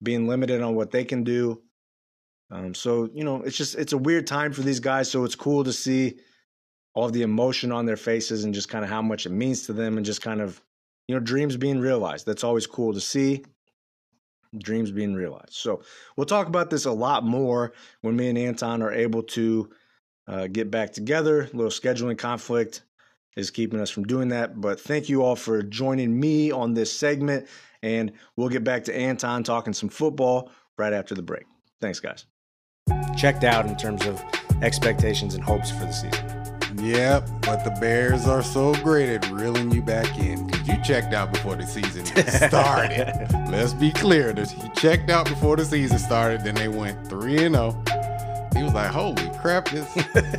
being 0.00 0.28
limited 0.28 0.62
on 0.62 0.76
what 0.76 0.92
they 0.92 1.04
can 1.04 1.24
do. 1.24 1.60
Um, 2.52 2.72
so 2.72 3.10
you 3.12 3.24
know 3.24 3.42
it's 3.42 3.56
just 3.56 3.74
it's 3.74 3.92
a 3.92 3.98
weird 3.98 4.28
time 4.28 4.52
for 4.52 4.62
these 4.62 4.78
guys 4.78 5.10
so 5.10 5.24
it's 5.24 5.34
cool 5.34 5.64
to 5.64 5.72
see 5.72 6.20
all 6.94 7.10
the 7.10 7.22
emotion 7.22 7.72
on 7.72 7.84
their 7.84 7.96
faces 7.96 8.44
and 8.44 8.54
just 8.54 8.68
kind 8.68 8.84
of 8.84 8.90
how 8.92 9.02
much 9.02 9.26
it 9.26 9.32
means 9.32 9.66
to 9.66 9.72
them 9.72 9.96
and 9.96 10.06
just 10.06 10.22
kind 10.22 10.40
of 10.40 10.62
you 11.08 11.14
know 11.14 11.20
dreams 11.20 11.56
being 11.56 11.80
realized 11.80 12.26
that's 12.26 12.44
always 12.44 12.66
cool 12.66 12.92
to 12.92 13.00
see 13.00 13.42
dreams 14.58 14.90
being 14.90 15.14
realized. 15.14 15.52
So 15.52 15.82
we'll 16.16 16.26
talk 16.26 16.46
about 16.46 16.70
this 16.70 16.84
a 16.84 16.92
lot 16.92 17.24
more 17.24 17.72
when 18.02 18.16
me 18.16 18.28
and 18.28 18.38
Anton 18.38 18.82
are 18.82 18.92
able 18.92 19.22
to 19.24 19.70
uh, 20.28 20.46
get 20.46 20.70
back 20.70 20.92
together. 20.92 21.42
A 21.42 21.56
little 21.56 21.70
scheduling 21.70 22.18
conflict 22.18 22.82
is 23.36 23.50
keeping 23.50 23.80
us 23.80 23.90
from 23.90 24.04
doing 24.04 24.28
that. 24.28 24.60
But 24.60 24.80
thank 24.80 25.08
you 25.08 25.22
all 25.22 25.36
for 25.36 25.62
joining 25.62 26.18
me 26.18 26.50
on 26.50 26.74
this 26.74 26.96
segment. 26.96 27.48
And 27.82 28.12
we'll 28.36 28.48
get 28.48 28.64
back 28.64 28.84
to 28.84 28.96
Anton 28.96 29.42
talking 29.42 29.72
some 29.72 29.88
football 29.88 30.50
right 30.78 30.92
after 30.92 31.14
the 31.14 31.22
break. 31.22 31.44
Thanks, 31.80 32.00
guys. 32.00 32.26
Checked 33.16 33.44
out 33.44 33.66
in 33.66 33.76
terms 33.76 34.06
of 34.06 34.22
expectations 34.62 35.34
and 35.34 35.42
hopes 35.42 35.70
for 35.70 35.84
the 35.84 35.92
season. 35.92 36.30
Yep, 36.78 37.28
but 37.42 37.64
the 37.64 37.76
Bears 37.80 38.26
are 38.26 38.42
so 38.42 38.74
great 38.82 39.08
at 39.08 39.30
reeling 39.30 39.70
you 39.70 39.80
back 39.80 40.18
in 40.18 40.53
you 40.66 40.82
checked 40.82 41.12
out 41.12 41.32
before 41.32 41.56
the 41.56 41.66
season 41.66 42.04
started. 42.48 43.28
Let's 43.50 43.74
be 43.74 43.92
clear. 43.92 44.34
He 44.34 44.68
checked 44.70 45.10
out 45.10 45.26
before 45.26 45.56
the 45.56 45.64
season 45.64 45.98
started, 45.98 46.42
then 46.42 46.54
they 46.54 46.68
went 46.68 47.06
3 47.08 47.44
and 47.44 47.54
0. 47.54 47.82
He 48.56 48.62
was 48.62 48.72
like, 48.72 48.90
"Holy 48.90 49.30
crap! 49.38 49.68
This 49.68 49.92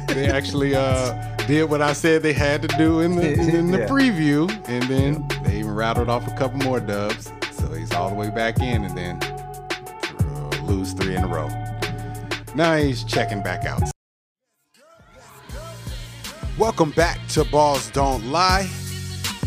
they 0.08 0.28
actually 0.32 0.74
uh, 0.74 1.14
did 1.48 1.70
what 1.70 1.82
I 1.82 1.92
said 1.92 2.22
they 2.22 2.34
had 2.34 2.62
to 2.62 2.68
do 2.78 3.02
in 3.02 3.16
the 3.16 3.34
in 3.34 3.72
the 3.72 3.80
yeah. 3.80 3.88
preview, 3.88 4.50
and 4.70 4.84
then 4.84 5.28
they 5.44 5.60
even 5.60 5.76
rattled 5.76 6.10
off 6.10 6.26
a 6.26 6.36
couple 6.38 6.60
more 6.60 6.80
dubs. 6.80 7.30
So 7.52 7.68
he's 7.74 7.92
all 7.92 8.10
the 8.10 8.16
way 8.16 8.30
back 8.30 8.60
in, 8.60 8.86
and 8.86 8.98
then 8.98 9.22
uh, 9.22 10.64
lose 10.64 10.94
three 10.94 11.16
in 11.16 11.26
a 11.26 11.28
row. 11.28 11.50
Now 12.56 12.78
he's 12.78 13.04
checking 13.04 13.44
back 13.44 13.66
out. 13.66 13.84
Welcome 16.58 16.92
back 16.92 17.20
to 17.30 17.44
Ballz 17.44 17.92
Don't 17.92 18.32
Lie. 18.32 18.70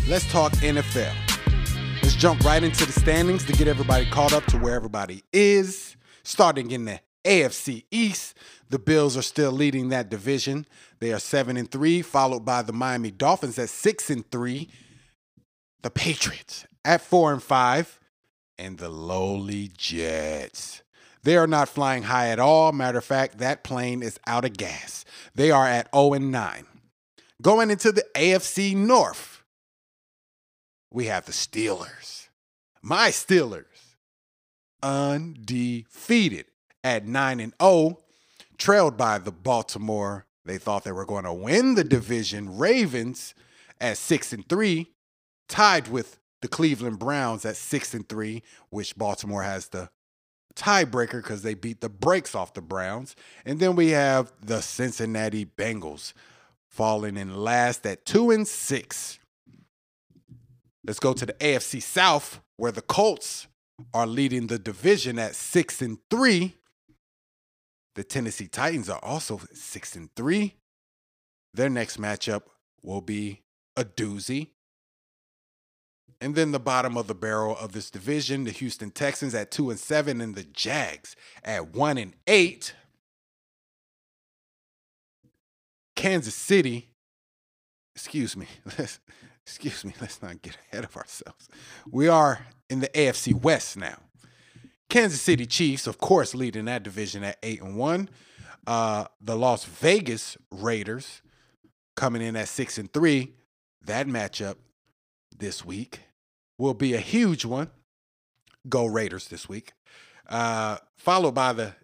Let's 0.09 0.25
talk 0.31 0.53
NFL. 0.53 1.13
Let's 2.01 2.15
jump 2.15 2.43
right 2.43 2.63
into 2.63 2.83
the 2.83 2.91
standings 2.91 3.45
to 3.45 3.53
get 3.53 3.67
everybody 3.67 4.07
caught 4.07 4.33
up 4.33 4.43
to 4.45 4.57
where 4.57 4.73
everybody 4.73 5.23
is. 5.31 5.95
Starting 6.23 6.71
in 6.71 6.85
the 6.85 6.99
AFC 7.23 7.83
East, 7.91 8.35
the 8.71 8.79
Bills 8.79 9.15
are 9.15 9.21
still 9.21 9.51
leading 9.51 9.89
that 9.89 10.09
division. 10.09 10.65
They 10.99 11.13
are 11.13 11.19
7 11.19 11.57
and 11.57 11.69
3, 11.69 12.01
followed 12.01 12.43
by 12.43 12.63
the 12.63 12.73
Miami 12.73 13.11
Dolphins 13.11 13.59
at 13.59 13.69
6 13.69 14.09
and 14.09 14.31
3, 14.31 14.67
the 15.83 15.91
Patriots 15.91 16.65
at 16.83 17.01
4 17.01 17.33
and 17.33 17.43
5, 17.43 17.99
and 18.57 18.79
the 18.79 18.89
lowly 18.89 19.69
Jets. 19.77 20.81
They 21.21 21.37
are 21.37 21.45
not 21.45 21.69
flying 21.69 22.01
high 22.01 22.29
at 22.29 22.39
all. 22.39 22.71
Matter 22.71 22.97
of 22.97 23.05
fact, 23.05 23.37
that 23.37 23.63
plane 23.63 24.01
is 24.01 24.19
out 24.25 24.43
of 24.43 24.57
gas. 24.57 25.05
They 25.35 25.51
are 25.51 25.67
at 25.67 25.87
0 25.93 26.13
and 26.13 26.31
9. 26.31 26.65
Going 27.43 27.69
into 27.69 27.91
the 27.91 28.05
AFC 28.15 28.75
North, 28.75 29.28
we 30.91 31.05
have 31.05 31.25
the 31.25 31.31
Steelers. 31.31 32.27
My 32.81 33.09
Steelers, 33.09 33.65
undefeated 34.81 36.45
at 36.83 37.05
9 37.05 37.39
and 37.39 37.53
0, 37.61 37.99
trailed 38.57 38.97
by 38.97 39.17
the 39.17 39.31
Baltimore. 39.31 40.25
They 40.45 40.57
thought 40.57 40.83
they 40.83 40.91
were 40.91 41.05
going 41.05 41.25
to 41.25 41.33
win 41.33 41.75
the 41.75 41.83
division. 41.83 42.57
Ravens 42.57 43.35
at 43.79 43.97
6 43.97 44.33
and 44.33 44.47
3, 44.47 44.87
tied 45.47 45.89
with 45.89 46.19
the 46.41 46.47
Cleveland 46.47 46.99
Browns 46.99 47.45
at 47.45 47.57
6 47.57 47.93
and 47.93 48.07
3, 48.07 48.41
which 48.69 48.95
Baltimore 48.95 49.43
has 49.43 49.67
the 49.67 49.89
tiebreaker 50.55 51.21
because 51.21 51.41
they 51.41 51.53
beat 51.53 51.81
the 51.81 51.89
brakes 51.89 52.35
off 52.35 52.53
the 52.53 52.61
Browns. 52.61 53.15
And 53.45 53.59
then 53.59 53.75
we 53.75 53.89
have 53.89 54.31
the 54.41 54.61
Cincinnati 54.61 55.45
Bengals 55.45 56.13
falling 56.67 57.17
in 57.17 57.35
last 57.35 57.85
at 57.85 58.05
two 58.05 58.31
and 58.31 58.47
six. 58.47 59.18
Let's 60.89 60.99
go 60.99 61.13
to 61.13 61.25
the 61.27 61.33
AFC 61.33 61.83
South, 61.83 62.41
where 62.57 62.71
the 62.71 62.81
Colts 62.81 63.45
are 63.93 64.07
leading 64.07 64.47
the 64.47 64.57
division 64.57 65.19
at 65.19 65.35
six 65.35 65.83
and 65.83 65.99
three. 66.09 66.55
The 67.93 68.03
Tennessee 68.03 68.47
Titans 68.47 68.89
are 68.89 68.97
also 69.03 69.39
six 69.53 69.95
and 69.95 70.09
three. 70.15 70.55
Their 71.53 71.69
next 71.69 72.01
matchup 72.01 72.41
will 72.81 73.01
be 73.01 73.43
a 73.77 73.85
doozy. 73.85 74.47
And 76.19 76.33
then 76.33 76.53
the 76.53 76.59
bottom 76.59 76.97
of 76.97 77.05
the 77.05 77.13
barrel 77.13 77.55
of 77.55 77.73
this 77.73 77.91
division, 77.91 78.45
the 78.45 78.51
Houston 78.51 78.89
Texans 78.89 79.35
at 79.35 79.51
two 79.51 79.69
and 79.69 79.79
seven, 79.79 80.19
and 80.21 80.33
the 80.33 80.41
Jags 80.41 81.15
at 81.43 81.75
one 81.75 81.99
and 81.99 82.15
eight. 82.25 82.73
Kansas 85.95 86.33
City, 86.33 86.89
excuse 87.95 88.35
me, 88.35 88.47
excuse 89.49 89.83
me, 89.83 89.93
let's 90.01 90.21
not 90.21 90.41
get 90.41 90.57
ahead 90.71 90.85
of 90.85 90.95
ourselves. 90.95 91.49
We 91.89 92.07
are 92.07 92.45
in 92.69 92.79
the 92.79 92.89
AFC 92.89 93.33
West 93.33 93.77
now. 93.77 93.97
Kansas 94.89 95.21
City 95.21 95.45
Chiefs, 95.45 95.87
of 95.87 95.97
course, 95.97 96.33
leading 96.33 96.65
that 96.65 96.83
division 96.83 97.23
at 97.23 97.37
eight 97.43 97.61
and 97.61 97.75
one. 97.75 98.09
Uh, 98.65 99.05
the 99.21 99.35
Las 99.35 99.65
Vegas 99.65 100.37
Raiders 100.51 101.21
coming 101.95 102.21
in 102.21 102.35
at 102.35 102.47
six 102.47 102.77
and 102.77 102.91
three. 102.91 103.33
That 103.83 104.07
matchup 104.07 104.55
this 105.35 105.65
week 105.65 106.01
will 106.57 106.73
be 106.73 106.93
a 106.93 106.99
huge 106.99 107.45
one. 107.45 107.69
Go 108.67 108.85
Raiders 108.85 109.27
this 109.27 109.47
week. 109.47 109.73
Uh, 110.27 110.77
followed 110.95 111.33
by 111.33 111.53
the 111.53 111.75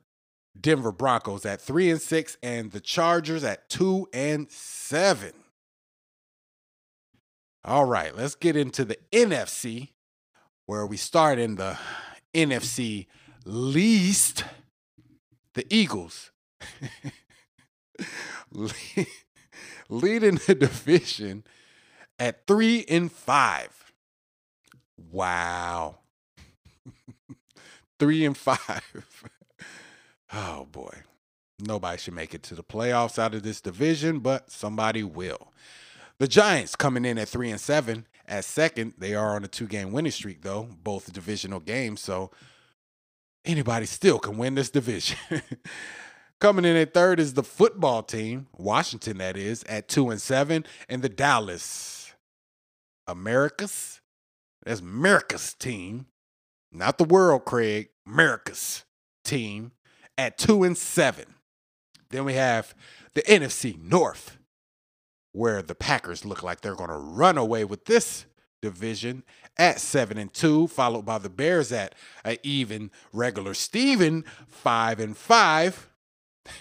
Denver 0.59 0.91
Broncos 0.91 1.45
at 1.45 1.61
three 1.61 1.89
and 1.89 2.01
six, 2.01 2.37
and 2.43 2.71
the 2.71 2.79
Chargers 2.79 3.43
at 3.43 3.69
two 3.69 4.07
and 4.13 4.51
seven. 4.51 5.33
All 7.67 7.85
right, 7.85 8.15
let's 8.15 8.35
get 8.35 8.55
into 8.55 8.85
the 8.85 8.95
NFC, 9.11 9.89
where 10.67 10.85
we 10.85 10.97
start 10.97 11.39
in 11.39 11.55
the 11.55 11.79
NFC 12.31 13.07
least. 13.43 14.43
The 15.55 15.65
Eagles 15.73 16.29
leading 19.89 20.35
the 20.45 20.53
division 20.59 21.43
at 22.19 22.45
three 22.45 22.85
and 22.87 23.11
five. 23.11 23.91
Wow. 25.11 25.97
three 27.99 28.25
and 28.25 28.37
five. 28.37 29.31
oh 30.31 30.67
boy. 30.71 31.01
Nobody 31.57 31.97
should 31.97 32.13
make 32.13 32.35
it 32.35 32.43
to 32.43 32.53
the 32.53 32.63
playoffs 32.63 33.17
out 33.17 33.33
of 33.33 33.41
this 33.41 33.59
division, 33.59 34.19
but 34.19 34.51
somebody 34.51 35.01
will. 35.01 35.47
The 36.19 36.27
Giants 36.27 36.75
coming 36.75 37.05
in 37.05 37.17
at 37.17 37.27
three 37.27 37.51
and 37.51 37.59
seven. 37.59 38.07
At 38.27 38.45
second, 38.45 38.93
they 38.97 39.13
are 39.13 39.35
on 39.35 39.43
a 39.43 39.47
two-game 39.47 39.91
winning 39.91 40.11
streak, 40.11 40.41
though, 40.41 40.67
both 40.81 41.13
divisional 41.13 41.59
games. 41.59 42.01
So 42.01 42.31
anybody 43.45 43.85
still 43.85 44.17
can 44.17 44.37
win 44.37 44.55
this 44.55 44.69
division. 44.69 45.17
Coming 46.41 46.65
in 46.65 46.75
at 46.75 46.93
third 46.93 47.19
is 47.19 47.33
the 47.33 47.43
football 47.43 48.03
team, 48.03 48.47
Washington, 48.57 49.19
that 49.19 49.37
is, 49.37 49.63
at 49.63 49.87
two 49.87 50.09
and 50.09 50.21
seven, 50.21 50.65
and 50.89 51.01
the 51.01 51.09
Dallas 51.09 52.13
Americas. 53.07 54.01
That's 54.65 54.81
America's 54.81 55.53
team, 55.53 56.07
not 56.71 56.97
the 56.97 57.03
world, 57.03 57.45
Craig. 57.45 57.89
America's 58.07 58.83
team 59.23 59.71
at 60.17 60.37
two 60.37 60.63
and 60.63 60.77
seven. 60.77 61.25
Then 62.09 62.25
we 62.25 62.33
have 62.33 62.75
the 63.13 63.21
NFC 63.23 63.81
North, 63.81 64.37
where 65.35 65.61
the 65.61 65.75
Packers 65.75 66.23
look 66.23 66.43
like 66.43 66.61
they're 66.61 66.75
going 66.75 66.89
to 66.89 66.95
run 66.95 67.37
away 67.37 67.65
with 67.65 67.85
this 67.85 68.25
division 68.61 69.23
at 69.57 69.81
seven 69.81 70.17
and 70.17 70.33
two, 70.33 70.67
followed 70.67 71.05
by 71.05 71.17
the 71.17 71.29
Bears 71.29 71.73
at 71.73 71.93
an 72.23 72.37
even 72.41 72.89
regular 73.11 73.53
Stephen 73.53 74.23
five 74.47 74.99
and 74.99 75.17
five. 75.17 75.89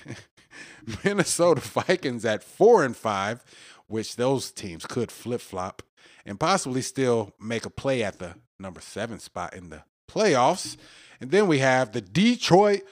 Minnesota 1.04 1.60
Vikings 1.60 2.24
at 2.24 2.42
four 2.42 2.84
and 2.84 2.96
five, 2.96 3.44
which 3.86 4.16
those 4.16 4.50
teams 4.50 4.84
could 4.86 5.12
flip 5.12 5.40
flop 5.40 5.82
and 6.26 6.40
possibly 6.40 6.82
still 6.82 7.32
make 7.40 7.64
a 7.64 7.70
play 7.70 8.02
at 8.02 8.18
the 8.18 8.34
number 8.58 8.80
seven 8.80 9.20
spot 9.20 9.54
in 9.54 9.70
the 9.70 9.84
playoffs. 10.10 10.76
And 11.20 11.30
then 11.30 11.46
we 11.46 11.60
have 11.60 11.92
the 11.92 12.00
Detroit, 12.00 12.82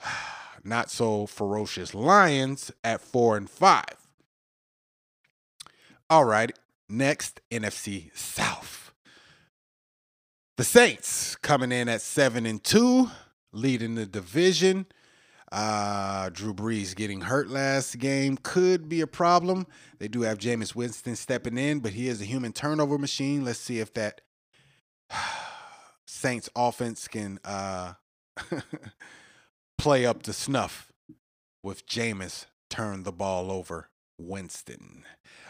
not 0.64 0.90
so 0.90 1.26
ferocious 1.26 1.92
Lions 1.92 2.70
at 2.84 3.00
four 3.00 3.36
and 3.36 3.50
five. 3.50 3.97
All 6.10 6.24
right, 6.24 6.50
next 6.88 7.42
NFC 7.50 8.16
South. 8.16 8.94
The 10.56 10.64
Saints 10.64 11.36
coming 11.36 11.70
in 11.70 11.86
at 11.86 12.00
seven 12.00 12.46
and 12.46 12.64
two, 12.64 13.10
leading 13.52 13.94
the 13.94 14.06
division. 14.06 14.86
Uh, 15.52 16.30
Drew 16.30 16.54
Brees 16.54 16.96
getting 16.96 17.20
hurt 17.20 17.50
last 17.50 17.98
game 17.98 18.38
could 18.42 18.88
be 18.88 19.02
a 19.02 19.06
problem. 19.06 19.66
They 19.98 20.08
do 20.08 20.22
have 20.22 20.38
Jameis 20.38 20.74
Winston 20.74 21.14
stepping 21.14 21.58
in, 21.58 21.80
but 21.80 21.92
he 21.92 22.08
is 22.08 22.22
a 22.22 22.24
human 22.24 22.54
turnover 22.54 22.96
machine. 22.96 23.44
Let's 23.44 23.58
see 23.58 23.78
if 23.78 23.92
that 23.92 24.22
Saints 26.06 26.48
offense 26.56 27.06
can 27.06 27.38
uh, 27.44 27.92
play 29.76 30.06
up 30.06 30.22
to 30.22 30.32
snuff 30.32 30.90
with 31.62 31.86
Jameis 31.86 32.46
turn 32.70 33.02
the 33.02 33.12
ball 33.12 33.52
over 33.52 33.90
Winston. 34.18 35.04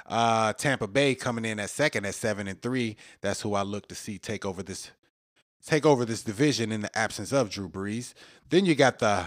Uh, 0.07 0.53
Tampa 0.53 0.87
Bay 0.87 1.15
coming 1.15 1.45
in 1.45 1.59
at 1.61 1.71
second 1.71 2.07
at 2.07 2.15
seven 2.15 2.49
and 2.49 2.61
three. 2.61 2.97
That's 3.21 3.43
who 3.43 3.55
I 3.55 3.63
look 3.63 3.89
to 3.89 3.95
see 3.95 4.19
take 4.19 4.45
over 4.45 4.63
this 4.63 4.91
take 5.65 5.85
over 5.85 6.05
this 6.05 6.23
division 6.23 6.73
in 6.73 6.81
the 6.83 6.99
absence 6.99 7.33
of 7.33 7.51
Drew 7.51 7.69
Brees. 7.69 8.15
Then 8.49 8.65
you 8.65 8.75
got 8.75 9.01
the 9.01 9.27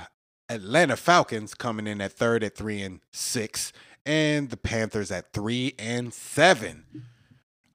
Atlanta 0.50 0.98
Falcons 0.98 1.54
coming 1.54 1.88
in 1.88 2.02
at 2.02 2.14
third 2.14 2.44
at 2.44 2.56
three 2.56 2.82
and 2.82 3.00
six, 3.12 3.72
and 4.06 4.50
the 4.50 4.58
Panthers 4.58 5.12
at 5.12 5.34
three 5.34 5.76
and 5.78 6.14
seven. 6.14 6.86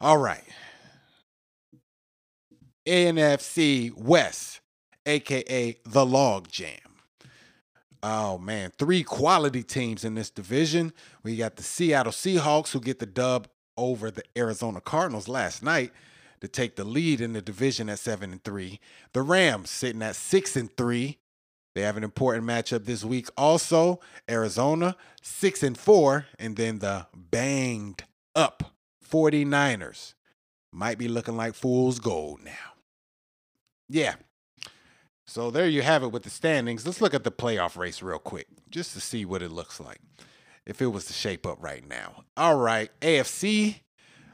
All 0.01 0.19
right. 0.19 0.45
NFC 2.87 3.93
West, 3.97 4.61
aka 5.05 5.77
the 5.85 6.07
Log 6.07 6.49
Jam. 6.49 6.86
Oh 8.09 8.39
man, 8.39 8.71
three 8.79 9.03
quality 9.03 9.65
teams 9.65 10.05
in 10.05 10.15
this 10.15 10.31
division. 10.31 10.93
We 11.25 11.37
got 11.37 11.57
the 11.57 11.65
Seattle 11.65 12.13
Seahawks 12.13 12.71
who 12.71 12.81
get 12.81 13.01
the 13.01 13.07
dub 13.07 13.49
over 13.77 14.13
the 14.13 14.23
Arizona 14.39 14.81
Cardinals 14.81 15.27
last 15.27 15.61
night 15.61 15.93
to 16.41 16.47
take 16.47 16.77
the 16.77 16.85
lead 16.85 17.21
in 17.21 17.33
the 17.33 17.43
division 17.43 17.89
at 17.89 17.99
7 17.99 18.31
and 18.31 18.45
3. 18.45 18.79
The 19.13 19.23
Rams 19.23 19.71
sitting 19.71 20.03
at 20.03 20.15
6 20.15 20.55
and 20.55 20.77
3 20.77 21.19
they 21.77 21.83
have 21.83 21.99
an 21.99 22.05
important 22.05 22.47
matchup 22.47 22.87
this 22.87 23.05
week. 23.05 23.29
Also, 23.37 24.01
Arizona, 24.31 24.97
six 25.21 25.63
and 25.63 25.77
four, 25.77 26.25
and 26.39 26.57
then 26.57 26.79
the 26.79 27.07
banged 27.15 28.05
up 28.35 28.73
49ers. 29.07 30.15
Might 30.73 30.97
be 30.97 31.07
looking 31.07 31.37
like 31.37 31.55
fool's 31.55 31.99
gold 31.99 32.41
now. 32.43 32.73
Yeah. 33.91 34.15
So 35.27 35.51
there 35.51 35.67
you 35.67 35.83
have 35.83 36.03
it 36.03 36.13
with 36.13 36.23
the 36.23 36.31
standings. 36.31 36.87
Let's 36.87 37.01
look 37.01 37.15
at 37.15 37.25
the 37.25 37.33
playoff 37.33 37.77
race 37.77 38.03
real 38.03 38.19
quick, 38.19 38.47
just 38.71 38.93
to 38.95 39.01
see 39.01 39.25
what 39.25 39.43
it 39.43 39.51
looks 39.51 39.81
like. 39.81 40.01
If 40.65 40.81
it 40.81 40.87
was 40.87 41.05
to 41.07 41.13
shape 41.13 41.47
up 41.47 41.63
right 41.63 41.87
now. 41.87 42.25
All 42.37 42.57
right, 42.57 42.91
AFC, 43.01 43.81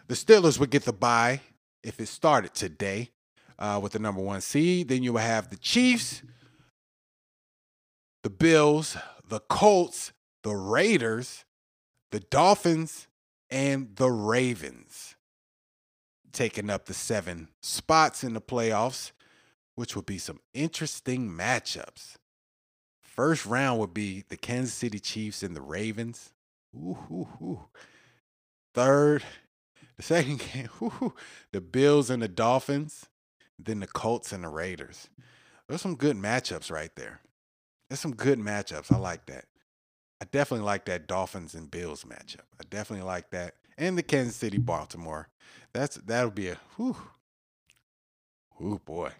the 0.08 0.14
Steelers 0.14 0.58
would 0.58 0.70
get 0.70 0.84
the 0.84 0.92
bye 0.92 1.40
if 1.82 2.00
it 2.00 2.06
started 2.06 2.54
today 2.54 3.10
uh, 3.58 3.78
with 3.82 3.92
the 3.92 3.98
number 3.98 4.20
one 4.20 4.40
seed. 4.40 4.88
Then 4.88 5.02
you 5.02 5.12
would 5.14 5.22
have 5.22 5.50
the 5.50 5.56
Chiefs 5.56 6.22
the 8.22 8.30
Bills, 8.30 8.96
the 9.28 9.40
Colts, 9.40 10.12
the 10.42 10.54
Raiders, 10.54 11.44
the 12.10 12.20
Dolphins, 12.20 13.08
and 13.50 13.96
the 13.96 14.10
Ravens 14.10 15.16
taking 16.32 16.70
up 16.70 16.86
the 16.86 16.94
seven 16.94 17.48
spots 17.60 18.24
in 18.24 18.32
the 18.32 18.40
playoffs, 18.40 19.12
which 19.74 19.96
would 19.96 20.06
be 20.06 20.18
some 20.18 20.40
interesting 20.54 21.30
matchups. 21.30 22.16
First 23.00 23.46
round 23.46 23.78
would 23.80 23.94
be 23.94 24.24
the 24.28 24.36
Kansas 24.36 24.74
City 24.74 24.98
Chiefs 24.98 25.42
and 25.42 25.54
the 25.54 25.60
Ravens. 25.60 26.32
Ooh, 26.74 26.98
ooh, 27.10 27.28
ooh. 27.42 27.60
Third, 28.74 29.22
the 29.96 30.02
second 30.02 30.42
game, 30.52 30.68
the 31.52 31.60
Bills 31.60 32.10
and 32.10 32.22
the 32.22 32.28
Dolphins, 32.28 33.06
then 33.58 33.80
the 33.80 33.86
Colts 33.86 34.32
and 34.32 34.44
the 34.44 34.48
Raiders. 34.48 35.08
There's 35.68 35.82
some 35.82 35.96
good 35.96 36.16
matchups 36.16 36.70
right 36.70 36.94
there. 36.96 37.20
There's 37.88 38.00
some 38.00 38.14
good 38.14 38.38
matchups. 38.38 38.90
I 38.92 38.96
like 38.96 39.26
that. 39.26 39.44
I 40.20 40.24
definitely 40.30 40.64
like 40.64 40.84
that 40.86 41.06
Dolphins 41.06 41.54
and 41.54 41.70
Bills 41.70 42.04
matchup. 42.04 42.46
I 42.60 42.64
definitely 42.70 43.04
like 43.04 43.30
that. 43.30 43.56
And 43.76 43.98
the 43.98 44.02
Kansas 44.02 44.36
City 44.36 44.58
Baltimore. 44.58 45.28
That's 45.72 45.96
that'll 45.96 46.30
be 46.30 46.48
a 46.48 46.58
whew. 46.76 46.96
Ooh 48.62 48.80
boy. 48.84 49.10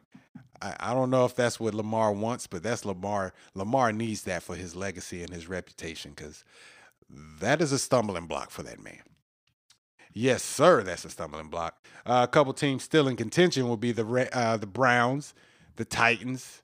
I, 0.61 0.77
I 0.79 0.95
don't 0.95 1.11
know 1.11 1.25
if 1.25 1.35
that's 1.35 1.59
what 1.59 1.75
Lamar 1.75 2.13
wants, 2.13 2.47
but 2.47 2.63
that's 2.63 2.85
Lamar. 2.85 3.33
Lamar 3.55 3.93
needs 3.93 4.23
that 4.23 4.43
for 4.43 4.55
his 4.55 4.77
legacy 4.77 5.23
and 5.23 5.33
his 5.33 5.49
reputation 5.49 6.13
because 6.15 6.45
that 7.41 7.61
is 7.61 7.73
a 7.73 7.79
stumbling 7.79 8.27
block 8.27 8.51
for 8.51 8.63
that 8.63 8.83
man. 8.83 9.03
Yes, 10.15 10.43
sir, 10.43 10.83
that's 10.83 11.05
a 11.05 11.11
stumbling 11.11 11.49
block. 11.49 11.85
Uh, 12.05 12.27
a 12.29 12.31
couple 12.31 12.53
teams 12.53 12.83
still 12.83 13.09
in 13.09 13.17
contention 13.17 13.67
will 13.67 13.79
be 13.79 13.93
the 13.93 14.29
uh, 14.33 14.59
the 14.59 14.67
Browns, 14.67 15.35
the 15.77 15.87
Titans, 15.87 16.63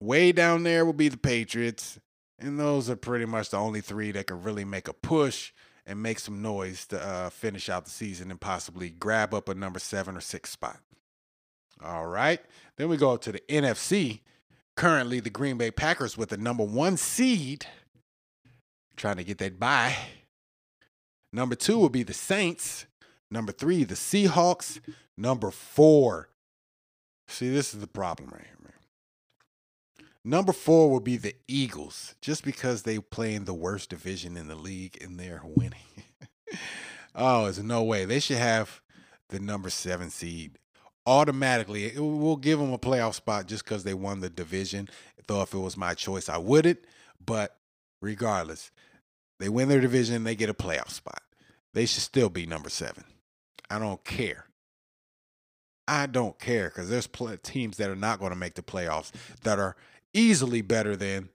Way 0.00 0.32
down 0.32 0.62
there 0.62 0.86
will 0.86 0.94
be 0.94 1.08
the 1.08 1.18
Patriots. 1.18 2.00
And 2.38 2.58
those 2.58 2.88
are 2.88 2.96
pretty 2.96 3.26
much 3.26 3.50
the 3.50 3.58
only 3.58 3.82
three 3.82 4.12
that 4.12 4.26
can 4.26 4.42
really 4.42 4.64
make 4.64 4.88
a 4.88 4.94
push 4.94 5.52
and 5.86 6.02
make 6.02 6.18
some 6.18 6.40
noise 6.40 6.86
to 6.86 7.00
uh, 7.00 7.28
finish 7.28 7.68
out 7.68 7.84
the 7.84 7.90
season 7.90 8.30
and 8.30 8.40
possibly 8.40 8.88
grab 8.88 9.34
up 9.34 9.48
a 9.48 9.54
number 9.54 9.78
seven 9.78 10.16
or 10.16 10.22
six 10.22 10.48
spot. 10.48 10.78
All 11.84 12.06
right. 12.06 12.40
Then 12.76 12.88
we 12.88 12.96
go 12.96 13.16
to 13.16 13.32
the 13.32 13.42
NFC. 13.48 14.20
Currently, 14.76 15.20
the 15.20 15.30
Green 15.30 15.58
Bay 15.58 15.70
Packers 15.70 16.16
with 16.16 16.30
the 16.30 16.36
number 16.36 16.64
one 16.64 16.96
seed 16.96 17.66
trying 19.00 19.16
to 19.16 19.24
get 19.24 19.38
that 19.38 19.58
bye. 19.58 19.96
Number 21.32 21.54
two 21.54 21.78
will 21.78 21.88
be 21.88 22.02
the 22.02 22.14
Saints. 22.14 22.86
Number 23.30 23.52
three, 23.52 23.84
the 23.84 23.94
Seahawks. 23.94 24.80
Number 25.16 25.50
four. 25.50 26.28
See, 27.28 27.48
this 27.48 27.72
is 27.72 27.80
the 27.80 27.86
problem 27.86 28.30
right 28.32 28.44
here, 28.44 28.56
man. 28.62 30.08
Number 30.24 30.52
four 30.52 30.90
will 30.90 31.00
be 31.00 31.16
the 31.16 31.34
Eagles, 31.48 32.14
just 32.20 32.44
because 32.44 32.82
they 32.82 32.98
play 32.98 33.34
in 33.34 33.46
the 33.46 33.54
worst 33.54 33.90
division 33.90 34.36
in 34.36 34.48
the 34.48 34.54
league 34.54 34.98
and 35.02 35.18
they're 35.18 35.42
winning. 35.44 36.04
oh, 37.14 37.44
there's 37.44 37.62
no 37.62 37.82
way. 37.82 38.04
They 38.04 38.20
should 38.20 38.36
have 38.36 38.82
the 39.28 39.40
number 39.40 39.70
seven 39.70 40.10
seed 40.10 40.58
automatically. 41.06 41.86
It- 41.86 42.00
We'll 42.00 42.36
give 42.36 42.58
them 42.58 42.72
a 42.72 42.78
playoff 42.78 43.14
spot 43.14 43.46
just 43.46 43.64
because 43.64 43.84
they 43.84 43.94
won 43.94 44.20
the 44.20 44.30
division. 44.30 44.88
Though 45.26 45.42
if 45.42 45.54
it 45.54 45.58
was 45.58 45.76
my 45.76 45.94
choice, 45.94 46.28
I 46.28 46.38
wouldn't. 46.38 46.80
But 47.24 47.56
regardless, 48.02 48.70
they 49.38 49.48
win 49.48 49.68
their 49.68 49.80
division, 49.80 50.24
they 50.24 50.34
get 50.34 50.50
a 50.50 50.54
playoff 50.54 50.90
spot. 50.90 51.22
They 51.72 51.86
should 51.86 52.02
still 52.02 52.28
be 52.30 52.46
number 52.46 52.68
seven. 52.68 53.04
I 53.70 53.78
don't 53.78 54.02
care. 54.04 54.46
I 55.86 56.06
don't 56.06 56.38
care 56.38 56.68
because 56.68 56.88
there's 56.88 57.06
pl- 57.06 57.36
teams 57.42 57.76
that 57.78 57.90
are 57.90 57.96
not 57.96 58.18
going 58.20 58.30
to 58.30 58.36
make 58.36 58.54
the 58.54 58.62
playoffs 58.62 59.10
that 59.42 59.58
are 59.58 59.76
easily 60.12 60.62
better 60.62 60.96
than 60.96 61.28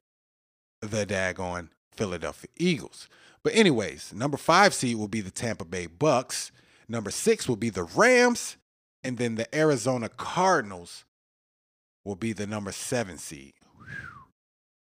the 0.82 1.06
daggone 1.06 1.70
Philadelphia 1.96 2.50
Eagles. 2.58 3.08
But 3.44 3.54
anyways, 3.56 4.14
number 4.14 4.38
five 4.38 4.74
seed 4.74 4.98
will 4.98 5.08
be 5.08 5.22
the 5.22 5.32
Tampa 5.32 5.66
Bay 5.66 5.88
Bucks. 5.88 6.52
Number 6.88 7.12
six 7.12 7.48
will 7.48 7.56
be 7.56 7.70
the 7.70 7.84
Rams, 7.84 8.58
and 9.06 9.20
then 9.20 9.36
the 9.36 9.56
Arizona 9.56 10.10
Cardinals 10.10 11.06
will 12.04 12.16
be 12.16 12.34
the 12.34 12.48
number 12.48 12.72
seven 12.72 13.20
seed, 13.20 13.54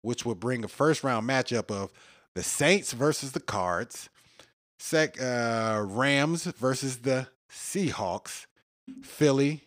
which 0.00 0.24
will 0.24 0.34
bring 0.34 0.64
a 0.64 0.68
first 0.68 1.04
round 1.04 1.28
matchup 1.28 1.70
of 1.70 1.92
the 2.34 2.42
Saints 2.42 2.94
versus 2.94 3.32
the 3.32 3.40
Cards, 3.40 4.08
sec 4.78 5.20
uh, 5.20 5.84
Rams 5.86 6.44
versus 6.44 6.98
the 6.98 7.28
Seahawks, 7.50 8.46
Philly. 9.02 9.64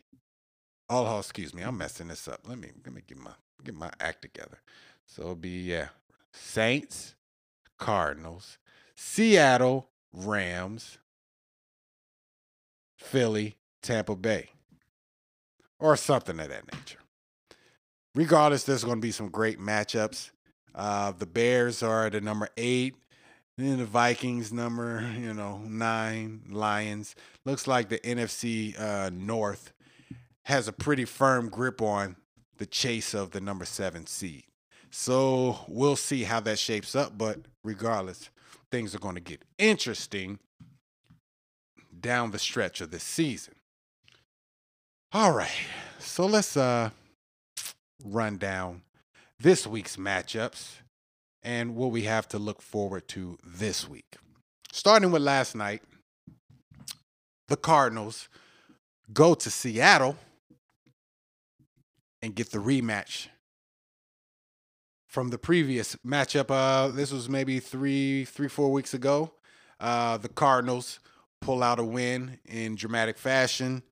Oh, 0.89 1.20
excuse 1.20 1.53
me, 1.53 1.62
I'm 1.62 1.78
messing 1.78 2.08
this 2.08 2.28
up. 2.28 2.41
Let 2.47 2.58
me 2.58 2.70
let 2.84 2.93
me 2.95 3.01
get 3.05 3.20
my 3.20 3.32
get 3.64 3.76
my 3.76 3.91
act 3.99 4.24
together. 4.24 4.60
So 5.05 5.22
it'll 5.22 5.36
be 5.36 5.62
yeah, 5.62 5.89
Saints, 6.34 7.14
Cardinals, 7.78 8.58
Seattle 8.95 9.89
Rams, 10.12 10.97
Philly, 12.97 13.57
Tampa 13.82 14.15
Bay, 14.15 14.49
or 15.80 15.95
something 15.95 16.39
of 16.39 16.49
that 16.49 16.73
nature. 16.73 16.99
Regardless, 18.15 18.63
there's 18.63 18.84
going 18.84 18.97
to 18.97 19.01
be 19.01 19.11
some 19.11 19.30
great 19.30 19.59
matchups. 19.59 20.32
Uh, 20.73 21.11
the 21.11 21.25
Bears 21.25 21.84
are 21.84 22.09
the 22.09 22.21
number 22.21 22.49
eight. 22.57 22.95
Then 23.57 23.78
the 23.80 23.86
Vikings 23.86 24.53
number, 24.53 25.07
you 25.19 25.34
know, 25.34 25.59
nine. 25.65 26.41
Lions. 26.49 27.15
Looks 27.45 27.67
like 27.67 27.89
the 27.89 27.99
NFC 27.99 28.80
uh, 28.80 29.09
North 29.11 29.73
has 30.43 30.67
a 30.67 30.73
pretty 30.73 31.05
firm 31.05 31.49
grip 31.49 31.82
on 31.82 32.15
the 32.57 32.65
chase 32.65 33.13
of 33.13 33.32
the 33.32 33.41
number 33.41 33.65
seven 33.65 34.05
seed. 34.05 34.43
So 34.89 35.59
we'll 35.67 35.95
see 35.95 36.23
how 36.23 36.39
that 36.41 36.59
shapes 36.59 36.95
up. 36.95 37.17
But 37.17 37.41
regardless, 37.63 38.30
things 38.71 38.95
are 38.95 38.99
going 38.99 39.15
to 39.15 39.21
get 39.21 39.43
interesting 39.57 40.39
down 41.99 42.32
the 42.32 42.39
stretch 42.39 42.82
of 42.82 42.91
this 42.91 43.03
season. 43.03 43.55
All 45.14 45.32
right. 45.32 45.49
So 45.99 46.26
let's 46.26 46.58
uh 46.58 46.89
run 48.03 48.38
down 48.38 48.82
this 49.39 49.66
week's 49.66 49.95
matchups 49.95 50.76
and 51.41 51.76
what 51.76 51.91
we 51.91 52.03
have 52.03 52.28
to 52.28 52.38
look 52.38 52.62
forward 52.62 53.08
to 53.08 53.38
this 53.41 53.88
week. 53.88 54.18
Starting 54.74 55.10
with 55.12 55.22
last 55.22 55.55
night, 55.55 55.82
the 57.47 57.55
Cardinals 57.55 58.28
go 59.14 59.34
to 59.34 59.49
Seattle 59.49 60.18
and 62.22 62.36
get 62.36 62.51
the 62.51 62.58
rematch 62.58 63.28
from 65.08 65.30
the 65.30 65.38
previous 65.38 65.95
matchup. 66.05 66.51
Uh, 66.51 66.89
this 66.89 67.14
was 67.14 67.30
maybe 67.30 67.62
three, 67.62 68.26
three, 68.26 68.49
four 68.49 68.74
weeks 68.74 68.93
ago. 68.93 69.32
Uh, 69.80 70.18
the 70.18 70.30
Cardinals 70.30 70.99
pull 71.39 71.64
out 71.64 71.80
a 71.80 71.84
win 71.84 72.39
in 72.45 72.76
dramatic 72.76 73.18
fashion 73.18 73.84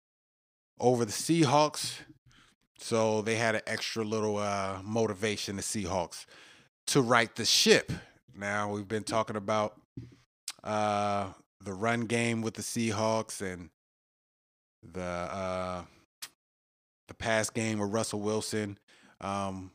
over 0.80 1.05
the 1.05 1.11
Seahawks. 1.11 1.99
So 2.78 3.21
they 3.21 3.36
had 3.36 3.55
an 3.55 3.61
extra 3.67 4.03
little 4.03 4.38
uh, 4.38 4.80
motivation, 4.84 5.55
the 5.55 5.61
Seahawks, 5.61 6.26
to 6.88 7.01
right 7.01 7.34
the 7.36 7.45
ship. 7.45 7.91
Now 8.38 8.71
we've 8.71 8.88
been 8.88 9.03
talking 9.03 9.38
about 9.38 9.80
uh, 10.63 11.28
the 11.63 11.73
run 11.73 12.01
game 12.01 12.41
with 12.41 12.55
the 12.55 12.61
Seahawks 12.61 13.41
and 13.41 13.69
the 14.84 15.01
uh, 15.01 15.82
the 17.07 17.13
pass 17.13 17.49
game 17.49 17.80
with 17.80 17.91
Russell 17.91 18.19
Wilson. 18.19 18.78
Um, 19.21 19.71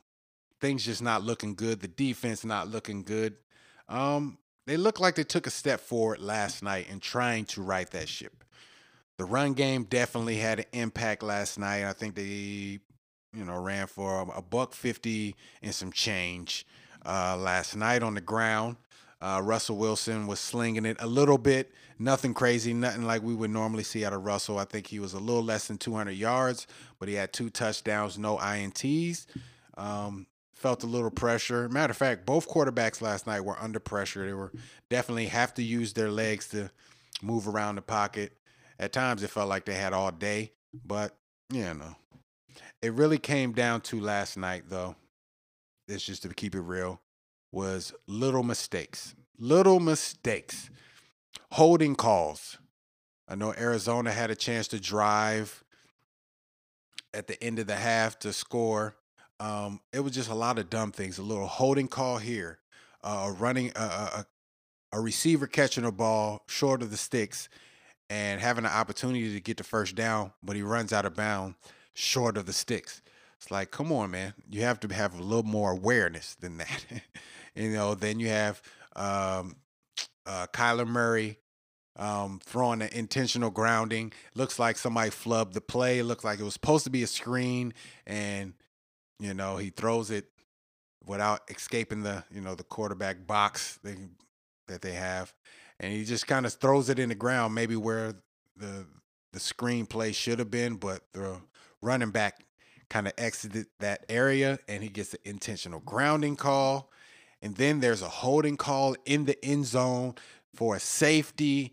things 0.60 0.84
just 0.84 1.02
not 1.02 1.22
looking 1.22 1.54
good. 1.54 1.80
The 1.80 1.88
defense 1.88 2.44
not 2.44 2.68
looking 2.68 3.02
good. 3.02 3.36
Um, 3.88 4.38
they 4.66 4.76
look 4.76 5.00
like 5.00 5.14
they 5.14 5.24
took 5.24 5.46
a 5.46 5.50
step 5.50 5.80
forward 5.80 6.20
last 6.20 6.62
night 6.62 6.88
in 6.90 7.00
trying 7.00 7.44
to 7.46 7.62
right 7.62 7.90
that 7.90 8.08
ship. 8.08 8.44
The 9.20 9.26
run 9.26 9.52
game 9.52 9.84
definitely 9.84 10.36
had 10.36 10.60
an 10.60 10.64
impact 10.72 11.22
last 11.22 11.58
night. 11.58 11.84
I 11.84 11.92
think 11.92 12.14
they, 12.14 12.22
you 12.24 13.44
know, 13.44 13.60
ran 13.60 13.86
for 13.86 14.26
a 14.34 14.40
buck 14.40 14.72
fifty 14.72 15.36
and 15.60 15.74
some 15.74 15.92
change 15.92 16.66
uh, 17.04 17.36
last 17.36 17.76
night 17.76 18.02
on 18.02 18.14
the 18.14 18.22
ground. 18.22 18.78
Uh, 19.20 19.42
Russell 19.44 19.76
Wilson 19.76 20.26
was 20.26 20.40
slinging 20.40 20.86
it 20.86 20.96
a 21.00 21.06
little 21.06 21.36
bit, 21.36 21.70
nothing 21.98 22.32
crazy, 22.32 22.72
nothing 22.72 23.04
like 23.04 23.22
we 23.22 23.34
would 23.34 23.50
normally 23.50 23.82
see 23.82 24.06
out 24.06 24.14
of 24.14 24.24
Russell. 24.24 24.58
I 24.58 24.64
think 24.64 24.86
he 24.86 25.00
was 25.00 25.12
a 25.12 25.18
little 25.18 25.44
less 25.44 25.68
than 25.68 25.76
200 25.76 26.12
yards, 26.12 26.66
but 26.98 27.10
he 27.10 27.14
had 27.14 27.34
two 27.34 27.50
touchdowns, 27.50 28.18
no 28.18 28.38
ints. 28.38 29.26
Um, 29.76 30.28
felt 30.54 30.82
a 30.82 30.86
little 30.86 31.10
pressure. 31.10 31.68
Matter 31.68 31.90
of 31.90 31.98
fact, 31.98 32.24
both 32.24 32.48
quarterbacks 32.48 33.02
last 33.02 33.26
night 33.26 33.42
were 33.42 33.60
under 33.60 33.80
pressure. 33.80 34.24
They 34.24 34.32
were 34.32 34.50
definitely 34.88 35.26
have 35.26 35.52
to 35.56 35.62
use 35.62 35.92
their 35.92 36.10
legs 36.10 36.48
to 36.48 36.70
move 37.20 37.46
around 37.46 37.74
the 37.74 37.82
pocket. 37.82 38.32
At 38.80 38.94
times, 38.94 39.22
it 39.22 39.28
felt 39.28 39.50
like 39.50 39.66
they 39.66 39.74
had 39.74 39.92
all 39.92 40.10
day, 40.10 40.52
but 40.86 41.14
you 41.52 41.74
know, 41.74 41.94
it 42.80 42.94
really 42.94 43.18
came 43.18 43.52
down 43.52 43.82
to 43.82 44.00
last 44.00 44.38
night, 44.38 44.64
though. 44.70 44.96
It's 45.86 46.02
just 46.02 46.22
to 46.22 46.30
keep 46.30 46.54
it 46.54 46.62
real, 46.62 46.98
was 47.52 47.92
little 48.06 48.42
mistakes, 48.42 49.14
little 49.38 49.80
mistakes, 49.80 50.70
holding 51.52 51.94
calls. 51.94 52.56
I 53.28 53.34
know 53.34 53.52
Arizona 53.52 54.12
had 54.12 54.30
a 54.30 54.34
chance 54.34 54.66
to 54.68 54.80
drive 54.80 55.62
at 57.12 57.26
the 57.26 57.42
end 57.44 57.58
of 57.58 57.66
the 57.66 57.76
half 57.76 58.18
to 58.20 58.32
score. 58.32 58.96
Um, 59.40 59.80
it 59.92 60.00
was 60.00 60.12
just 60.12 60.30
a 60.30 60.34
lot 60.34 60.58
of 60.58 60.70
dumb 60.70 60.90
things. 60.90 61.18
A 61.18 61.22
little 61.22 61.46
holding 61.46 61.86
call 61.86 62.16
here, 62.16 62.60
uh, 63.04 63.26
a 63.28 63.32
running, 63.32 63.72
a, 63.76 63.80
a, 63.80 64.26
a 64.92 65.00
receiver 65.00 65.46
catching 65.46 65.84
a 65.84 65.92
ball 65.92 66.44
short 66.46 66.80
of 66.80 66.90
the 66.90 66.96
sticks, 66.96 67.50
and 68.10 68.40
having 68.40 68.64
an 68.66 68.72
opportunity 68.72 69.32
to 69.32 69.40
get 69.40 69.56
the 69.56 69.64
first 69.64 69.94
down, 69.94 70.32
but 70.42 70.56
he 70.56 70.62
runs 70.62 70.92
out 70.92 71.06
of 71.06 71.14
bounds 71.14 71.56
short 71.94 72.36
of 72.36 72.44
the 72.44 72.52
sticks. 72.52 73.00
It's 73.38 73.50
like, 73.50 73.70
come 73.70 73.90
on, 73.92 74.10
man. 74.10 74.34
You 74.50 74.62
have 74.62 74.80
to 74.80 74.92
have 74.92 75.18
a 75.18 75.22
little 75.22 75.44
more 75.44 75.70
awareness 75.70 76.34
than 76.34 76.58
that. 76.58 76.84
you 77.54 77.70
know, 77.70 77.94
then 77.94 78.20
you 78.20 78.28
have 78.28 78.60
um, 78.96 79.56
uh, 80.26 80.46
Kyler 80.52 80.86
Murray 80.86 81.38
um, 81.96 82.40
throwing 82.42 82.82
an 82.82 82.90
intentional 82.92 83.50
grounding. 83.50 84.12
Looks 84.34 84.58
like 84.58 84.76
somebody 84.76 85.10
flubbed 85.10 85.52
the 85.52 85.60
play. 85.60 86.02
Looks 86.02 86.24
like 86.24 86.40
it 86.40 86.44
was 86.44 86.54
supposed 86.54 86.84
to 86.84 86.90
be 86.90 87.02
a 87.02 87.06
screen, 87.06 87.72
and 88.06 88.54
you 89.18 89.34
know 89.34 89.56
he 89.56 89.70
throws 89.70 90.10
it 90.10 90.26
without 91.06 91.42
escaping 91.48 92.02
the 92.02 92.24
you 92.30 92.40
know 92.40 92.54
the 92.54 92.64
quarterback 92.64 93.26
box 93.26 93.78
they, 93.82 93.96
that 94.66 94.82
they 94.82 94.92
have, 94.92 95.34
and 95.80 95.92
he 95.92 96.04
just 96.04 96.28
kind 96.28 96.46
of 96.46 96.52
throws 96.52 96.88
it 96.88 96.98
in 96.98 97.08
the 97.08 97.14
ground, 97.16 97.54
maybe 97.54 97.74
where 97.74 98.14
the 98.56 98.86
the 99.32 99.40
screen 99.40 99.86
play 99.86 100.12
should 100.12 100.38
have 100.38 100.50
been, 100.50 100.76
but 100.76 101.02
the 101.12 101.40
running 101.82 102.10
back 102.10 102.44
kind 102.88 103.06
of 103.06 103.14
exited 103.16 103.66
that 103.78 104.04
area, 104.08 104.58
and 104.68 104.82
he 104.82 104.88
gets 104.88 105.14
an 105.14 105.20
intentional 105.24 105.80
grounding 105.80 106.36
call. 106.36 106.90
And 107.40 107.56
then 107.56 107.80
there's 107.80 108.02
a 108.02 108.08
holding 108.08 108.56
call 108.56 108.96
in 109.06 109.24
the 109.24 109.42
end 109.44 109.64
zone 109.66 110.16
for 110.54 110.76
a 110.76 110.80
safety. 110.80 111.72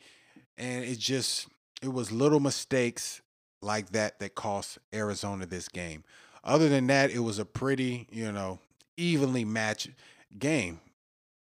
And 0.57 0.85
it 0.85 0.99
just, 0.99 1.47
it 1.81 1.91
was 1.91 2.11
little 2.11 2.39
mistakes 2.39 3.21
like 3.61 3.89
that 3.89 4.19
that 4.19 4.35
cost 4.35 4.77
Arizona 4.93 5.45
this 5.45 5.67
game. 5.67 6.03
Other 6.43 6.69
than 6.69 6.87
that, 6.87 7.11
it 7.11 7.19
was 7.19 7.39
a 7.39 7.45
pretty, 7.45 8.07
you 8.11 8.31
know, 8.31 8.59
evenly 8.95 9.43
matched 9.43 9.89
game. 10.37 10.79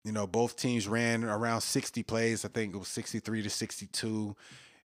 You 0.04 0.12
know, 0.12 0.28
both 0.28 0.58
teams 0.58 0.88
ran 0.88 1.24
around 1.24 1.62
60 1.62 2.04
plays. 2.04 2.44
I 2.44 2.50
think 2.50 2.76
it 2.76 2.78
was 2.78 2.90
63 2.90 3.44
to 3.44 3.50
62. 3.50 4.36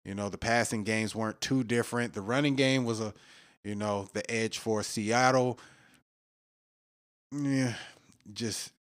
You 0.05 0.15
know, 0.15 0.30
the 0.30 0.38
passing 0.38 0.84
games 0.84 1.15
weren't 1.15 1.41
too 1.41 1.63
different. 1.63 2.13
The 2.13 2.22
running 2.22 2.55
game 2.55 2.86
was 2.86 3.01
a, 3.01 3.13
you 3.63 3.76
know, 3.76 4.07
the 4.13 4.30
edge 4.32 4.59
for 4.59 4.84
Seattle. 4.84 5.59
Yeah, 7.32 7.74
just 8.32 8.72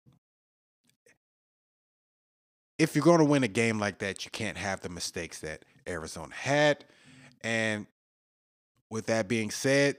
if 2.79 2.95
you're 2.95 3.03
going 3.03 3.19
to 3.19 3.25
win 3.25 3.43
a 3.43 3.49
game 3.49 3.79
like 3.79 3.99
that, 3.99 4.23
you 4.23 4.31
can't 4.31 4.57
have 4.57 4.81
the 4.81 4.89
mistakes 4.89 5.39
that 5.39 5.65
Arizona 5.87 6.33
had. 6.33 6.85
And 7.41 7.87
with 8.89 9.07
that 9.07 9.27
being 9.27 9.51
said, 9.51 9.97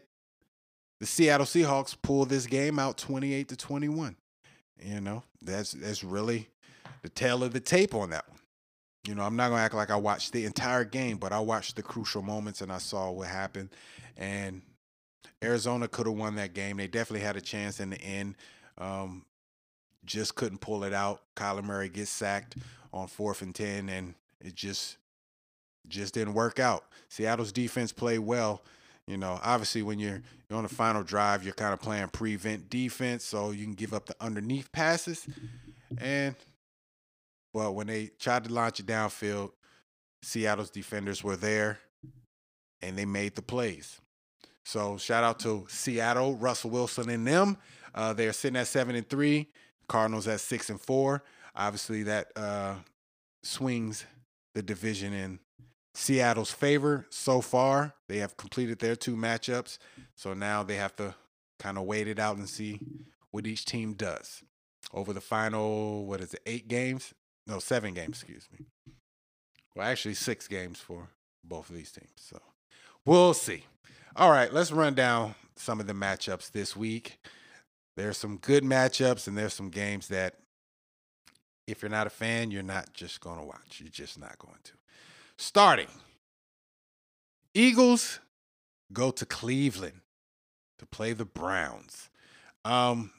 the 1.00 1.06
Seattle 1.06 1.46
Seahawks 1.46 1.96
pulled 2.00 2.28
this 2.28 2.46
game 2.46 2.78
out 2.78 2.96
28 2.96 3.48
to 3.48 3.56
21. 3.56 4.16
You 4.82 5.00
know, 5.00 5.22
that's 5.42 5.72
that's 5.72 6.04
really 6.04 6.48
the 7.02 7.08
tail 7.08 7.42
of 7.42 7.52
the 7.52 7.60
tape 7.60 7.94
on 7.94 8.10
that 8.10 8.28
one. 8.28 8.38
You 9.06 9.14
know, 9.14 9.22
I'm 9.22 9.36
not 9.36 9.50
gonna 9.50 9.62
act 9.62 9.74
like 9.74 9.90
I 9.90 9.96
watched 9.96 10.32
the 10.32 10.44
entire 10.44 10.84
game, 10.84 11.16
but 11.16 11.32
I 11.32 11.40
watched 11.40 11.76
the 11.76 11.82
crucial 11.82 12.22
moments 12.22 12.60
and 12.60 12.70
I 12.70 12.78
saw 12.78 13.10
what 13.10 13.28
happened. 13.28 13.70
And 14.16 14.62
Arizona 15.42 15.88
could 15.88 16.06
have 16.06 16.16
won 16.16 16.36
that 16.36 16.54
game. 16.54 16.76
They 16.76 16.88
definitely 16.88 17.24
had 17.24 17.36
a 17.36 17.40
chance 17.40 17.80
in 17.80 17.90
the 17.90 18.00
end. 18.00 18.36
Um, 18.76 19.24
just 20.04 20.34
couldn't 20.34 20.60
pull 20.60 20.84
it 20.84 20.92
out. 20.92 21.22
Kyler 21.36 21.62
Murray 21.62 21.88
gets 21.88 22.10
sacked 22.10 22.56
on 22.92 23.06
fourth 23.06 23.42
and 23.42 23.54
ten, 23.54 23.88
and 23.88 24.14
it 24.40 24.54
just 24.54 24.96
just 25.88 26.14
didn't 26.14 26.34
work 26.34 26.58
out. 26.58 26.84
Seattle's 27.08 27.52
defense 27.52 27.92
played 27.92 28.20
well. 28.20 28.62
You 29.08 29.16
know, 29.16 29.40
obviously 29.42 29.82
when 29.82 29.98
you're 29.98 30.20
you're 30.48 30.56
on 30.56 30.64
the 30.64 30.68
final 30.68 31.02
drive, 31.02 31.42
you're 31.42 31.54
kind 31.54 31.72
of 31.72 31.80
playing 31.80 32.08
prevent 32.08 32.68
defense, 32.68 33.24
so 33.24 33.50
you 33.50 33.64
can 33.64 33.74
give 33.74 33.94
up 33.94 34.06
the 34.06 34.14
underneath 34.20 34.70
passes. 34.70 35.26
And 35.98 36.34
but 37.54 37.72
when 37.72 37.86
they 37.86 38.10
tried 38.18 38.44
to 38.44 38.52
launch 38.52 38.80
it 38.80 38.86
downfield, 38.86 39.52
Seattle's 40.22 40.70
defenders 40.70 41.24
were 41.24 41.36
there 41.36 41.78
and 42.82 42.96
they 42.96 43.06
made 43.06 43.34
the 43.34 43.42
plays. 43.42 44.00
So 44.64 44.98
shout 44.98 45.24
out 45.24 45.38
to 45.40 45.64
Seattle, 45.68 46.36
Russell 46.36 46.70
Wilson 46.70 47.08
and 47.08 47.26
them. 47.26 47.56
Uh, 47.94 48.12
they're 48.12 48.34
sitting 48.34 48.58
at 48.58 48.66
seven 48.66 48.94
and 48.94 49.08
three. 49.08 49.48
Cardinals 49.88 50.28
at 50.28 50.40
six 50.40 50.68
and 50.68 50.78
four. 50.78 51.24
Obviously, 51.56 52.02
that 52.02 52.28
uh, 52.36 52.74
swings 53.42 54.04
the 54.54 54.62
division 54.62 55.14
in 55.14 55.38
Seattle's 55.98 56.52
favor 56.52 57.06
so 57.10 57.40
far. 57.40 57.92
They 58.06 58.18
have 58.18 58.36
completed 58.36 58.78
their 58.78 58.94
two 58.94 59.16
matchups, 59.16 59.78
so 60.14 60.32
now 60.32 60.62
they 60.62 60.76
have 60.76 60.94
to 60.96 61.16
kind 61.58 61.76
of 61.76 61.84
wait 61.84 62.06
it 62.06 62.20
out 62.20 62.36
and 62.36 62.48
see 62.48 62.78
what 63.32 63.48
each 63.48 63.64
team 63.64 63.94
does 63.94 64.44
over 64.94 65.12
the 65.12 65.20
final. 65.20 66.06
What 66.06 66.20
is 66.20 66.34
it? 66.34 66.40
Eight 66.46 66.68
games? 66.68 67.14
No, 67.48 67.58
seven 67.58 67.94
games. 67.94 68.22
Excuse 68.22 68.48
me. 68.52 68.66
Well, 69.74 69.88
actually, 69.88 70.14
six 70.14 70.46
games 70.46 70.78
for 70.78 71.08
both 71.42 71.68
of 71.68 71.74
these 71.74 71.90
teams. 71.90 72.12
So 72.14 72.40
we'll 73.04 73.34
see. 73.34 73.64
All 74.14 74.30
right, 74.30 74.52
let's 74.52 74.70
run 74.70 74.94
down 74.94 75.34
some 75.56 75.80
of 75.80 75.88
the 75.88 75.94
matchups 75.94 76.52
this 76.52 76.76
week. 76.76 77.18
There's 77.96 78.16
some 78.16 78.36
good 78.36 78.62
matchups, 78.62 79.26
and 79.26 79.36
there's 79.36 79.54
some 79.54 79.70
games 79.70 80.06
that, 80.08 80.36
if 81.66 81.82
you're 81.82 81.90
not 81.90 82.06
a 82.06 82.10
fan, 82.10 82.52
you're 82.52 82.62
not 82.62 82.94
just 82.94 83.20
going 83.20 83.40
to 83.40 83.44
watch. 83.44 83.80
You're 83.80 83.90
just 83.90 84.16
not 84.16 84.38
going 84.38 84.58
to. 84.62 84.72
Starting, 85.38 85.88
Eagles 87.54 88.18
go 88.92 89.10
to 89.12 89.24
Cleveland 89.24 90.00
to 90.78 90.86
play 90.86 91.12
the 91.12 91.24
Browns. 91.24 92.10
Um, 92.64 93.12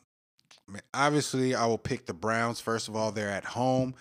I 0.67 0.73
mean, 0.73 0.81
obviously, 0.93 1.55
I 1.55 1.65
will 1.65 1.77
pick 1.77 2.05
the 2.05 2.13
Browns. 2.13 2.59
First 2.59 2.87
of 2.89 2.95
all, 2.95 3.11
they're 3.11 3.29
at 3.29 3.45
home. 3.45 3.95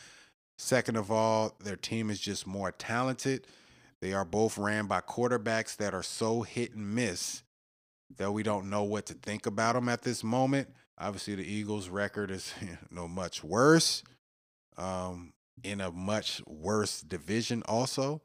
Second 0.59 0.97
of 0.97 1.11
all, 1.11 1.55
their 1.63 1.77
team 1.77 2.11
is 2.11 2.21
just 2.21 2.47
more 2.47 2.73
talented. 2.73 3.47
They 4.01 4.13
are 4.13 4.25
both 4.25 4.59
ran 4.59 4.87
by 4.87 5.01
quarterbacks 5.01 5.77
that 5.77 5.95
are 5.95 6.03
so 6.03 6.43
hit 6.43 6.75
and 6.75 6.95
miss 6.95 7.43
that 8.17 8.33
we 8.33 8.43
don't 8.43 8.69
know 8.69 8.83
what 8.83 9.07
to 9.07 9.15
think 9.15 9.47
about 9.47 9.75
them 9.75 9.89
at 9.89 10.03
this 10.03 10.25
moment. 10.25 10.69
Obviously, 10.99 11.37
the 11.37 11.47
Eagles' 11.47 11.89
record 11.89 12.31
is 12.31 12.53
you 12.61 12.79
know 12.91 13.07
much 13.07 13.45
worse, 13.45 14.03
um, 14.77 15.33
in 15.63 15.81
a 15.81 15.91
much 15.91 16.43
worse 16.47 17.01
division 17.01 17.63
also. 17.67 18.23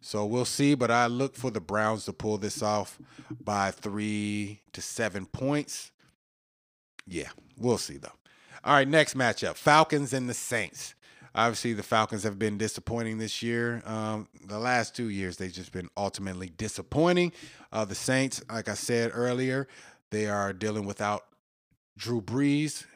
So 0.00 0.24
we'll 0.24 0.44
see, 0.44 0.74
but 0.74 0.90
I 0.90 1.06
look 1.06 1.34
for 1.34 1.50
the 1.50 1.60
Browns 1.60 2.04
to 2.04 2.12
pull 2.12 2.38
this 2.38 2.62
off 2.62 2.98
by 3.42 3.70
three 3.70 4.60
to 4.72 4.80
seven 4.80 5.26
points. 5.26 5.90
Yeah, 7.06 7.30
we'll 7.56 7.78
see 7.78 7.96
though. 7.96 8.12
All 8.64 8.74
right, 8.74 8.88
next 8.88 9.16
matchup 9.16 9.56
Falcons 9.56 10.12
and 10.12 10.28
the 10.28 10.34
Saints. 10.34 10.94
Obviously, 11.34 11.74
the 11.74 11.82
Falcons 11.82 12.22
have 12.22 12.38
been 12.38 12.56
disappointing 12.56 13.18
this 13.18 13.42
year. 13.42 13.82
Um, 13.84 14.26
the 14.46 14.58
last 14.58 14.96
two 14.96 15.10
years, 15.10 15.36
they've 15.36 15.52
just 15.52 15.70
been 15.70 15.90
ultimately 15.94 16.48
disappointing. 16.48 17.32
Uh, 17.70 17.84
the 17.84 17.94
Saints, 17.94 18.42
like 18.50 18.70
I 18.70 18.74
said 18.74 19.10
earlier, 19.12 19.68
they 20.10 20.28
are 20.28 20.54
dealing 20.54 20.86
without 20.86 21.24
Drew 21.98 22.22
Brees 22.22 22.86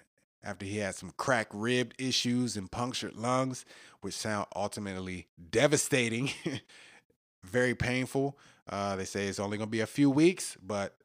after 0.43 0.65
he 0.65 0.79
had 0.79 0.95
some 0.95 1.13
crack 1.17 1.49
ribbed 1.53 1.95
issues 1.99 2.57
and 2.57 2.71
punctured 2.71 3.17
lungs, 3.17 3.65
which 4.01 4.15
sound 4.15 4.47
ultimately 4.57 5.27
devastating, 5.51 6.31
very 7.45 7.75
painful. 7.75 8.39
Uh, 8.69 8.97
they 8.97 9.05
say 9.05 9.27
it's 9.27 9.41
only 9.41 9.59
going 9.59 9.69
to 9.69 9.73
be 9.73 9.81
a 9.81 9.87
few 9.87 10.11
weeks, 10.11 10.57
but 10.63 10.97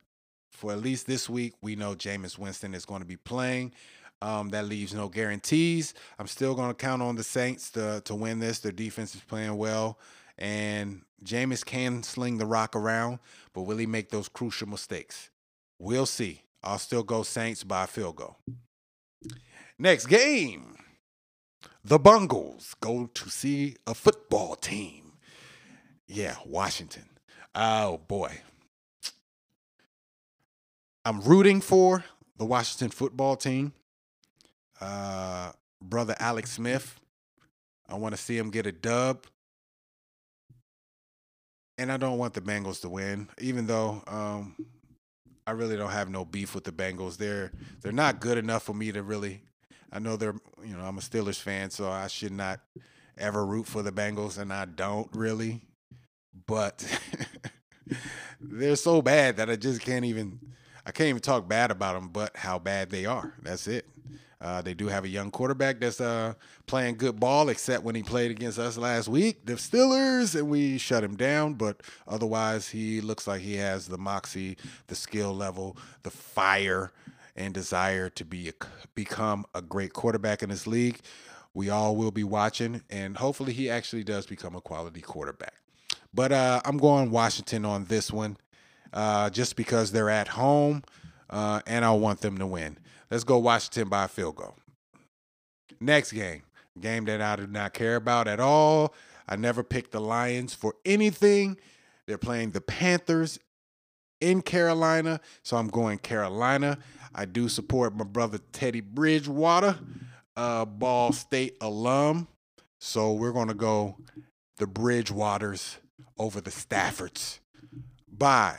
for 0.51 0.71
at 0.71 0.79
least 0.79 1.07
this 1.07 1.29
week, 1.29 1.53
we 1.61 1.75
know 1.75 1.95
Jameis 1.95 2.37
Winston 2.37 2.73
is 2.73 2.85
going 2.85 3.01
to 3.01 3.07
be 3.07 3.17
playing. 3.17 3.73
Um, 4.21 4.49
that 4.49 4.65
leaves 4.65 4.93
no 4.93 5.09
guarantees. 5.09 5.93
I'm 6.17 6.27
still 6.27 6.55
going 6.55 6.69
to 6.69 6.73
count 6.73 7.01
on 7.01 7.15
the 7.15 7.23
Saints 7.23 7.69
to 7.71 8.01
to 8.05 8.15
win 8.15 8.39
this. 8.39 8.59
Their 8.59 8.71
defense 8.71 9.13
is 9.13 9.21
playing 9.21 9.57
well, 9.57 9.99
and 10.37 11.01
Jameis 11.23 11.65
can 11.65 12.01
sling 12.01 12.37
the 12.37 12.45
rock 12.45 12.75
around, 12.75 13.19
but 13.53 13.63
will 13.63 13.77
he 13.77 13.85
make 13.85 14.09
those 14.09 14.29
crucial 14.29 14.69
mistakes? 14.69 15.29
We'll 15.79 16.05
see. 16.05 16.43
I'll 16.63 16.79
still 16.79 17.03
go 17.03 17.23
Saints 17.23 17.63
by 17.63 17.83
a 17.83 17.87
field 17.87 18.15
goal. 18.15 18.37
Next 19.77 20.05
game, 20.05 20.77
the 21.83 21.99
Bungles 21.99 22.75
go 22.79 23.07
to 23.13 23.29
see 23.29 23.75
a 23.85 23.93
football 23.93 24.55
team. 24.55 25.13
Yeah, 26.07 26.35
Washington. 26.45 27.09
Oh 27.53 27.99
boy. 28.07 28.41
I'm 31.03 31.21
rooting 31.21 31.61
for 31.61 32.03
the 32.37 32.45
Washington 32.45 32.89
football 32.89 33.35
team 33.35 33.73
uh, 34.81 35.51
brother 35.81 36.15
Alex 36.19 36.51
Smith. 36.51 36.99
I 37.87 37.95
want 37.95 38.15
to 38.15 38.21
see 38.21 38.37
him 38.37 38.49
get 38.49 38.65
a 38.65 38.71
dub. 38.71 39.25
And 41.77 41.91
I 41.91 41.97
don't 41.97 42.17
want 42.17 42.33
the 42.33 42.41
Bengals 42.41 42.81
to 42.81 42.89
win, 42.89 43.27
even 43.39 43.67
though 43.67 44.01
um, 44.07 44.55
I 45.47 45.51
really 45.51 45.77
don't 45.77 45.91
have 45.91 46.09
no 46.09 46.25
beef 46.25 46.55
with 46.55 46.63
the 46.63 46.71
Bengals. 46.71 47.17
They're 47.17 47.51
they're 47.81 47.91
not 47.91 48.19
good 48.19 48.37
enough 48.37 48.63
for 48.63 48.73
me 48.73 48.91
to 48.91 49.03
really. 49.03 49.43
I 49.91 49.99
know 49.99 50.17
they're 50.17 50.35
you 50.63 50.75
know 50.75 50.83
I'm 50.83 50.97
a 50.97 51.01
Steelers 51.01 51.39
fan, 51.39 51.69
so 51.69 51.89
I 51.89 52.07
should 52.07 52.31
not 52.31 52.59
ever 53.17 53.45
root 53.45 53.67
for 53.67 53.81
the 53.83 53.91
Bengals, 53.91 54.37
and 54.37 54.51
I 54.51 54.65
don't 54.65 55.09
really. 55.13 55.61
But 56.47 56.85
they're 58.41 58.75
so 58.75 59.01
bad 59.01 59.37
that 59.37 59.49
I 59.49 59.55
just 59.55 59.81
can't 59.81 60.05
even. 60.05 60.39
I 60.87 60.91
can't 60.91 61.09
even 61.09 61.21
talk 61.21 61.47
bad 61.47 61.71
about 61.71 61.95
them, 61.95 62.09
but 62.09 62.35
how 62.37 62.59
bad 62.59 62.91
they 62.91 63.05
are. 63.07 63.33
That's 63.41 63.67
it. 63.67 63.87
Uh, 64.45 64.61
they 64.61 64.75
do 64.75 64.87
have 64.87 65.05
a 65.05 65.09
young 65.09 65.31
quarterback 65.31 65.79
that's 65.79 65.99
uh, 65.99 66.31
playing 66.67 66.95
good 66.97 67.19
ball, 67.19 67.49
except 67.49 67.83
when 67.83 67.95
he 67.95 68.03
played 68.03 68.29
against 68.29 68.59
us 68.59 68.77
last 68.77 69.07
week, 69.07 69.43
the 69.43 69.53
Steelers, 69.53 70.35
and 70.35 70.47
we 70.47 70.77
shut 70.77 71.03
him 71.03 71.15
down. 71.15 71.55
But 71.55 71.81
otherwise, 72.07 72.69
he 72.69 73.01
looks 73.01 73.25
like 73.25 73.41
he 73.41 73.55
has 73.55 73.87
the 73.87 73.97
moxie, 73.97 74.57
the 74.85 74.93
skill 74.93 75.33
level, 75.33 75.75
the 76.03 76.11
fire, 76.11 76.91
and 77.35 77.55
desire 77.55 78.07
to 78.11 78.23
be 78.23 78.49
a, 78.49 78.53
become 78.93 79.47
a 79.55 79.63
great 79.63 79.93
quarterback 79.93 80.43
in 80.43 80.51
this 80.51 80.67
league. 80.67 80.99
We 81.55 81.71
all 81.71 81.95
will 81.95 82.11
be 82.11 82.23
watching, 82.23 82.83
and 82.91 83.17
hopefully, 83.17 83.51
he 83.51 83.67
actually 83.67 84.03
does 84.03 84.27
become 84.27 84.55
a 84.55 84.61
quality 84.61 85.01
quarterback. 85.01 85.55
But 86.13 86.31
uh, 86.31 86.61
I'm 86.65 86.77
going 86.77 87.09
Washington 87.09 87.65
on 87.65 87.85
this 87.85 88.11
one, 88.11 88.37
uh, 88.93 89.31
just 89.31 89.55
because 89.55 89.91
they're 89.91 90.11
at 90.11 90.27
home, 90.27 90.83
uh, 91.31 91.61
and 91.65 91.83
I 91.83 91.93
want 91.93 92.21
them 92.21 92.37
to 92.37 92.45
win. 92.45 92.77
Let's 93.09 93.23
go 93.23 93.37
Washington 93.37 93.89
by 93.89 94.05
a 94.05 94.07
field 94.07 94.35
goal. 94.35 94.55
Next 95.79 96.11
game, 96.11 96.43
game 96.79 97.05
that 97.05 97.21
I 97.21 97.35
do 97.35 97.47
not 97.47 97.73
care 97.73 97.95
about 97.95 98.27
at 98.27 98.39
all. 98.39 98.93
I 99.27 99.35
never 99.35 99.63
picked 99.63 99.91
the 99.91 100.01
Lions 100.01 100.53
for 100.53 100.75
anything. 100.85 101.57
They're 102.07 102.17
playing 102.17 102.51
the 102.51 102.61
Panthers 102.61 103.39
in 104.21 104.41
Carolina, 104.41 105.19
so 105.43 105.57
I'm 105.57 105.67
going 105.67 105.97
Carolina. 105.97 106.77
I 107.13 107.25
do 107.25 107.49
support 107.49 107.95
my 107.95 108.03
brother 108.03 108.39
Teddy 108.51 108.81
Bridgewater, 108.81 109.77
uh, 110.35 110.65
Ball 110.65 111.13
State 111.13 111.57
alum. 111.61 112.27
So 112.79 113.13
we're 113.13 113.31
going 113.31 113.47
to 113.47 113.53
go 113.53 113.97
the 114.57 114.65
Bridgewaters 114.65 115.77
over 116.17 116.41
the 116.41 116.51
Staffords 116.51 117.39
by 118.11 118.57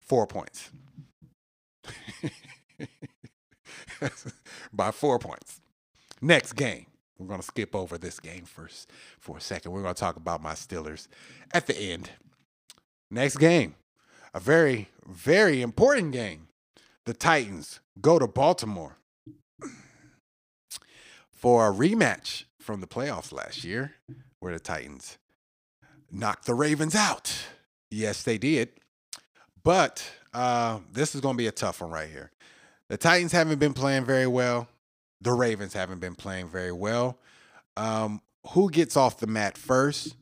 four 0.00 0.26
points. 0.26 0.70
by 4.72 4.90
four 4.90 5.18
points. 5.18 5.60
Next 6.20 6.54
game. 6.54 6.86
We're 7.18 7.28
going 7.28 7.40
to 7.40 7.46
skip 7.46 7.76
over 7.76 7.96
this 7.96 8.18
game 8.18 8.44
first 8.44 8.90
for 9.20 9.36
a 9.36 9.40
second. 9.40 9.70
We're 9.72 9.82
going 9.82 9.94
to 9.94 10.00
talk 10.00 10.16
about 10.16 10.42
my 10.42 10.54
Steelers 10.54 11.06
at 11.52 11.66
the 11.66 11.76
end. 11.76 12.10
Next 13.10 13.36
game. 13.36 13.76
A 14.34 14.40
very, 14.40 14.88
very 15.06 15.62
important 15.62 16.12
game. 16.12 16.48
The 17.06 17.14
Titans 17.14 17.78
go 18.00 18.18
to 18.18 18.26
Baltimore 18.26 18.96
for 21.30 21.68
a 21.68 21.72
rematch 21.72 22.44
from 22.58 22.80
the 22.80 22.86
playoffs 22.86 23.32
last 23.32 23.62
year, 23.62 23.92
where 24.40 24.52
the 24.52 24.58
Titans 24.58 25.18
knocked 26.10 26.46
the 26.46 26.54
Ravens 26.54 26.94
out. 26.96 27.32
Yes, 27.90 28.22
they 28.24 28.38
did. 28.38 28.70
But 29.62 30.04
uh, 30.32 30.80
this 30.92 31.14
is 31.14 31.20
going 31.20 31.34
to 31.34 31.38
be 31.38 31.46
a 31.46 31.52
tough 31.52 31.80
one 31.80 31.90
right 31.90 32.08
here. 32.08 32.30
The 32.94 32.98
Titans 32.98 33.32
haven't 33.32 33.58
been 33.58 33.74
playing 33.74 34.04
very 34.04 34.28
well. 34.28 34.68
The 35.20 35.32
Ravens 35.32 35.72
haven't 35.72 35.98
been 35.98 36.14
playing 36.14 36.48
very 36.48 36.70
well. 36.70 37.18
Um, 37.76 38.22
who 38.50 38.70
gets 38.70 38.96
off 38.96 39.18
the 39.18 39.26
mat 39.26 39.58
first? 39.58 40.14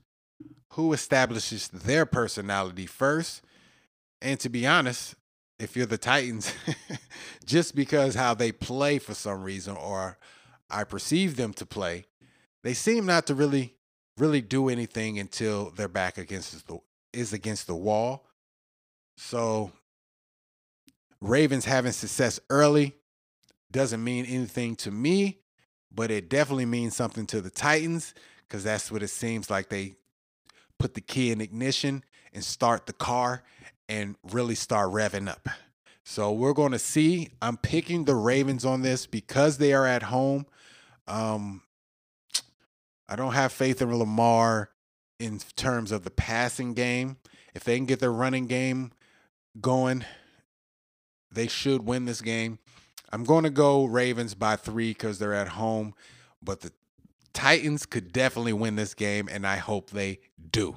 Who 0.70 0.94
establishes 0.94 1.68
their 1.68 2.06
personality 2.06 2.86
first? 2.86 3.42
And 4.22 4.40
to 4.40 4.48
be 4.48 4.66
honest, 4.66 5.16
if 5.58 5.76
you're 5.76 5.84
the 5.84 5.98
Titans, 5.98 6.54
just 7.44 7.74
because 7.74 8.14
how 8.14 8.32
they 8.32 8.52
play 8.52 8.98
for 8.98 9.12
some 9.12 9.42
reason, 9.42 9.76
or 9.76 10.16
I 10.70 10.84
perceive 10.84 11.36
them 11.36 11.52
to 11.52 11.66
play, 11.66 12.06
they 12.62 12.72
seem 12.72 13.04
not 13.04 13.26
to 13.26 13.34
really, 13.34 13.74
really 14.16 14.40
do 14.40 14.70
anything 14.70 15.18
until 15.18 15.68
their 15.72 15.88
back 15.88 16.16
against 16.16 16.66
the 16.66 16.78
is 17.12 17.34
against 17.34 17.66
the 17.66 17.76
wall. 17.76 18.24
So 19.18 19.72
Ravens 21.22 21.64
having 21.66 21.92
success 21.92 22.40
early 22.50 22.96
doesn't 23.70 24.02
mean 24.02 24.26
anything 24.26 24.74
to 24.76 24.90
me, 24.90 25.38
but 25.94 26.10
it 26.10 26.28
definitely 26.28 26.66
means 26.66 26.96
something 26.96 27.26
to 27.26 27.40
the 27.40 27.48
Titans 27.48 28.12
because 28.40 28.64
that's 28.64 28.90
what 28.90 29.04
it 29.04 29.08
seems 29.08 29.48
like 29.48 29.68
they 29.68 29.94
put 30.80 30.94
the 30.94 31.00
key 31.00 31.30
in 31.30 31.40
ignition 31.40 32.02
and 32.32 32.42
start 32.42 32.86
the 32.86 32.92
car 32.92 33.44
and 33.88 34.16
really 34.32 34.56
start 34.56 34.90
revving 34.90 35.28
up. 35.28 35.48
So 36.04 36.32
we're 36.32 36.54
going 36.54 36.72
to 36.72 36.78
see. 36.78 37.30
I'm 37.40 37.56
picking 37.56 38.04
the 38.04 38.16
Ravens 38.16 38.64
on 38.64 38.82
this 38.82 39.06
because 39.06 39.58
they 39.58 39.72
are 39.72 39.86
at 39.86 40.02
home. 40.02 40.46
Um, 41.06 41.62
I 43.08 43.14
don't 43.14 43.34
have 43.34 43.52
faith 43.52 43.80
in 43.80 43.96
Lamar 43.96 44.70
in 45.20 45.38
terms 45.54 45.92
of 45.92 46.02
the 46.02 46.10
passing 46.10 46.74
game. 46.74 47.18
If 47.54 47.62
they 47.62 47.76
can 47.76 47.86
get 47.86 48.00
their 48.00 48.12
running 48.12 48.48
game 48.48 48.90
going, 49.60 50.04
they 51.34 51.46
should 51.46 51.84
win 51.84 52.04
this 52.04 52.20
game. 52.20 52.58
I'm 53.12 53.24
going 53.24 53.44
to 53.44 53.50
go 53.50 53.84
Ravens 53.84 54.34
by 54.34 54.56
three 54.56 54.90
because 54.90 55.18
they're 55.18 55.34
at 55.34 55.48
home, 55.48 55.94
but 56.42 56.60
the 56.60 56.72
Titans 57.32 57.86
could 57.86 58.12
definitely 58.12 58.52
win 58.52 58.76
this 58.76 58.94
game, 58.94 59.28
and 59.30 59.46
I 59.46 59.56
hope 59.56 59.90
they 59.90 60.20
do. 60.50 60.76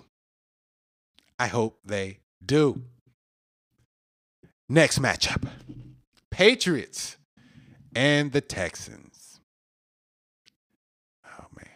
I 1.37 1.47
hope 1.47 1.79
they 1.85 2.19
do. 2.45 2.81
Next 4.67 4.99
matchup 4.99 5.47
Patriots 6.31 7.17
and 7.95 8.31
the 8.31 8.41
Texans. 8.41 9.39
Oh, 11.25 11.45
man. 11.55 11.69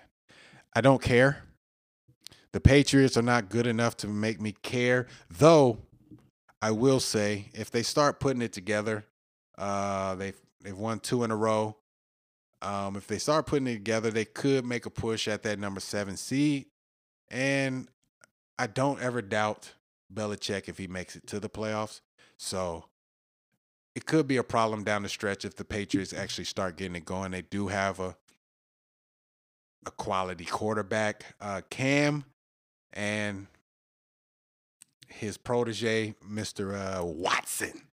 I 0.76 0.82
don't 0.82 1.02
care. 1.02 1.44
The 2.52 2.60
Patriots 2.60 3.16
are 3.16 3.22
not 3.22 3.50
good 3.50 3.68
enough 3.68 3.96
to 3.98 4.08
make 4.08 4.42
me 4.42 4.54
care, 4.64 5.08
though 5.30 5.80
I 6.62 6.72
will 6.72 7.00
say 7.00 7.50
if 7.54 7.72
they 7.72 7.84
start 7.84 8.20
putting 8.20 8.42
it 8.42 8.54
together, 8.54 9.06
uh, 9.58 10.16
they've 10.16 10.40
they've 10.62 10.78
won 10.78 11.00
two 11.00 11.24
in 11.24 11.32
a 11.32 11.36
row. 11.36 11.78
Um, 12.62 12.98
if 12.98 13.08
they 13.08 13.18
start 13.18 13.46
putting 13.46 13.68
it 13.68 13.76
together, 13.76 14.12
they 14.12 14.26
could 14.26 14.66
make 14.66 14.86
a 14.86 14.90
push 14.90 15.28
at 15.28 15.44
that 15.44 15.60
number 15.60 15.80
seven 15.80 16.18
seed. 16.18 16.66
And 17.30 17.88
I 18.58 18.68
don't 18.68 19.02
ever 19.02 19.22
doubt 19.22 19.74
Belichick 20.14 20.68
if 20.68 20.78
he 20.78 20.88
makes 20.88 21.16
it 21.16 21.26
to 21.28 21.40
the 21.40 21.50
playoffs. 21.50 22.02
So 22.38 22.86
it 23.96 24.06
could 24.06 24.28
be 24.28 24.38
a 24.38 24.44
problem 24.44 24.84
down 24.84 25.04
the 25.04 25.10
stretch 25.10 25.46
if 25.46 25.56
the 25.56 25.64
Patriots 25.64 26.12
actually 26.14 26.46
start 26.46 26.76
getting 26.76 26.96
it 26.96 27.06
going. 27.06 27.32
They 27.32 27.44
do 27.44 27.68
have 27.68 28.00
a 28.00 28.18
a 29.86 29.92
quality 29.92 30.46
quarterback, 30.46 31.24
uh, 31.40 31.62
Cam, 31.70 32.26
and 32.94 33.48
his 35.10 35.38
protege, 35.38 36.16
Mr. 36.28 36.74
Uh, 36.76 37.06
Watson, 37.06 37.88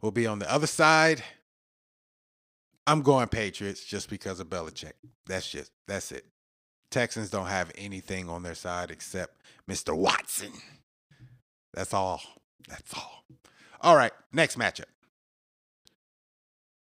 will 0.00 0.10
be 0.10 0.26
on 0.26 0.38
the 0.38 0.52
other 0.52 0.66
side. 0.66 1.22
I'm 2.86 3.02
going 3.02 3.28
Patriots 3.28 3.84
just 3.84 4.08
because 4.08 4.40
of 4.40 4.48
Belichick. 4.48 4.94
That's 5.26 5.48
just 5.50 5.72
that's 5.86 6.12
it. 6.12 6.24
Texans 6.90 7.30
don't 7.30 7.46
have 7.46 7.70
anything 7.76 8.28
on 8.28 8.42
their 8.42 8.54
side 8.54 8.90
except 8.90 9.40
Mr. 9.68 9.96
Watson. 9.96 10.52
That's 11.72 11.94
all. 11.94 12.20
That's 12.68 12.92
all. 12.94 13.24
All 13.80 13.96
right, 13.96 14.12
next 14.32 14.58
matchup. 14.58 14.84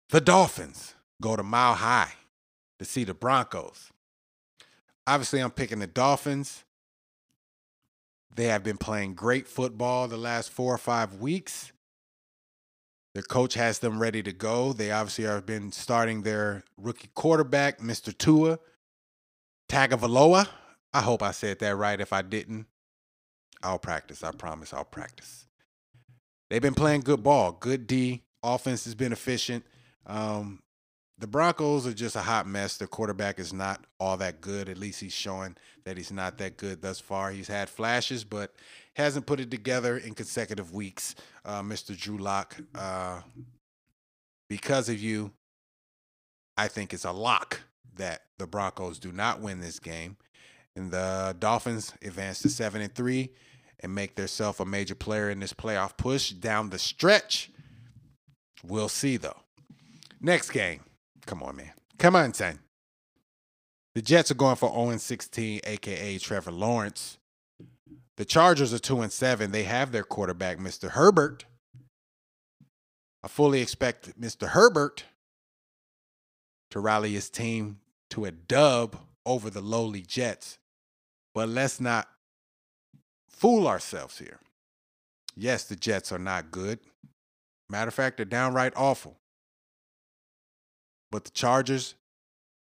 The 0.08 0.20
Dolphins 0.20 0.94
go 1.20 1.36
to 1.36 1.42
Mile 1.42 1.74
High 1.74 2.12
to 2.78 2.84
see 2.84 3.04
the 3.04 3.14
Broncos. 3.14 3.90
Obviously, 5.06 5.40
I'm 5.40 5.50
picking 5.50 5.80
the 5.80 5.86
Dolphins. 5.86 6.64
They 8.34 8.44
have 8.46 8.62
been 8.62 8.78
playing 8.78 9.14
great 9.14 9.48
football 9.48 10.08
the 10.08 10.16
last 10.16 10.50
four 10.50 10.74
or 10.74 10.78
five 10.78 11.14
weeks. 11.16 11.72
Their 13.14 13.24
coach 13.24 13.54
has 13.54 13.80
them 13.80 13.98
ready 13.98 14.22
to 14.22 14.32
go. 14.32 14.72
They 14.72 14.92
obviously 14.92 15.24
have 15.24 15.44
been 15.44 15.72
starting 15.72 16.22
their 16.22 16.62
rookie 16.76 17.10
quarterback, 17.14 17.80
Mr. 17.80 18.16
Tua 18.16 18.58
Tagovailoa. 19.68 20.48
I 20.92 21.00
hope 21.00 21.22
I 21.22 21.32
said 21.32 21.58
that 21.58 21.76
right. 21.76 22.00
If 22.00 22.12
I 22.12 22.22
didn't, 22.22 22.66
I'll 23.62 23.78
practice. 23.78 24.22
I 24.22 24.30
promise 24.32 24.72
I'll 24.72 24.84
practice. 24.84 25.46
They've 26.48 26.62
been 26.62 26.74
playing 26.74 27.02
good 27.02 27.22
ball, 27.22 27.52
good 27.52 27.86
D. 27.86 28.22
Offense 28.42 28.84
has 28.84 28.94
been 28.94 29.12
efficient. 29.12 29.64
Um, 30.06 30.62
the 31.20 31.26
Broncos 31.26 31.86
are 31.86 31.92
just 31.92 32.16
a 32.16 32.22
hot 32.22 32.46
mess. 32.46 32.78
Their 32.78 32.88
quarterback 32.88 33.38
is 33.38 33.52
not 33.52 33.84
all 34.00 34.16
that 34.16 34.40
good. 34.40 34.70
At 34.70 34.78
least 34.78 35.00
he's 35.00 35.12
showing 35.12 35.54
that 35.84 35.98
he's 35.98 36.10
not 36.10 36.38
that 36.38 36.56
good 36.56 36.80
thus 36.80 36.98
far. 36.98 37.30
He's 37.30 37.46
had 37.46 37.68
flashes, 37.68 38.24
but 38.24 38.54
hasn't 38.94 39.26
put 39.26 39.38
it 39.38 39.50
together 39.50 39.98
in 39.98 40.14
consecutive 40.14 40.72
weeks. 40.72 41.14
Uh, 41.44 41.60
Mr. 41.60 41.96
Drew 41.96 42.16
Lock, 42.16 42.56
uh, 42.74 43.20
because 44.48 44.88
of 44.88 44.98
you, 44.98 45.30
I 46.56 46.68
think 46.68 46.94
it's 46.94 47.04
a 47.04 47.12
lock 47.12 47.60
that 47.96 48.22
the 48.38 48.46
Broncos 48.46 48.98
do 48.98 49.12
not 49.12 49.40
win 49.40 49.60
this 49.60 49.78
game, 49.78 50.16
and 50.74 50.90
the 50.90 51.36
Dolphins 51.38 51.92
advance 52.02 52.40
to 52.40 52.48
seven 52.48 52.80
and 52.80 52.94
three 52.94 53.30
and 53.80 53.94
make 53.94 54.14
themselves 54.14 54.58
a 54.60 54.64
major 54.64 54.94
player 54.94 55.28
in 55.28 55.40
this 55.40 55.52
playoff 55.52 55.98
push 55.98 56.30
down 56.30 56.70
the 56.70 56.78
stretch. 56.78 57.50
We'll 58.64 58.88
see 58.88 59.18
though. 59.18 59.40
Next 60.20 60.50
game. 60.50 60.80
Come 61.26 61.42
on, 61.42 61.56
man. 61.56 61.72
Come 61.98 62.16
on, 62.16 62.32
son. 62.34 62.58
The 63.94 64.02
Jets 64.02 64.30
are 64.30 64.34
going 64.34 64.56
for 64.56 64.72
0 64.72 64.96
16, 64.96 65.60
aka 65.64 66.18
Trevor 66.18 66.52
Lawrence. 66.52 67.18
The 68.16 68.24
Chargers 68.24 68.72
are 68.72 68.78
2 68.78 69.00
and 69.00 69.12
7. 69.12 69.50
They 69.50 69.64
have 69.64 69.92
their 69.92 70.04
quarterback, 70.04 70.58
Mr. 70.58 70.90
Herbert. 70.90 71.44
I 73.22 73.28
fully 73.28 73.60
expect 73.60 74.18
Mr. 74.20 74.48
Herbert 74.48 75.04
to 76.70 76.80
rally 76.80 77.12
his 77.12 77.28
team 77.28 77.80
to 78.10 78.24
a 78.24 78.30
dub 78.30 78.98
over 79.26 79.50
the 79.50 79.60
lowly 79.60 80.02
Jets. 80.02 80.58
But 81.34 81.48
let's 81.48 81.80
not 81.80 82.08
fool 83.28 83.68
ourselves 83.68 84.18
here. 84.18 84.40
Yes, 85.36 85.64
the 85.64 85.76
Jets 85.76 86.12
are 86.12 86.18
not 86.18 86.50
good. 86.50 86.80
Matter 87.68 87.88
of 87.88 87.94
fact, 87.94 88.16
they're 88.16 88.26
downright 88.26 88.72
awful. 88.76 89.19
But 91.10 91.24
the 91.24 91.30
Chargers 91.30 91.94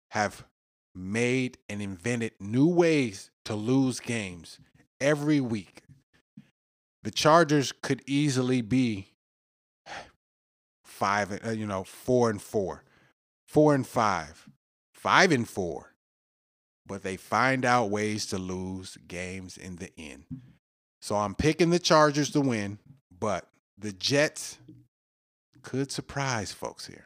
have 0.10 0.46
made 0.94 1.58
and 1.68 1.82
invented 1.82 2.34
new 2.40 2.68
ways 2.68 3.32
to 3.46 3.56
lose 3.56 4.00
games 4.00 4.60
every 5.02 5.40
week. 5.42 5.84
The 7.04 7.12
Chargers 7.12 7.72
could 7.72 8.02
easily 8.08 8.62
be 8.62 9.14
five, 10.84 11.40
uh, 11.46 11.52
you 11.52 11.68
know, 11.68 11.84
four 11.84 12.30
and 12.30 12.42
four, 12.42 12.84
four 13.46 13.76
and 13.76 13.86
five, 13.86 14.48
five 14.94 15.32
and 15.32 15.48
four, 15.48 15.94
but 16.88 17.04
they 17.04 17.18
find 17.18 17.66
out 17.66 17.90
ways 17.90 18.26
to 18.28 18.38
lose 18.38 18.98
games 19.08 19.58
in 19.58 19.76
the 19.76 19.92
end. 20.00 20.24
So 21.02 21.16
I'm 21.16 21.36
picking 21.36 21.70
the 21.70 21.80
Chargers 21.80 22.32
to 22.32 22.42
win, 22.42 22.80
but 23.12 23.48
the 23.78 23.92
Jets 23.92 24.58
could 25.62 25.92
surprise 25.92 26.52
folks 26.52 26.88
here. 26.88 27.06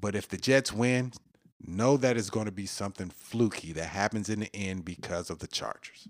But 0.00 0.14
if 0.14 0.28
the 0.28 0.36
Jets 0.36 0.72
win, 0.72 1.12
know 1.64 1.96
that 1.96 2.16
it's 2.16 2.30
going 2.30 2.46
to 2.46 2.52
be 2.52 2.66
something 2.66 3.10
fluky 3.10 3.72
that 3.72 3.86
happens 3.86 4.28
in 4.28 4.40
the 4.40 4.54
end 4.54 4.84
because 4.84 5.30
of 5.30 5.38
the 5.40 5.46
Chargers. 5.46 6.08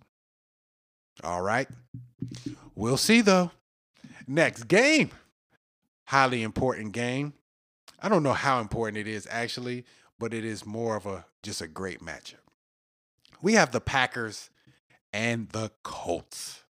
All 1.24 1.43
right. 1.43 1.68
We'll 2.74 2.97
see 2.97 3.20
though. 3.20 3.51
Next 4.26 4.64
game. 4.64 5.11
Highly 6.07 6.43
important 6.43 6.93
game. 6.93 7.34
I 8.01 8.09
don't 8.09 8.22
know 8.22 8.32
how 8.32 8.61
important 8.61 8.99
it 8.99 9.09
is 9.09 9.26
actually, 9.30 9.84
but 10.18 10.32
it 10.32 10.45
is 10.45 10.64
more 10.64 10.97
of 10.97 11.07
a 11.07 11.26
just 11.43 11.61
a 11.61 11.68
great 11.68 12.01
matchup. 12.01 12.34
We 13.43 13.55
have 13.55 13.72
the 13.72 13.80
Packers 13.80 14.51
and 15.12 15.49
the 15.51 15.72
Colts. 15.82 16.64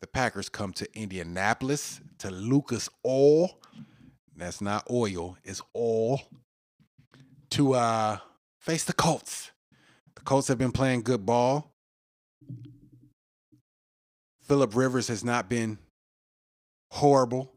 The 0.00 0.06
Packers 0.06 0.48
come 0.48 0.72
to 0.74 0.88
Indianapolis 0.98 2.00
to 2.18 2.30
Lucas 2.30 2.88
Oil 3.06 3.58
that's 4.36 4.60
not 4.60 4.86
oil, 4.90 5.36
it's 5.44 5.62
all 5.72 6.20
to 7.50 7.74
uh 7.74 8.18
face 8.58 8.84
the 8.84 8.92
Colts. 8.92 9.50
The 10.16 10.22
Colts 10.22 10.48
have 10.48 10.58
been 10.58 10.72
playing 10.72 11.02
good 11.02 11.24
ball. 11.24 11.72
Philip 14.42 14.74
Rivers 14.74 15.08
has 15.08 15.24
not 15.24 15.48
been 15.48 15.78
horrible. 16.90 17.52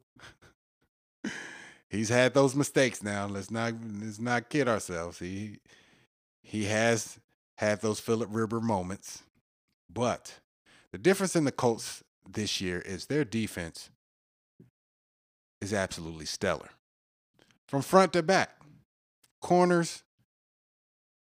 He's 1.90 2.10
had 2.10 2.34
those 2.34 2.56
mistakes 2.56 3.04
now. 3.04 3.28
Let's 3.28 3.52
not 3.52 3.74
let's 4.00 4.20
not 4.20 4.50
kid 4.50 4.68
ourselves. 4.68 5.20
He 5.20 5.60
he 6.42 6.66
has 6.66 7.20
had 7.58 7.82
those 7.82 8.00
Philip 8.00 8.30
River 8.32 8.62
moments. 8.62 9.24
But 9.92 10.40
the 10.92 10.98
difference 10.98 11.36
in 11.36 11.46
the 11.46 11.52
Colts 11.52 12.04
this 12.30 12.62
year 12.62 12.80
is 12.80 13.06
their 13.06 13.26
defense 13.26 13.90
is 15.62 15.74
absolutely 15.74 16.26
stellar. 16.26 16.70
From 17.68 17.82
front 17.82 18.14
to 18.14 18.24
back, 18.24 18.62
corners 19.41 20.03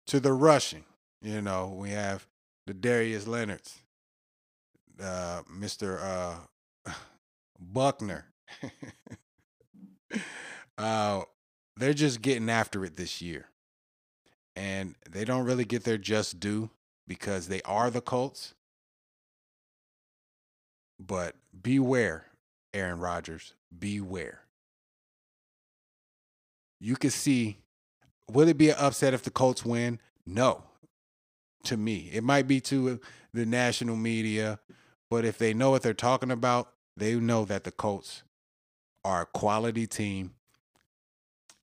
to 0.07 0.19
the 0.19 0.33
rushing. 0.33 0.85
You 1.21 1.41
know, 1.41 1.75
we 1.77 1.91
have 1.91 2.27
the 2.65 2.73
Darius 2.73 3.27
Leonards, 3.27 3.79
uh, 5.01 5.41
Mr. 5.51 5.99
Uh, 6.01 6.91
Buckner. 7.59 8.25
uh, 10.77 11.21
they're 11.75 11.93
just 11.93 12.21
getting 12.21 12.49
after 12.49 12.85
it 12.85 12.95
this 12.95 13.21
year. 13.21 13.47
And 14.55 14.95
they 15.09 15.23
don't 15.23 15.45
really 15.45 15.65
get 15.65 15.83
their 15.83 15.99
just 15.99 16.39
due 16.39 16.71
because 17.07 17.47
they 17.47 17.61
are 17.63 17.91
the 17.91 18.01
Colts. 18.01 18.55
But 20.99 21.35
beware, 21.61 22.25
Aaron 22.73 22.99
Rodgers, 22.99 23.53
beware. 23.77 24.41
You 26.79 26.95
can 26.95 27.09
see, 27.09 27.57
will 28.31 28.47
it 28.47 28.57
be 28.57 28.69
an 28.69 28.75
upset 28.77 29.13
if 29.13 29.23
the 29.23 29.31
Colts 29.31 29.65
win? 29.65 29.99
No. 30.25 30.63
To 31.63 31.77
me, 31.77 32.09
it 32.13 32.23
might 32.23 32.47
be 32.47 32.61
to 32.61 32.99
the 33.33 33.45
national 33.45 33.95
media, 33.95 34.59
but 35.09 35.25
if 35.25 35.37
they 35.37 35.53
know 35.53 35.71
what 35.71 35.81
they're 35.81 35.93
talking 35.93 36.31
about, 36.31 36.69
they 36.95 37.15
know 37.15 37.45
that 37.45 37.63
the 37.63 37.71
Colts 37.71 38.23
are 39.03 39.21
a 39.21 39.25
quality 39.25 39.87
team. 39.87 40.33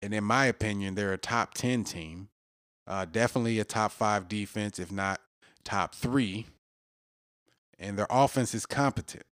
And 0.03 0.13
in 0.13 0.25
my 0.25 0.47
opinion, 0.47 0.95
they're 0.95 1.13
a 1.13 1.19
top 1.19 1.55
10 1.55 1.85
team. 1.85 2.29
Uh, 2.87 3.07
definitely 3.07 3.59
a 3.59 3.65
top 3.65 3.93
five 3.93 4.29
defense, 4.29 4.79
if 4.79 4.93
not 4.93 5.21
top 5.65 5.95
three. 5.95 6.47
And 7.79 7.99
their 7.99 8.07
offense 8.11 8.55
is 8.55 8.67
competent. 8.67 9.25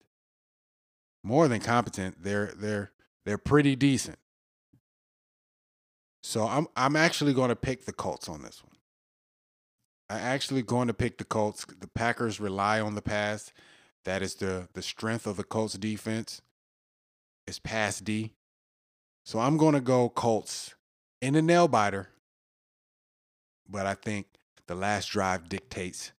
More 1.24 1.48
than 1.48 1.60
competent, 1.60 2.24
they're 2.24 2.54
they're 2.56 2.92
they're 3.26 3.38
pretty 3.38 3.76
decent. 3.76 4.18
So 6.24 6.48
I'm 6.48 6.68
I'm 6.76 6.96
actually 6.96 7.34
going 7.34 7.50
to 7.50 7.56
pick 7.56 7.86
the 7.86 7.94
Colts 7.94 8.28
on 8.30 8.42
this 8.42 8.64
one. 8.64 8.76
I'm 10.10 10.18
actually 10.18 10.62
going 10.62 10.88
to 10.88 10.94
pick 10.94 11.18
the 11.18 11.24
Colts. 11.24 11.66
The 11.66 11.88
Packers 11.88 12.40
rely 12.40 12.80
on 12.80 12.96
the 12.96 13.02
pass. 13.02 13.52
That 14.06 14.22
is 14.22 14.36
the 14.36 14.68
the 14.74 14.82
strength 14.82 15.28
of 15.28 15.38
the 15.38 15.44
Colts 15.44 15.76
defense. 15.76 16.42
It's 17.48 17.60
pass 17.60 18.00
D. 18.00 18.34
So 19.26 19.40
I'm 19.40 19.58
going 19.58 19.74
to 19.74 19.82
go 19.82 20.10
Colts 20.10 20.76
in 21.22 21.36
a 21.36 21.42
nail 21.42 21.68
biter. 21.68 22.10
But 23.70 23.86
I 23.86 23.94
think 23.94 24.28
the 24.68 24.76
last 24.76 25.08
drive 25.08 25.48
dictates 25.48 26.12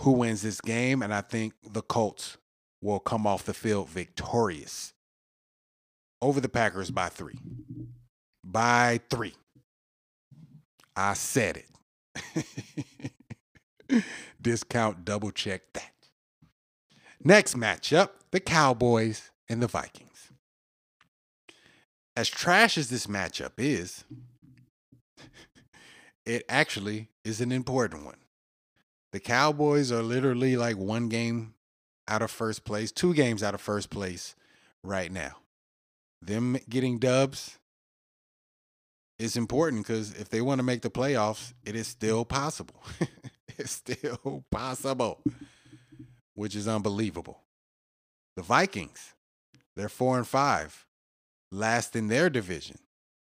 who 0.00 0.12
wins 0.12 0.42
this 0.42 0.60
game, 0.60 1.02
and 1.02 1.12
I 1.12 1.22
think 1.22 1.54
the 1.62 1.82
Colts 1.82 2.36
will 2.80 3.00
come 3.00 3.26
off 3.26 3.44
the 3.44 3.54
field 3.54 3.88
victorious 3.88 4.92
over 6.20 6.40
the 6.40 6.48
Packers 6.48 6.90
by 6.90 7.08
three. 7.08 7.38
By 8.44 9.00
three. 9.10 9.34
I 10.96 11.14
said 11.14 11.62
it. 12.26 12.44
Discount 14.40 15.04
double 15.04 15.30
check 15.30 15.62
that. 15.74 15.92
Next 17.22 17.56
matchup 17.56 18.10
the 18.30 18.40
Cowboys 18.40 19.30
and 19.48 19.62
the 19.62 19.66
Vikings. 19.66 20.30
As 22.16 22.28
trash 22.28 22.76
as 22.76 22.90
this 22.90 23.06
matchup 23.06 23.52
is, 23.58 24.04
it 26.26 26.44
actually 26.48 27.08
is 27.24 27.40
an 27.40 27.52
important 27.52 28.04
one. 28.04 28.18
The 29.12 29.20
Cowboys 29.20 29.90
are 29.90 30.02
literally 30.02 30.56
like 30.56 30.76
one 30.76 31.08
game 31.08 31.54
out 32.08 32.22
of 32.22 32.30
first 32.30 32.64
place, 32.64 32.90
two 32.90 33.14
games 33.14 33.42
out 33.42 33.54
of 33.54 33.60
first 33.60 33.90
place 33.90 34.34
right 34.82 35.12
now. 35.12 35.36
Them 36.20 36.56
getting 36.68 36.98
dubs 36.98 37.58
is 39.18 39.36
important 39.36 39.86
because 39.86 40.14
if 40.14 40.28
they 40.28 40.40
want 40.40 40.58
to 40.58 40.64
make 40.64 40.82
the 40.82 40.90
playoffs, 40.90 41.52
it 41.64 41.76
is 41.76 41.86
still 41.86 42.24
possible. 42.24 42.82
it's 43.58 43.72
still 43.72 44.44
possible, 44.50 45.20
which 46.34 46.56
is 46.56 46.66
unbelievable. 46.66 47.42
The 48.36 48.42
Vikings, 48.42 49.14
they're 49.76 49.88
four 49.88 50.16
and 50.16 50.26
five, 50.26 50.86
last 51.50 51.94
in 51.94 52.08
their 52.08 52.30
division. 52.30 52.78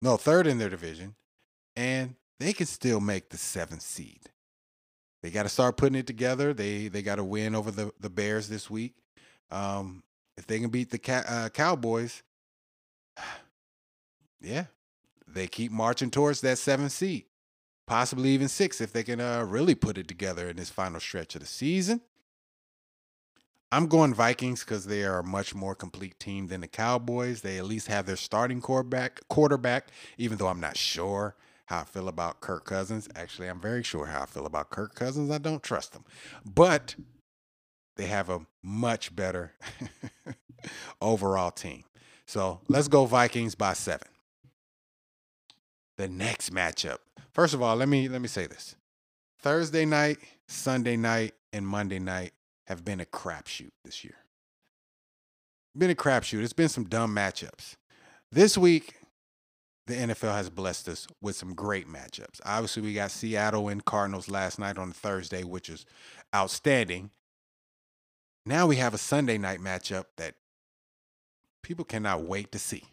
No, 0.01 0.17
third 0.17 0.47
in 0.47 0.59
their 0.59 0.69
division, 0.69 1.15
and 1.75 2.15
they 2.39 2.53
can 2.53 2.67
still 2.67 3.01
make 3.01 3.29
the 3.29 3.37
seventh 3.37 3.81
seed. 3.81 4.29
They 5.21 5.31
got 5.31 5.43
to 5.43 5.49
start 5.49 5.77
putting 5.77 5.97
it 5.97 6.07
together. 6.07 6.53
They 6.53 6.87
they 6.87 7.01
got 7.01 7.15
to 7.15 7.23
win 7.23 7.55
over 7.55 7.71
the 7.71 7.91
the 7.99 8.09
Bears 8.09 8.47
this 8.47 8.69
week. 8.69 8.95
Um, 9.51 10.03
if 10.37 10.47
they 10.47 10.59
can 10.59 10.69
beat 10.69 10.91
the 10.91 10.99
ca- 10.99 11.25
uh, 11.27 11.49
Cowboys, 11.49 12.23
yeah, 14.41 14.65
they 15.27 15.47
keep 15.47 15.71
marching 15.71 16.11
towards 16.11 16.41
that 16.41 16.57
seventh 16.57 16.93
seed, 16.93 17.25
possibly 17.85 18.29
even 18.29 18.47
six 18.47 18.79
if 18.79 18.93
they 18.93 19.03
can 19.03 19.19
uh, 19.19 19.43
really 19.43 19.75
put 19.75 19.97
it 19.97 20.07
together 20.07 20.49
in 20.49 20.55
this 20.55 20.69
final 20.69 20.99
stretch 20.99 21.35
of 21.35 21.41
the 21.41 21.47
season. 21.47 22.01
I'm 23.71 23.85
going 23.85 24.15
Vikings 24.15 24.63
because 24.63 24.85
they 24.85 25.03
are 25.03 25.19
a 25.19 25.23
much 25.23 25.53
more 25.53 25.75
complete 25.75 26.19
team 26.19 26.47
than 26.47 26.61
the 26.61 26.67
Cowboys. 26.67 27.41
They 27.41 27.59
at 27.59 27.65
least 27.65 27.87
have 27.87 28.07
their 28.07 28.15
starting 28.15 28.61
quarterback, 28.61 29.19
quarterback, 29.27 29.89
even 30.17 30.37
though 30.37 30.47
I'm 30.47 30.59
not 30.59 30.75
sure 30.75 31.35
how 31.69 31.81
I 31.81 31.83
feel 31.83 32.07
about 32.07 32.41
Kirk 32.41 32.65
Cousins. 32.65 33.07
Actually, 33.15 33.47
I'm 33.47 33.59
very 33.59 33.83
sure 33.83 34.07
how 34.07 34.23
I 34.23 34.25
feel 34.25 34.47
about 34.47 34.71
Kirk 34.71 34.95
Cousins. 34.95 35.29
I 35.29 35.37
don't 35.37 35.61
trust 35.61 35.93
him. 35.93 36.03
But 36.43 36.95
they 37.95 38.07
have 38.07 38.27
a 38.31 38.39
much 38.63 39.15
better 39.15 39.53
overall 41.01 41.51
team. 41.51 41.83
So 42.25 42.61
let's 42.67 42.87
go 42.87 43.05
Vikings 43.05 43.53
by 43.53 43.73
seven. 43.73 44.07
The 45.97 46.07
next 46.07 46.51
matchup. 46.51 46.97
First 47.33 47.53
of 47.53 47.61
all, 47.61 47.75
let 47.75 47.87
me 47.87 48.09
let 48.09 48.21
me 48.21 48.27
say 48.27 48.47
this. 48.47 48.75
Thursday 49.39 49.85
night, 49.85 50.17
Sunday 50.47 50.97
night, 50.97 51.35
and 51.53 51.67
Monday 51.67 51.99
night 51.99 52.33
have 52.65 52.83
been 52.83 52.99
a 52.99 53.05
crapshoot 53.05 53.69
this 53.85 54.03
year. 54.03 54.15
Been 55.77 55.91
a 55.91 55.95
crapshoot. 55.95 56.41
It's 56.43 56.51
been 56.51 56.67
some 56.67 56.85
dumb 56.85 57.15
matchups. 57.15 57.75
This 58.31 58.57
week, 58.57 58.95
the 59.89 59.95
NFL 59.95 60.35
has 60.35 60.49
blessed 60.51 60.87
us 60.87 61.07
with 61.19 61.35
some 61.35 61.55
great 61.55 61.87
matchups. 61.87 62.39
Obviously, 62.45 62.83
we 62.83 62.93
got 62.93 63.09
Seattle 63.09 63.69
and 63.69 63.83
Cardinals 63.83 64.29
last 64.29 64.59
night 64.59 64.77
on 64.77 64.91
Thursday, 64.91 65.43
which 65.43 65.67
is 65.67 65.85
outstanding. 66.33 67.09
Now 68.45 68.67
we 68.67 68.75
have 68.75 68.93
a 68.93 68.99
Sunday 68.99 69.39
night 69.39 69.59
matchup 69.59 70.05
that 70.17 70.35
people 71.63 71.85
cannot 71.85 72.21
wait 72.21 72.51
to 72.51 72.59
see. 72.59 72.83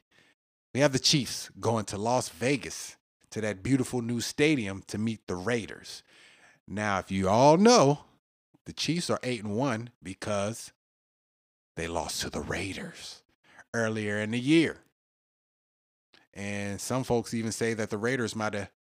We 0.73 0.81
have 0.81 0.93
the 0.93 0.99
Chiefs 0.99 1.51
going 1.61 1.85
to 1.87 1.99
Las 1.99 2.31
Vegas 2.31 2.97
to 3.31 3.43
that 3.43 3.63
beautiful 3.63 4.01
new 4.01 4.23
stadium 4.23 4.83
to 4.87 4.97
meet 4.97 5.27
the 5.27 5.37
Raiders. 5.37 6.03
Now, 6.67 6.99
if 6.99 7.11
you 7.11 7.29
all 7.29 7.59
know, 7.59 8.01
the 8.65 8.73
Chiefs 8.73 9.11
are 9.11 9.21
8 9.23 9.45
and 9.45 9.55
1 9.55 9.91
because 10.03 10.73
they 11.77 11.89
lost 11.89 12.23
to 12.23 12.31
the 12.31 12.41
Raiders 12.41 13.23
earlier 13.75 14.19
in 14.19 14.31
the 14.31 14.41
year. 14.41 14.79
And 16.37 16.79
some 16.79 17.03
folks 17.03 17.33
even 17.33 17.51
say 17.51 17.73
that 17.73 17.89
the 17.89 17.97
Raiders 17.97 18.37
might 18.37 18.53
have 18.53 18.71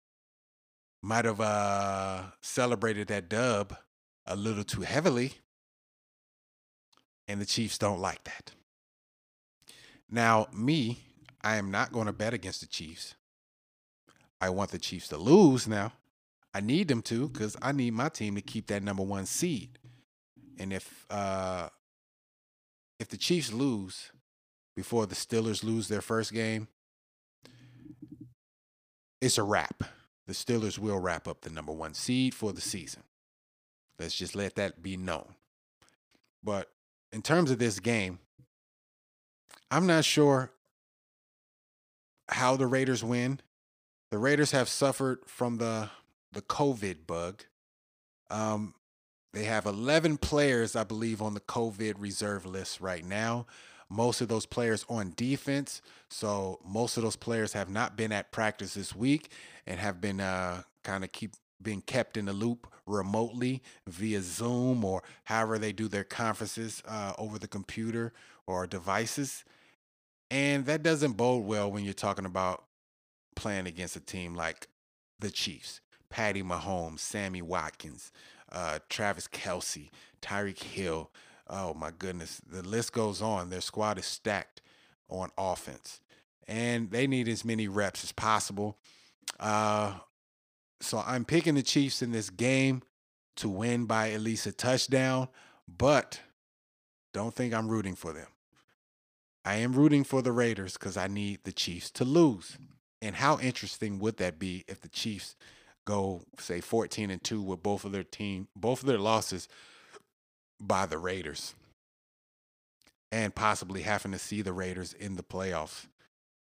might 1.02 1.24
have 1.24 1.40
uh, 1.40 2.24
celebrated 2.42 3.08
that 3.08 3.30
dub 3.30 3.74
a 4.26 4.36
little 4.36 4.64
too 4.64 4.82
heavily. 4.82 5.32
And 7.28 7.40
the 7.40 7.46
Chiefs 7.46 7.78
don't 7.78 8.00
like 8.00 8.22
that. 8.24 8.52
Now, 10.10 10.46
me, 10.52 10.98
I 11.42 11.56
am 11.56 11.70
not 11.70 11.92
going 11.92 12.06
to 12.06 12.12
bet 12.12 12.34
against 12.34 12.60
the 12.60 12.66
Chiefs. 12.66 13.14
I 14.40 14.50
want 14.50 14.70
the 14.70 14.78
Chiefs 14.78 15.08
to 15.08 15.16
lose 15.16 15.66
now. 15.66 15.92
I 16.52 16.60
need 16.60 16.88
them 16.88 17.02
to 17.02 17.28
because 17.28 17.56
I 17.62 17.72
need 17.72 17.94
my 17.94 18.10
team 18.10 18.34
to 18.34 18.42
keep 18.42 18.66
that 18.66 18.82
number 18.82 19.02
one 19.02 19.26
seed. 19.26 19.78
And 20.58 20.72
if 20.72 21.06
uh, 21.08 21.68
if 22.98 23.08
the 23.08 23.16
Chiefs 23.16 23.52
lose 23.52 24.12
before 24.74 25.06
the 25.06 25.14
Steelers 25.14 25.64
lose 25.64 25.88
their 25.88 26.02
first 26.02 26.32
game, 26.32 26.68
it's 29.20 29.38
a 29.38 29.42
wrap. 29.42 29.82
The 30.26 30.32
Steelers 30.32 30.78
will 30.78 30.98
wrap 30.98 31.28
up 31.28 31.42
the 31.42 31.50
number 31.50 31.72
one 31.72 31.94
seed 31.94 32.34
for 32.34 32.52
the 32.52 32.60
season. 32.60 33.02
Let's 33.98 34.14
just 34.14 34.34
let 34.34 34.56
that 34.56 34.82
be 34.82 34.96
known. 34.96 35.34
But 36.42 36.70
in 37.12 37.22
terms 37.22 37.50
of 37.50 37.58
this 37.58 37.80
game, 37.80 38.18
I'm 39.70 39.86
not 39.86 40.04
sure 40.04 40.50
how 42.28 42.56
the 42.56 42.66
Raiders 42.66 43.02
win. 43.04 43.40
the 44.10 44.18
Raiders 44.18 44.52
have 44.52 44.68
suffered 44.68 45.20
from 45.26 45.58
the 45.58 45.90
the 46.32 46.42
COVID 46.42 47.06
bug. 47.06 47.44
Um, 48.30 48.74
they 49.32 49.44
have 49.44 49.66
11 49.66 50.18
players, 50.18 50.76
I 50.76 50.84
believe, 50.84 51.22
on 51.22 51.34
the 51.34 51.40
COVID 51.40 51.94
reserve 51.98 52.44
list 52.44 52.80
right 52.80 53.04
now. 53.04 53.46
Most 53.88 54.20
of 54.20 54.28
those 54.28 54.46
players 54.46 54.84
on 54.88 55.12
defense. 55.16 55.80
So 56.08 56.60
most 56.64 56.96
of 56.96 57.02
those 57.02 57.16
players 57.16 57.52
have 57.52 57.70
not 57.70 57.96
been 57.96 58.12
at 58.12 58.32
practice 58.32 58.74
this 58.74 58.94
week 58.94 59.30
and 59.66 59.78
have 59.78 60.00
been 60.00 60.20
uh, 60.20 60.62
kind 60.82 61.04
of 61.04 61.12
keep 61.12 61.32
being 61.62 61.80
kept 61.80 62.16
in 62.16 62.26
the 62.26 62.32
loop 62.32 62.66
remotely 62.86 63.62
via 63.86 64.20
Zoom 64.22 64.84
or 64.84 65.02
however 65.24 65.58
they 65.58 65.72
do 65.72 65.88
their 65.88 66.04
conferences 66.04 66.82
uh, 66.86 67.12
over 67.18 67.38
the 67.38 67.48
computer 67.48 68.12
or 68.46 68.66
devices. 68.66 69.44
And 70.30 70.66
that 70.66 70.82
doesn't 70.82 71.12
bode 71.12 71.44
well 71.44 71.70
when 71.70 71.84
you're 71.84 71.94
talking 71.94 72.26
about 72.26 72.64
playing 73.34 73.66
against 73.66 73.96
a 73.96 74.00
team 74.00 74.34
like 74.34 74.68
the 75.18 75.30
Chiefs, 75.30 75.80
Patty 76.10 76.42
Mahomes, 76.42 77.00
Sammy 77.00 77.42
Watkins, 77.42 78.12
uh, 78.52 78.78
Travis 78.88 79.28
Kelce, 79.28 79.90
Tyreek 80.22 80.62
Hill. 80.62 81.10
Oh 81.48 81.74
my 81.74 81.92
goodness, 81.96 82.40
the 82.50 82.62
list 82.62 82.92
goes 82.92 83.22
on. 83.22 83.50
Their 83.50 83.60
squad 83.60 83.98
is 83.98 84.06
stacked 84.06 84.60
on 85.08 85.30
offense, 85.38 86.00
and 86.48 86.90
they 86.90 87.06
need 87.06 87.28
as 87.28 87.44
many 87.44 87.68
reps 87.68 88.02
as 88.02 88.12
possible. 88.12 88.78
Uh, 89.38 89.94
so 90.80 91.02
I'm 91.06 91.24
picking 91.24 91.54
the 91.54 91.62
Chiefs 91.62 92.02
in 92.02 92.12
this 92.12 92.30
game 92.30 92.82
to 93.36 93.48
win 93.48 93.86
by 93.86 94.10
at 94.12 94.20
least 94.20 94.46
a 94.46 94.52
touchdown, 94.52 95.28
but 95.68 96.20
don't 97.12 97.34
think 97.34 97.54
I'm 97.54 97.68
rooting 97.68 97.94
for 97.94 98.12
them. 98.12 98.26
I 99.44 99.56
am 99.56 99.72
rooting 99.72 100.04
for 100.04 100.22
the 100.22 100.32
Raiders 100.32 100.72
because 100.72 100.96
I 100.96 101.06
need 101.06 101.44
the 101.44 101.52
Chiefs 101.52 101.90
to 101.92 102.04
lose. 102.04 102.58
And 103.00 103.14
how 103.14 103.38
interesting 103.38 103.98
would 104.00 104.16
that 104.16 104.38
be 104.38 104.64
if 104.66 104.80
the 104.80 104.88
Chiefs 104.88 105.36
go 105.84 106.22
say 106.38 106.60
14 106.60 107.10
and 107.10 107.22
2 107.22 107.40
with 107.40 107.62
both 107.62 107.84
of 107.84 107.92
their 107.92 108.02
team, 108.02 108.48
both 108.56 108.80
of 108.80 108.88
their 108.88 108.98
losses 108.98 109.48
by 110.60 110.86
the 110.86 110.98
Raiders? 110.98 111.54
And 113.12 113.34
possibly 113.34 113.82
having 113.82 114.12
to 114.12 114.18
see 114.18 114.42
the 114.42 114.52
Raiders 114.52 114.92
in 114.92 115.16
the 115.16 115.22
playoffs 115.22 115.86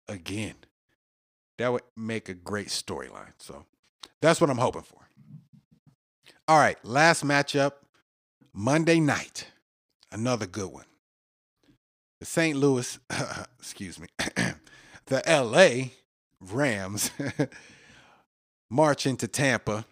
again. 0.08 0.54
That 1.58 1.72
would 1.72 1.82
make 1.96 2.28
a 2.28 2.34
great 2.34 2.68
storyline. 2.68 3.32
So 3.38 3.64
that's 4.20 4.40
what 4.40 4.50
I'm 4.50 4.58
hoping 4.58 4.82
for. 4.82 5.08
All 6.46 6.58
right, 6.58 6.82
last 6.84 7.24
matchup 7.24 7.72
Monday 8.52 9.00
night. 9.00 9.48
Another 10.10 10.46
good 10.46 10.72
one. 10.72 10.86
The 12.20 12.26
St. 12.26 12.56
Louis, 12.56 12.98
excuse 13.58 14.00
me, 14.00 14.08
the 15.06 15.22
LA 15.26 15.90
Rams 16.40 17.10
march 18.70 19.06
into 19.06 19.28
Tampa 19.28 19.84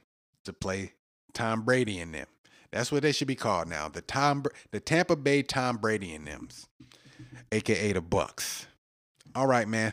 to 0.44 0.52
play 0.52 0.92
Tom 1.32 1.62
Brady 1.62 1.98
and 1.98 2.14
them. 2.14 2.26
That's 2.72 2.90
what 2.92 3.02
they 3.02 3.12
should 3.12 3.28
be 3.28 3.34
called 3.34 3.68
now. 3.68 3.88
The 3.88 4.00
Tom 4.02 4.44
the 4.70 4.80
Tampa 4.80 5.16
Bay 5.16 5.42
Tom 5.42 5.76
Brady 5.76 6.14
and 6.14 6.26
them's, 6.26 6.68
aka 7.52 7.92
the 7.92 8.02
Bucs. 8.02 8.66
All 9.34 9.46
right, 9.46 9.68
man. 9.68 9.92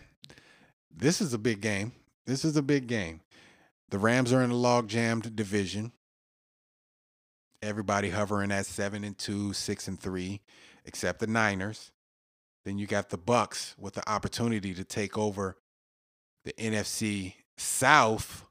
This 0.96 1.22
is 1.22 1.34
a 1.34 1.38
big 1.38 1.62
game. 1.62 1.92
This 2.26 2.46
is 2.46 2.56
a 2.56 2.62
big 2.62 2.88
game. 2.88 3.22
The 3.90 3.98
Rams 4.00 4.32
are 4.32 4.42
in 4.42 4.52
a 4.52 4.56
log 4.56 4.88
jammed 4.88 5.36
division. 5.36 5.92
Everybody 7.62 8.10
hovering 8.10 8.52
at 8.52 8.66
seven 8.66 9.04
and 9.04 9.18
two, 9.18 9.54
six 9.54 9.88
and 9.88 10.00
three, 10.00 10.42
except 10.86 11.20
the 11.20 11.28
Niners. 11.28 11.92
Then 12.66 12.78
you 12.78 12.88
got 12.88 13.10
the 13.10 13.18
Bucs 13.18 13.78
with 13.78 13.94
the 13.94 14.10
opportunity 14.10 14.74
to 14.74 14.84
take 14.84 15.18
over 15.18 15.58
the 16.46 16.54
NFC 16.54 17.36
South, 17.58 18.46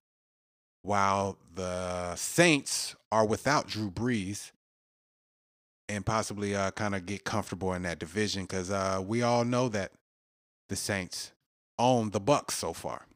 while 0.83 1.39
the 1.55 2.15
Saints 2.17 2.95
are 3.11 3.25
without 3.25 3.69
Drew 3.69 3.91
Brees 3.91 4.53
and 5.89 6.05
possibly 6.05 6.55
uh, 6.57 6.71
kind 6.73 6.95
of 6.95 7.07
get 7.07 7.25
comfortable 7.25 7.73
in 7.75 7.83
that 7.83 7.99
division 7.99 8.43
because 8.43 8.71
uh, 8.71 9.03
we 9.05 9.23
all 9.23 9.45
know 9.45 9.69
that 9.69 9.93
the 10.69 10.77
Saints 10.77 11.33
own 11.79 12.11
the 12.11 12.21
Bucs 12.21 12.53
so 12.53 12.73
far. 12.73 13.07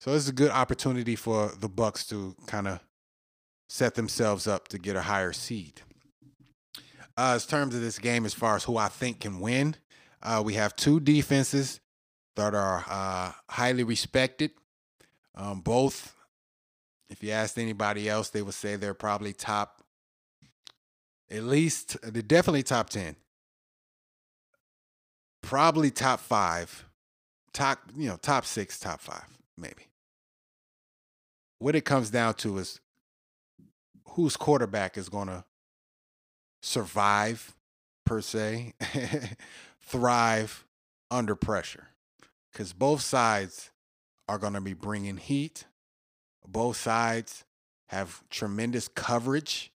So 0.00 0.12
this 0.12 0.24
is 0.24 0.28
a 0.28 0.32
good 0.32 0.50
opportunity 0.50 1.16
for 1.16 1.52
the 1.58 1.68
Bucs 1.68 2.08
to 2.10 2.36
kind 2.46 2.68
of 2.68 2.80
set 3.68 3.94
themselves 3.94 4.46
up 4.46 4.68
to 4.68 4.78
get 4.78 4.96
a 4.96 5.02
higher 5.02 5.32
seed. 5.32 5.82
Uh, 7.16 7.32
as 7.34 7.46
terms 7.46 7.74
of 7.74 7.80
this 7.80 7.98
game, 7.98 8.26
as 8.26 8.34
far 8.34 8.56
as 8.56 8.64
who 8.64 8.76
I 8.76 8.88
think 8.88 9.20
can 9.20 9.40
win, 9.40 9.76
uh, 10.22 10.42
we 10.44 10.54
have 10.54 10.76
two 10.76 11.00
defenses 11.00 11.80
that 12.36 12.54
are 12.54 12.84
uh, 12.88 13.32
highly 13.48 13.84
respected. 13.84 14.50
Um, 15.34 15.60
both, 15.60 16.14
if 17.08 17.22
you 17.22 17.30
asked 17.30 17.58
anybody 17.58 18.08
else, 18.08 18.30
they 18.30 18.42
would 18.42 18.54
say 18.54 18.76
they're 18.76 18.94
probably 18.94 19.32
top, 19.32 19.82
at 21.30 21.44
least, 21.44 21.96
they're 22.02 22.22
definitely 22.22 22.62
top 22.62 22.90
10. 22.90 23.16
Probably 25.42 25.90
top 25.90 26.20
five, 26.20 26.86
top, 27.52 27.78
you 27.96 28.08
know, 28.08 28.16
top 28.16 28.44
six, 28.44 28.80
top 28.80 29.00
five, 29.00 29.26
maybe. 29.56 29.86
What 31.58 31.76
it 31.76 31.84
comes 31.84 32.10
down 32.10 32.34
to 32.34 32.58
is 32.58 32.80
whose 34.10 34.36
quarterback 34.36 34.98
is 34.98 35.08
going 35.08 35.28
to 35.28 35.44
survive, 36.62 37.54
per 38.04 38.20
se, 38.20 38.74
thrive 39.80 40.64
under 41.10 41.36
pressure 41.36 41.88
because 42.56 42.72
both 42.72 43.02
sides 43.02 43.70
are 44.28 44.38
going 44.38 44.54
to 44.54 44.60
be 44.60 44.72
bringing 44.72 45.18
heat. 45.18 45.64
Both 46.46 46.76
sides 46.76 47.44
have 47.88 48.22
tremendous 48.30 48.88
coverage. 48.88 49.72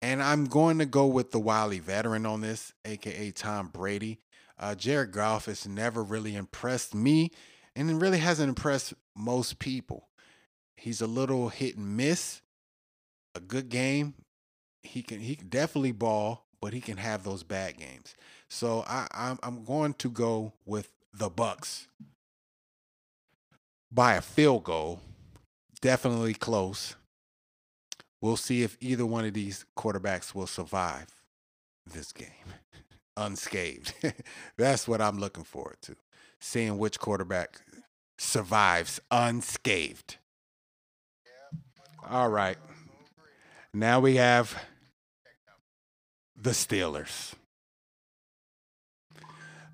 And 0.00 0.22
I'm 0.22 0.46
going 0.46 0.78
to 0.78 0.86
go 0.86 1.06
with 1.06 1.30
the 1.30 1.38
wily 1.38 1.78
veteran 1.78 2.26
on 2.26 2.40
this, 2.40 2.72
aka 2.84 3.30
Tom 3.30 3.68
Brady. 3.68 4.18
Uh, 4.58 4.74
Jared 4.74 5.12
Goff 5.12 5.46
has 5.46 5.66
never 5.66 6.02
really 6.02 6.34
impressed 6.34 6.94
me, 6.94 7.30
and 7.74 7.90
it 7.90 7.94
really 7.94 8.18
hasn't 8.18 8.48
impressed 8.48 8.94
most 9.16 9.58
people. 9.58 10.08
He's 10.76 11.00
a 11.00 11.06
little 11.06 11.48
hit 11.48 11.76
and 11.76 11.96
miss. 11.96 12.42
A 13.34 13.40
good 13.40 13.68
game, 13.68 14.14
he 14.82 15.02
can 15.02 15.20
he 15.20 15.36
can 15.36 15.48
definitely 15.48 15.92
ball, 15.92 16.46
but 16.60 16.72
he 16.72 16.80
can 16.80 16.96
have 16.98 17.24
those 17.24 17.42
bad 17.42 17.78
games. 17.78 18.14
So 18.48 18.84
I, 18.86 19.06
I'm 19.12 19.38
I'm 19.42 19.64
going 19.64 19.94
to 19.94 20.10
go 20.10 20.52
with 20.66 20.92
the 21.14 21.30
Bucs 21.30 21.86
by 23.92 24.14
a 24.14 24.20
field 24.20 24.64
goal. 24.64 25.00
Definitely 25.80 26.34
close. 26.34 26.96
We'll 28.20 28.36
see 28.36 28.62
if 28.62 28.76
either 28.80 29.04
one 29.04 29.24
of 29.24 29.34
these 29.34 29.66
quarterbacks 29.76 30.34
will 30.34 30.46
survive 30.46 31.08
this 31.84 32.12
game 32.12 32.28
unscathed. 33.16 33.92
That's 34.56 34.86
what 34.86 35.00
I'm 35.00 35.18
looking 35.18 35.44
forward 35.44 35.78
to. 35.82 35.96
Seeing 36.40 36.78
which 36.78 36.98
quarterback 36.98 37.60
survives 38.18 39.00
unscathed. 39.10 40.16
All 42.08 42.28
right. 42.28 42.58
Now 43.74 44.00
we 44.00 44.16
have 44.16 44.56
the 46.36 46.50
Steelers. 46.50 47.34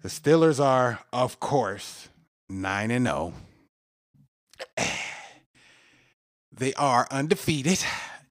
The 0.02 0.08
Steelers 0.08 0.62
are, 0.62 1.00
of 1.12 1.40
course, 1.40 2.08
9 2.48 2.90
and 2.90 3.06
0. 3.06 3.32
They 6.58 6.74
are 6.74 7.06
undefeated. 7.10 7.78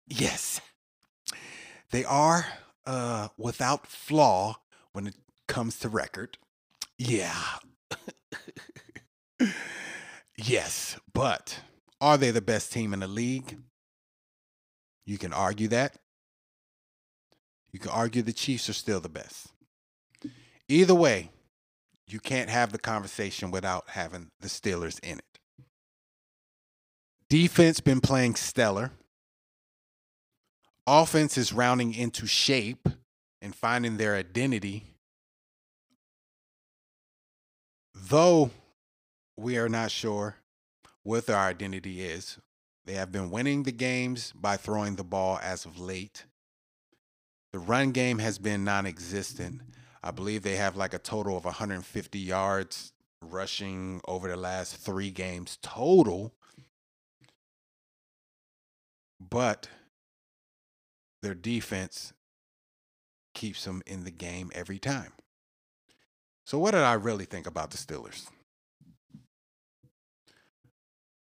Yes. 0.08 0.62
They 1.92 2.04
are 2.04 2.46
uh, 2.86 3.30
without 3.38 3.88
flaw 3.88 4.58
when 4.92 5.08
it 5.08 5.16
comes 5.48 5.80
to 5.80 5.90
record. 5.90 6.38
Yeah. 6.98 7.42
yes, 10.38 11.00
but 11.14 11.62
are 12.02 12.18
they 12.18 12.32
the 12.32 12.42
best 12.42 12.74
team 12.74 12.94
in 12.94 13.00
the 13.00 13.08
league? 13.08 13.60
You 15.06 15.18
can 15.18 15.32
argue 15.32 15.70
that. 15.70 15.96
You 17.72 17.80
can 17.80 17.92
argue 17.92 18.22
the 18.22 18.34
Chiefs 18.34 18.70
are 18.70 18.74
still 18.74 19.00
the 19.00 19.10
best. 19.10 19.48
Either 20.68 20.96
way, 20.96 21.32
you 22.08 22.20
can't 22.20 22.50
have 22.50 22.72
the 22.72 22.80
conversation 22.80 23.52
without 23.52 23.90
having 23.90 24.32
the 24.42 24.48
Steelers 24.48 25.00
in 25.02 25.20
it. 25.20 25.26
Defense 27.30 27.80
been 27.80 28.00
playing 28.00 28.36
stellar. 28.36 28.92
Offense 30.86 31.38
is 31.38 31.52
rounding 31.52 31.94
into 31.94 32.26
shape 32.26 32.88
and 33.42 33.54
finding 33.54 33.98
their 33.98 34.16
identity. 34.16 34.86
Though 37.94 38.52
we 39.36 39.58
are 39.58 39.68
not 39.68 39.92
sure 39.92 40.38
what 41.04 41.26
their 41.26 41.38
identity 41.38 42.02
is, 42.02 42.38
they 42.86 42.94
have 42.94 43.12
been 43.12 43.30
winning 43.30 43.64
the 43.64 43.74
games 43.74 44.32
by 44.34 44.56
throwing 44.56 44.96
the 44.96 45.04
ball 45.04 45.40
as 45.44 45.66
of 45.66 45.78
late. 45.78 46.24
The 47.52 47.60
run 47.60 47.92
game 47.92 48.20
has 48.20 48.40
been 48.40 48.64
non 48.64 48.86
existent. 48.86 49.62
I 50.02 50.12
believe 50.12 50.44
they 50.44 50.56
have 50.56 50.78
like 50.78 50.94
a 50.94 51.00
total 51.00 51.36
of 51.36 51.44
150 51.44 52.20
yards 52.20 52.94
rushing 53.22 54.00
over 54.08 54.30
the 54.30 54.38
last 54.38 54.78
three 54.78 55.12
games 55.12 55.58
total, 55.62 56.34
but 59.20 59.70
their 61.22 61.36
defense 61.36 62.14
keeps 63.34 63.66
them 63.66 63.82
in 63.86 64.04
the 64.04 64.12
game 64.12 64.52
every 64.54 64.80
time. 64.80 65.14
So, 66.46 66.58
what 66.58 66.72
did 66.72 66.82
I 66.82 66.94
really 66.94 67.26
think 67.26 67.46
about 67.46 67.72
the 67.72 67.78
Steelers? 67.78 68.30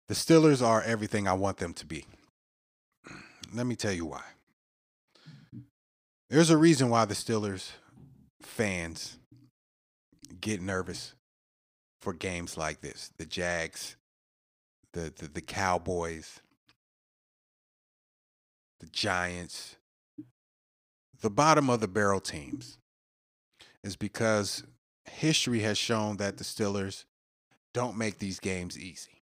The 0.09 0.15
Steelers 0.15 0.65
are 0.65 0.83
everything 0.83 1.27
I 1.27 1.33
want 1.33 1.57
them 1.57 1.73
to 1.75 1.87
be. 1.87 2.05
Let 3.53 3.67
me 3.67 3.75
tell 3.75 3.93
you 3.93 4.07
why. 4.07 4.23
There's 6.29 6.51
a 6.51 6.57
reason 6.57 6.91
why 6.91 7.05
the 7.05 7.15
Steelers 7.15 7.71
fans 8.43 9.19
get 10.41 10.61
nervous 10.61 11.15
for 12.01 12.13
games 12.13 12.57
like 12.57 12.81
this. 12.81 13.11
The 13.17 13.27
Jags, 13.27 13.97
the 14.93 15.13
the, 15.17 15.29
the 15.29 15.41
Cowboys, 15.41 16.41
the 18.81 18.87
Giants, 18.87 19.77
the 21.21 21.31
bottom 21.31 21.71
of 21.71 21.81
the 21.81 21.89
barrel 21.89 22.21
teams 22.21 22.79
is 23.83 23.97
because 23.97 24.65
history 25.05 25.61
has 25.61 25.79
shown 25.79 26.17
that 26.19 26.37
the 26.37 26.45
Steelers 26.45 27.05
don't 27.73 27.97
make 27.97 28.19
these 28.19 28.41
games 28.41 28.79
easy. 28.79 29.23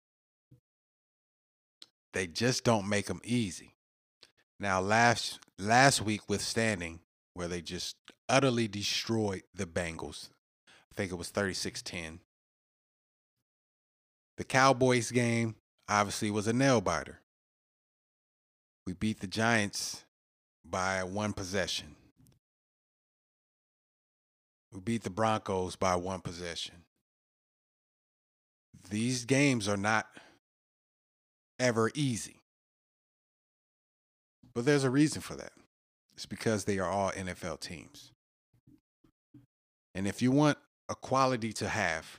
They 2.13 2.27
just 2.27 2.65
don't 2.65 2.89
make 2.89 3.07
them 3.07 3.21
easy. 3.25 3.75
Now 4.59 4.81
last 4.81 5.39
last 5.59 6.03
week 6.03 6.23
withstanding 6.29 7.01
where 7.35 7.49
they 7.49 7.61
just 7.61 7.97
utterly 8.29 8.69
destroyed 8.69 9.43
the 9.55 9.67
Bengals. 9.67 10.29
I 10.69 10.95
think 10.95 11.13
it 11.13 11.17
was 11.17 11.31
36-10. 11.31 12.19
The 14.37 14.45
Cowboys 14.45 15.11
game 15.11 15.55
obviously 15.89 16.31
was 16.31 16.47
a 16.47 16.53
nail 16.53 16.81
biter. 16.81 17.21
We 18.91 18.95
beat 18.95 19.21
the 19.21 19.29
Giants 19.29 20.05
by 20.69 21.05
one 21.05 21.33
possession. 21.33 21.95
We 24.73 24.81
beat 24.81 25.05
the 25.05 25.11
Broncos 25.11 25.77
by 25.77 25.95
one 25.95 26.21
possession. 26.23 26.75
These 28.91 29.27
games 29.27 29.69
are 29.69 29.77
not 29.77 30.09
ever 31.61 31.93
easy. 31.95 32.41
But 34.55 34.65
there's 34.65 34.83
a 34.83 34.91
reason 34.91 35.23
for 35.23 35.37
that. 35.37 35.53
It's 36.17 36.27
because 36.27 36.65
they 36.65 36.81
are 36.81 36.91
all 36.91 37.13
NFL 37.13 37.61
teams. 37.61 38.11
And 39.95 40.09
if 40.09 40.21
you 40.21 40.33
want 40.33 40.59
a 40.89 40.97
quality 40.97 41.53
to 41.53 41.69
have 41.69 42.19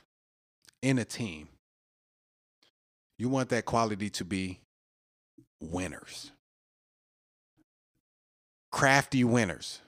in 0.80 0.98
a 0.98 1.04
team, 1.04 1.48
you 3.18 3.28
want 3.28 3.50
that 3.50 3.66
quality 3.66 4.08
to 4.08 4.24
be 4.24 4.60
winners. 5.60 6.30
Crafty 8.72 9.22
winners. 9.22 9.80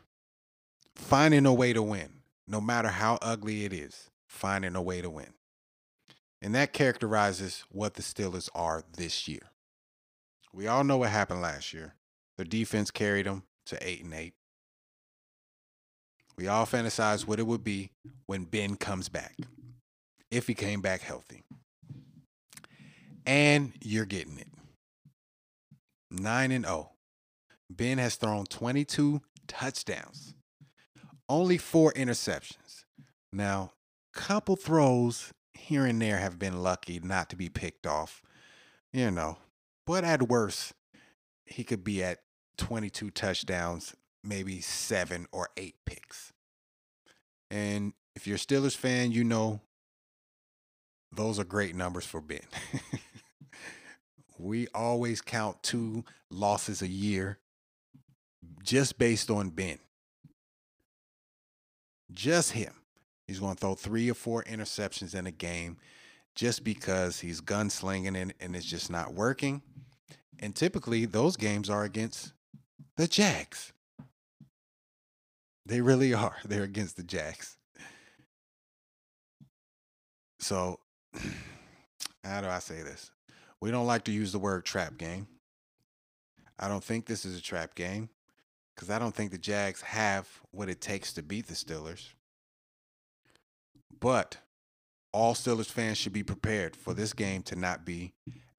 Finding 0.95 1.47
a 1.47 1.55
way 1.55 1.73
to 1.73 1.83
win, 1.83 2.21
no 2.47 2.61
matter 2.61 2.89
how 2.89 3.19
ugly 3.21 3.65
it 3.65 3.73
is, 3.73 4.11
finding 4.29 4.77
a 4.77 4.83
way 4.83 5.01
to 5.01 5.11
win. 5.11 5.33
And 6.43 6.55
that 6.55 6.75
characterizes 6.75 7.65
what 7.71 7.95
the 7.95 8.03
Steelers 8.03 8.51
are 8.55 8.85
this 8.97 9.27
year. 9.27 9.51
We 10.53 10.69
all 10.69 10.85
know 10.85 10.99
what 10.99 11.09
happened 11.11 11.41
last 11.41 11.73
year. 11.73 11.95
Their 12.37 12.45
defense 12.45 12.91
carried 12.91 13.27
them 13.27 13.45
to 13.67 13.79
8 13.81 14.05
and 14.05 14.15
8. 14.15 14.35
We 16.37 16.47
all 16.47 16.67
fantasize 16.67 17.27
what 17.27 17.39
it 17.39 17.47
would 17.47 17.65
be 17.65 17.91
when 18.27 18.45
Ben 18.45 18.77
comes 18.77 19.09
back, 19.09 19.37
if 20.31 20.47
he 20.47 20.55
came 20.55 20.83
back 20.83 21.01
healthy. 21.01 21.43
And 23.25 23.73
you're 23.81 24.05
getting 24.05 24.39
it. 24.39 24.49
9 26.11 26.53
and 26.53 26.67
0. 26.67 26.94
Ben 27.77 27.99
has 27.99 28.17
thrown 28.17 28.47
22 28.47 29.21
touchdowns, 29.47 30.35
only 31.29 31.59
four 31.59 31.93
interceptions. 31.93 32.85
Now, 33.33 33.73
couple 34.13 34.57
throws 34.57 35.33
here 35.53 35.85
and 35.85 36.01
there 36.01 36.19
have 36.19 36.39
been 36.39 36.63
lucky 36.63 37.01
not 37.03 37.29
to 37.31 37.37
be 37.37 37.49
picked 37.49 37.87
off, 37.87 38.23
you 38.93 39.11
know, 39.11 39.39
but 39.87 40.05
at 40.05 40.29
worst, 40.29 40.73
he 41.45 41.65
could 41.65 41.83
be 41.83 42.03
at 42.03 42.21
22 42.59 43.11
touchdowns, 43.11 43.95
maybe 44.23 44.61
seven 44.61 45.27
or 45.33 45.49
eight 45.57 45.75
picks. 45.85 46.33
And 47.51 47.93
if 48.15 48.27
you're 48.27 48.37
a 48.37 48.39
Steelers 48.39 48.77
fan, 48.77 49.13
you 49.13 49.25
know 49.25 49.61
those 51.13 51.39
are 51.39 51.45
great 51.45 51.75
numbers 51.75 52.07
for 52.07 52.21
Ben. 52.21 52.41
we 54.39 54.69
always 54.75 55.21
count 55.21 55.63
two 55.63 56.05
losses 56.31 56.83
a 56.83 56.89
year 56.89 57.39
just 58.65 58.99
based 58.99 59.31
on 59.31 59.51
Ben. 59.51 59.79
Just 62.11 62.53
him. 62.53 62.73
He's 63.27 63.39
going 63.39 63.55
to 63.55 63.61
throw 63.61 63.75
three 63.75 64.11
or 64.11 64.15
four 64.15 64.43
interceptions 64.45 65.15
in 65.15 65.27
a 65.27 65.31
game 65.31 65.77
just 66.35 66.65
because 66.65 67.21
he's 67.21 67.41
gunslinging 67.41 68.21
and, 68.21 68.35
and 68.41 68.57
it's 68.57 68.67
just 68.67 68.91
not 68.91 69.15
working. 69.15 69.63
And 70.41 70.55
typically, 70.55 71.05
those 71.05 71.37
games 71.37 71.71
are 71.71 71.85
against 71.85 72.33
the 72.97 73.07
Jags. 73.07 73.73
They 75.67 75.81
really 75.81 76.13
are. 76.13 76.37
They're 76.45 76.65
against 76.65 76.97
the 76.97 77.03
Jags. 77.03 77.57
So, 80.41 80.81
how 82.25 82.41
do 82.41 82.49
I 82.49 82.59
say 82.59 82.83
this? 82.83 83.11
We 83.61 83.71
don't 83.71 83.87
like 83.87 84.05
to 84.05 84.13
use 84.13 84.33
the 84.33 84.39
word 84.39 84.65
trap 84.65 84.99
game. 84.99 85.27
I 86.59 86.69
don't 86.69 86.85
think 86.85 87.07
this 87.07 87.25
is 87.25 87.39
a 87.39 87.43
trap 87.43 87.75
game 87.75 88.11
because 88.75 88.91
I 88.91 88.99
don't 88.99 89.15
think 89.15 89.31
the 89.31 89.39
Jags 89.39 89.81
have 89.83 90.29
what 90.51 90.69
it 90.69 90.81
takes 90.81 91.13
to 91.15 91.23
beat 91.23 91.47
the 91.47 91.55
Steelers. 91.55 92.09
But 94.01 94.39
all 95.13 95.35
Steelers 95.35 95.71
fans 95.71 95.99
should 95.99 96.13
be 96.13 96.23
prepared 96.23 96.75
for 96.75 96.93
this 96.93 97.13
game 97.13 97.43
to 97.45 97.57
not 97.57 97.85
be 97.85 98.13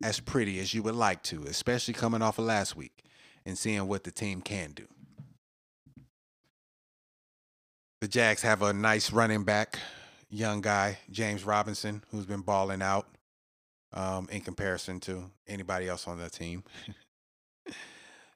as 0.03 0.19
pretty 0.19 0.59
as 0.59 0.73
you 0.73 0.83
would 0.83 0.95
like 0.95 1.21
to, 1.23 1.43
especially 1.43 1.93
coming 1.93 2.21
off 2.21 2.39
of 2.39 2.45
last 2.45 2.75
week 2.75 3.03
and 3.45 3.57
seeing 3.57 3.87
what 3.87 4.03
the 4.03 4.11
team 4.11 4.41
can 4.41 4.71
do. 4.71 4.85
The 8.01 8.07
Jags 8.07 8.41
have 8.41 8.61
a 8.61 8.73
nice 8.73 9.11
running 9.11 9.43
back, 9.43 9.79
young 10.29 10.61
guy, 10.61 10.99
James 11.09 11.43
Robinson, 11.43 12.03
who's 12.11 12.25
been 12.25 12.41
balling 12.41 12.81
out 12.81 13.07
um, 13.93 14.27
in 14.31 14.41
comparison 14.41 14.99
to 15.01 15.23
anybody 15.47 15.87
else 15.87 16.07
on 16.07 16.19
the 16.19 16.29
team. 16.29 16.63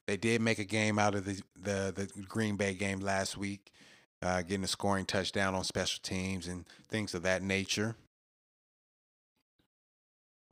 they 0.10 0.18
did 0.18 0.42
make 0.42 0.58
a 0.58 0.66
game 0.66 0.98
out 0.98 1.14
of 1.14 1.24
the, 1.24 1.40
the, 1.56 1.94
the 1.96 2.24
Green 2.28 2.56
Bay 2.56 2.74
game 2.74 3.00
last 3.00 3.38
week, 3.38 3.72
uh, 4.24 4.42
getting 4.42 4.64
a 4.64 4.68
scoring 4.68 5.06
touchdown 5.06 5.54
on 5.54 5.64
special 5.64 6.00
teams 6.02 6.48
and 6.48 6.66
things 6.90 7.14
of 7.14 7.22
that 7.22 7.44
nature. 7.44 7.96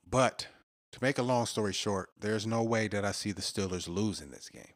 But 0.08 0.46
to 0.92 1.00
make 1.02 1.18
a 1.18 1.24
long 1.24 1.48
story 1.48 1.74
short, 1.74 2.12
there's 2.20 2.46
no 2.46 2.62
way 2.62 2.88
that 2.90 3.04
I 3.04 3.12
see 3.14 3.32
the 3.32 3.42
Steelers 3.42 3.88
losing 3.88 4.30
this 4.30 4.48
game. 4.48 4.76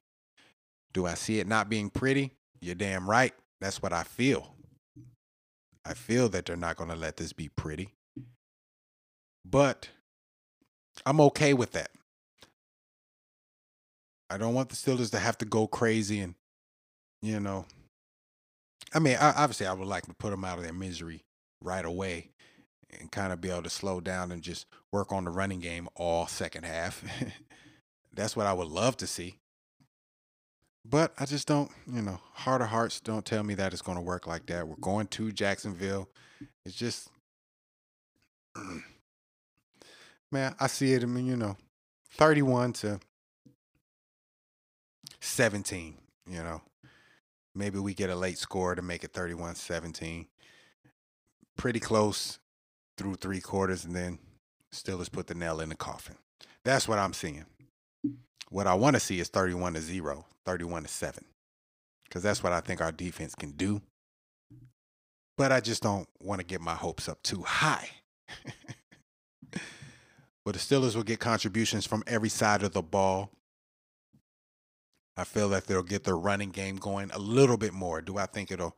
Do 0.93 1.05
I 1.05 1.13
see 1.13 1.37
it 1.37 1.45
not 1.45 1.69
being 1.69 1.91
pretty? 1.91 2.31
You're 2.59 2.73
damn 2.73 3.07
right. 3.07 3.35
That's 3.59 3.83
what 3.83 3.93
I 3.93 4.01
feel. 4.01 4.55
I 5.85 5.93
feel 5.93 6.27
that 6.29 6.47
they're 6.47 6.55
not 6.55 6.77
going 6.77 6.89
to 6.89 6.95
let 6.95 7.17
this 7.17 7.33
be 7.33 7.49
pretty. 7.49 7.89
But 9.45 9.89
I'm 11.05 11.21
okay 11.21 11.53
with 11.53 11.73
that. 11.73 11.91
I 14.31 14.37
don't 14.37 14.53
want 14.53 14.69
the 14.69 14.75
Steelers 14.75 15.11
to 15.11 15.19
have 15.19 15.37
to 15.39 15.45
go 15.45 15.67
crazy 15.67 16.21
and, 16.21 16.35
you 17.21 17.41
know, 17.41 17.65
I 18.93 18.99
mean, 18.99 19.17
I, 19.19 19.33
obviously, 19.35 19.67
I 19.67 19.73
would 19.73 19.87
like 19.87 20.05
to 20.05 20.13
put 20.13 20.31
them 20.31 20.45
out 20.45 20.57
of 20.57 20.63
their 20.63 20.73
misery 20.73 21.23
right 21.61 21.83
away 21.83 22.29
and 22.97 23.11
kind 23.11 23.33
of 23.33 23.41
be 23.41 23.49
able 23.49 23.63
to 23.63 23.69
slow 23.69 23.99
down 23.99 24.31
and 24.31 24.41
just 24.41 24.67
work 24.91 25.11
on 25.11 25.25
the 25.25 25.31
running 25.31 25.59
game 25.59 25.89
all 25.95 26.27
second 26.27 26.63
half. 26.63 27.03
That's 28.13 28.35
what 28.35 28.47
I 28.47 28.53
would 28.53 28.67
love 28.67 28.95
to 28.97 29.07
see. 29.07 29.37
But 30.83 31.13
I 31.19 31.25
just 31.25 31.47
don't, 31.47 31.69
you 31.85 32.01
know, 32.01 32.19
heart 32.33 32.61
of 32.61 32.67
hearts 32.67 33.01
don't 33.01 33.25
tell 33.25 33.43
me 33.43 33.53
that 33.55 33.73
it's 33.73 33.81
going 33.81 33.97
to 33.97 34.03
work 34.03 34.27
like 34.27 34.45
that. 34.47 34.67
We're 34.67 34.75
going 34.77 35.07
to 35.07 35.31
Jacksonville. 35.31 36.09
It's 36.65 36.75
just, 36.75 37.09
man, 40.31 40.55
I 40.59 40.67
see 40.67 40.93
it. 40.93 41.03
I 41.03 41.05
mean, 41.05 41.27
you 41.27 41.35
know, 41.35 41.55
31 42.13 42.73
to 42.73 42.99
17, 45.21 45.97
you 46.29 46.43
know. 46.43 46.61
Maybe 47.53 47.79
we 47.79 47.93
get 47.93 48.09
a 48.09 48.15
late 48.15 48.37
score 48.37 48.75
to 48.75 48.81
make 48.81 49.03
it 49.03 49.13
31 49.13 49.55
17. 49.55 50.27
Pretty 51.57 51.79
close 51.79 52.39
through 52.97 53.15
three 53.15 53.41
quarters, 53.41 53.85
and 53.85 53.95
then 53.95 54.19
Steelers 54.73 55.11
put 55.11 55.27
the 55.27 55.35
nail 55.35 55.59
in 55.59 55.69
the 55.69 55.75
coffin. 55.75 56.15
That's 56.63 56.87
what 56.87 56.99
I'm 56.99 57.13
seeing. 57.13 57.45
What 58.49 58.67
I 58.67 58.73
want 58.73 58.95
to 58.95 58.99
see 58.99 59.19
is 59.19 59.29
31 59.29 59.73
to 59.73 59.81
0, 59.81 60.25
31 60.45 60.83
to 60.83 60.89
7. 60.89 61.25
Because 62.03 62.23
that's 62.23 62.43
what 62.43 62.53
I 62.53 62.59
think 62.59 62.81
our 62.81 62.91
defense 62.91 63.35
can 63.35 63.51
do. 63.51 63.81
But 65.37 65.51
I 65.51 65.61
just 65.61 65.81
don't 65.81 66.07
want 66.19 66.39
to 66.39 66.45
get 66.45 66.61
my 66.61 66.75
hopes 66.75 67.07
up 67.07 67.23
too 67.23 67.41
high. 67.41 67.89
but 69.51 70.53
the 70.53 70.59
Steelers 70.59 70.95
will 70.95 71.03
get 71.03 71.19
contributions 71.19 71.85
from 71.85 72.03
every 72.05 72.29
side 72.29 72.63
of 72.63 72.73
the 72.73 72.81
ball. 72.81 73.31
I 75.17 75.23
feel 75.23 75.49
that 75.49 75.67
they'll 75.67 75.83
get 75.83 76.03
their 76.03 76.17
running 76.17 76.51
game 76.51 76.77
going 76.77 77.11
a 77.11 77.19
little 77.19 77.57
bit 77.57 77.73
more. 77.73 78.01
Do 78.01 78.17
I 78.17 78.25
think 78.25 78.51
it'll 78.51 78.77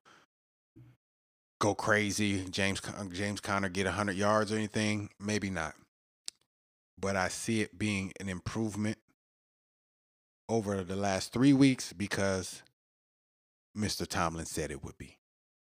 go 1.60 1.76
crazy? 1.76 2.46
James 2.50 2.82
James 3.12 3.40
Conner 3.40 3.70
get 3.70 3.86
100 3.86 4.16
yards 4.16 4.52
or 4.52 4.56
anything? 4.56 5.10
Maybe 5.20 5.50
not. 5.50 5.74
But 7.00 7.16
I 7.16 7.28
see 7.28 7.62
it 7.62 7.78
being 7.78 8.14
an 8.20 8.30
improvement 8.30 8.98
over 10.50 10.84
the 10.84 10.96
last 10.96 11.34
3 11.34 11.54
weeks 11.54 11.94
because 11.94 12.64
Mr. 13.78 14.08
Tomlin 14.08 14.46
said 14.46 14.72
it 14.72 14.84
would 14.84 14.98
be. 14.98 15.18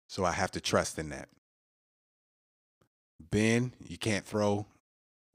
So 0.07 0.25
I 0.25 0.31
have 0.31 0.51
to 0.51 0.61
trust 0.61 0.99
in 0.99 1.09
that. 1.09 1.29
Ben, 3.31 3.73
you 3.87 3.97
can't 3.97 4.25
throw 4.25 4.65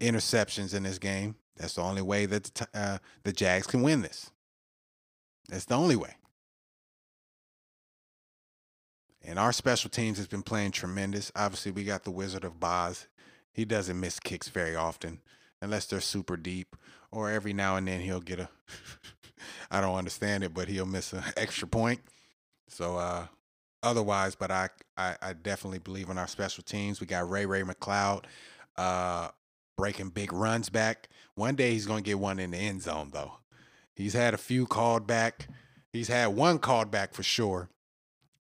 interceptions 0.01 0.75
in 0.75 0.83
this 0.83 0.99
game. 0.99 1.37
That's 1.57 1.75
the 1.75 1.83
only 1.83 2.03
way 2.03 2.27
that 2.27 2.45
the, 2.45 2.69
uh, 2.75 2.99
the 3.25 3.33
Jags 3.33 3.67
can 3.67 3.83
win 3.83 4.03
this. 4.03 4.31
That's 5.49 5.65
the 5.65 5.77
only 5.77 5.97
way. 5.97 6.15
And 9.25 9.39
our 9.39 9.53
special 9.53 9.91
teams 9.91 10.19
has 10.19 10.27
been 10.27 10.43
playing 10.43 10.71
tremendous. 10.71 11.33
Obviously, 11.35 11.73
we 11.73 11.85
got 11.85 12.05
the 12.05 12.11
Wizard 12.11 12.45
of 12.45 12.61
Boz. 12.61 13.09
He 13.53 13.65
doesn't 13.65 13.99
miss 13.99 14.21
kicks 14.21 14.49
very 14.49 14.77
often, 14.77 15.21
unless 15.61 15.87
they're 15.87 16.01
super 16.01 16.37
deep, 16.37 16.77
or 17.11 17.31
every 17.31 17.53
now 17.53 17.77
and 17.77 17.89
then 17.89 18.01
he'll 18.01 18.21
get 18.21 18.41
a. 18.41 18.49
I 19.71 19.81
don't 19.81 19.97
understand 19.97 20.45
it, 20.45 20.55
but 20.55 20.69
he'll 20.69 20.87
miss 20.87 21.13
an 21.13 21.23
extra 21.37 21.69
point. 21.69 22.01
So, 22.69 22.97
uh, 22.97 23.27
otherwise, 23.83 24.35
but 24.35 24.51
I, 24.51 24.71
I, 24.97 25.17
I 25.21 25.33
definitely 25.33 25.81
believe 25.81 26.09
in 26.09 26.19
our 26.19 26.27
special 26.27 26.63
teams. 26.63 27.01
We 27.01 27.07
got 27.07 27.29
Ray 27.29 27.47
Ray 27.47 27.63
McCloud, 27.63 28.25
uh, 28.77 29.29
breaking 29.77 30.11
big 30.11 30.33
runs 30.33 30.71
back. 30.71 31.09
One 31.35 31.55
day 31.55 31.73
he's 31.73 31.87
gonna 31.87 32.03
get 32.03 32.19
one 32.19 32.39
in 32.39 32.53
the 32.53 32.59
end 32.59 32.83
zone, 32.83 33.11
though. 33.13 33.33
He's 33.99 34.15
had 34.15 34.33
a 34.33 34.39
few 34.39 34.65
called 34.67 35.09
back. 35.09 35.49
He's 35.93 36.07
had 36.07 36.29
one 36.29 36.61
called 36.61 36.91
back 36.93 37.15
for 37.15 37.25
sure, 37.25 37.69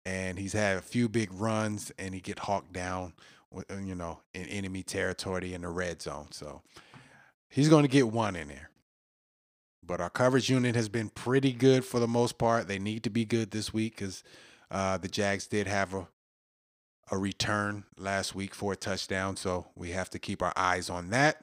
and 0.03 0.39
he's 0.39 0.53
had 0.53 0.77
a 0.77 0.81
few 0.81 1.07
big 1.07 1.29
runs, 1.31 1.91
and 1.99 2.15
he 2.15 2.19
get 2.19 2.39
hawked 2.39 2.73
down, 2.73 3.13
you 3.69 3.93
know, 3.93 4.21
in 4.33 4.47
enemy 4.47 4.81
territory 4.81 5.53
in 5.53 5.61
the 5.61 5.69
red 5.69 6.01
zone. 6.01 6.29
So 6.31 6.63
he's 7.47 7.69
going 7.69 7.83
to 7.83 7.87
get 7.87 8.07
one 8.07 8.35
in 8.35 8.47
there. 8.47 8.71
But 9.85 10.01
our 10.01 10.09
coverage 10.09 10.49
unit 10.49 10.75
has 10.75 10.89
been 10.89 11.09
pretty 11.09 11.53
good 11.53 11.85
for 11.85 11.99
the 11.99 12.07
most 12.07 12.39
part. 12.39 12.67
They 12.67 12.79
need 12.79 13.03
to 13.03 13.11
be 13.11 13.23
good 13.23 13.51
this 13.51 13.71
week 13.71 13.97
because 13.97 14.23
uh, 14.71 14.97
the 14.97 15.07
Jags 15.07 15.45
did 15.45 15.67
have 15.67 15.93
a 15.93 16.07
a 17.11 17.17
return 17.17 17.83
last 17.97 18.33
week 18.33 18.55
for 18.55 18.73
a 18.73 18.75
touchdown, 18.75 19.35
so 19.35 19.67
we 19.75 19.91
have 19.91 20.09
to 20.09 20.17
keep 20.17 20.41
our 20.41 20.53
eyes 20.55 20.89
on 20.89 21.11
that. 21.11 21.37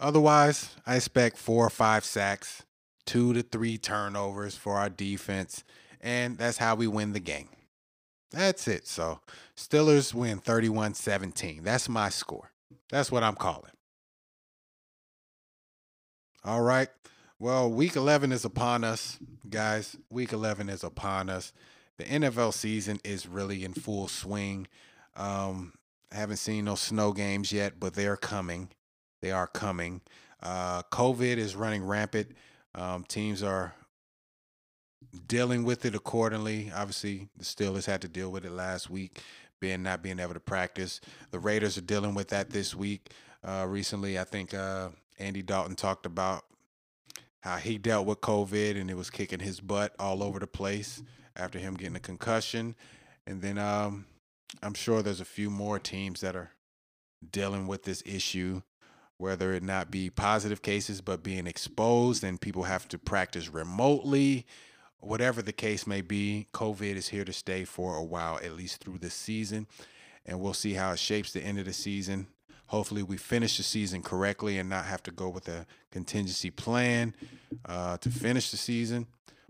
Otherwise, 0.00 0.76
I 0.86 0.96
expect 0.96 1.36
four 1.36 1.66
or 1.66 1.70
five 1.70 2.06
sacks, 2.06 2.62
two 3.04 3.34
to 3.34 3.42
three 3.42 3.76
turnovers 3.76 4.56
for 4.56 4.78
our 4.78 4.88
defense, 4.88 5.62
and 6.00 6.38
that's 6.38 6.56
how 6.56 6.74
we 6.74 6.86
win 6.86 7.12
the 7.12 7.20
game. 7.20 7.50
That's 8.30 8.66
it. 8.66 8.86
So, 8.86 9.20
Steelers 9.56 10.14
win 10.14 10.38
31 10.38 10.94
17. 10.94 11.62
That's 11.62 11.88
my 11.88 12.08
score. 12.08 12.50
That's 12.88 13.12
what 13.12 13.22
I'm 13.22 13.34
calling. 13.34 13.72
All 16.44 16.62
right. 16.62 16.88
Well, 17.38 17.70
week 17.70 17.96
11 17.96 18.32
is 18.32 18.44
upon 18.44 18.84
us, 18.84 19.18
guys. 19.48 19.96
Week 20.08 20.32
11 20.32 20.70
is 20.70 20.82
upon 20.82 21.28
us. 21.28 21.52
The 21.98 22.04
NFL 22.04 22.54
season 22.54 23.00
is 23.04 23.26
really 23.26 23.64
in 23.64 23.74
full 23.74 24.08
swing. 24.08 24.66
Um, 25.16 25.74
I 26.10 26.16
haven't 26.16 26.38
seen 26.38 26.64
no 26.64 26.74
snow 26.74 27.12
games 27.12 27.52
yet, 27.52 27.78
but 27.78 27.94
they're 27.94 28.16
coming. 28.16 28.70
They 29.22 29.30
are 29.30 29.46
coming. 29.46 30.00
Uh, 30.42 30.82
COVID 30.84 31.36
is 31.36 31.56
running 31.56 31.84
rampant. 31.84 32.32
Um, 32.74 33.04
teams 33.04 33.42
are 33.42 33.74
dealing 35.26 35.64
with 35.64 35.84
it 35.84 35.94
accordingly. 35.94 36.72
Obviously, 36.74 37.28
the 37.36 37.44
Steelers 37.44 37.86
had 37.86 38.02
to 38.02 38.08
deal 38.08 38.30
with 38.30 38.44
it 38.44 38.52
last 38.52 38.90
week, 38.90 39.20
being 39.60 39.82
not 39.82 40.02
being 40.02 40.18
able 40.18 40.34
to 40.34 40.40
practice. 40.40 41.00
The 41.30 41.38
Raiders 41.38 41.76
are 41.76 41.82
dealing 41.82 42.14
with 42.14 42.28
that 42.28 42.50
this 42.50 42.74
week. 42.74 43.10
Uh, 43.42 43.66
recently, 43.68 44.18
I 44.18 44.24
think 44.24 44.54
uh, 44.54 44.90
Andy 45.18 45.42
Dalton 45.42 45.76
talked 45.76 46.06
about 46.06 46.44
how 47.40 47.56
he 47.56 47.78
dealt 47.78 48.06
with 48.06 48.20
COVID 48.20 48.78
and 48.78 48.90
it 48.90 48.96
was 48.96 49.10
kicking 49.10 49.40
his 49.40 49.60
butt 49.60 49.94
all 49.98 50.22
over 50.22 50.38
the 50.38 50.46
place 50.46 51.02
after 51.36 51.58
him 51.58 51.74
getting 51.74 51.96
a 51.96 52.00
concussion. 52.00 52.74
And 53.26 53.40
then 53.40 53.56
um, 53.58 54.04
I'm 54.62 54.74
sure 54.74 55.02
there's 55.02 55.20
a 55.20 55.26
few 55.26 55.50
more 55.50 55.78
teams 55.78 56.20
that 56.20 56.36
are 56.36 56.50
dealing 57.32 57.66
with 57.66 57.84
this 57.84 58.02
issue 58.04 58.62
whether 59.20 59.52
it 59.52 59.62
not 59.62 59.90
be 59.90 60.08
positive 60.08 60.62
cases 60.62 61.02
but 61.02 61.22
being 61.22 61.46
exposed 61.46 62.24
and 62.24 62.40
people 62.40 62.62
have 62.62 62.88
to 62.88 62.98
practice 62.98 63.50
remotely 63.50 64.46
whatever 65.00 65.42
the 65.42 65.52
case 65.52 65.86
may 65.86 66.00
be 66.00 66.46
covid 66.54 66.94
is 66.96 67.08
here 67.08 67.24
to 67.24 67.32
stay 67.32 67.64
for 67.64 67.96
a 67.96 68.02
while 68.02 68.38
at 68.42 68.56
least 68.56 68.82
through 68.82 68.98
this 68.98 69.14
season. 69.14 69.66
And 70.24 70.40
we'll 70.40 70.54
see 70.54 70.74
how 70.74 70.92
it 70.92 70.98
shapes 70.98 71.32
the 71.32 71.40
end 71.40 71.58
of 71.58 71.64
the 71.64 71.72
season. 71.72 72.28
Hopefully 72.66 73.02
we 73.02 73.16
finish 73.16 73.56
the 73.56 73.62
season 73.62 74.02
correctly 74.02 74.58
and 74.58 74.68
not 74.68 74.84
have 74.84 75.02
to 75.04 75.10
go 75.10 75.28
with 75.28 75.48
a 75.48 75.66
contingency 75.90 76.50
plan 76.50 77.14
uh, 77.64 77.96
to 77.98 78.10
finish 78.10 78.50
the 78.50 78.56
season. 78.56 79.06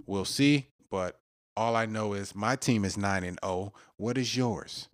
We'll 0.07 0.25
see 0.25 0.67
but 0.91 1.21
all 1.57 1.77
i 1.77 1.87
know 1.87 2.15
is 2.15 2.35
my 2.35 2.57
team 2.57 2.85
is 2.85 2.97
9 2.97 3.23
and 3.23 3.39
0 3.45 3.73
what 3.97 4.19
is 4.19 4.37
yours? 4.37 4.89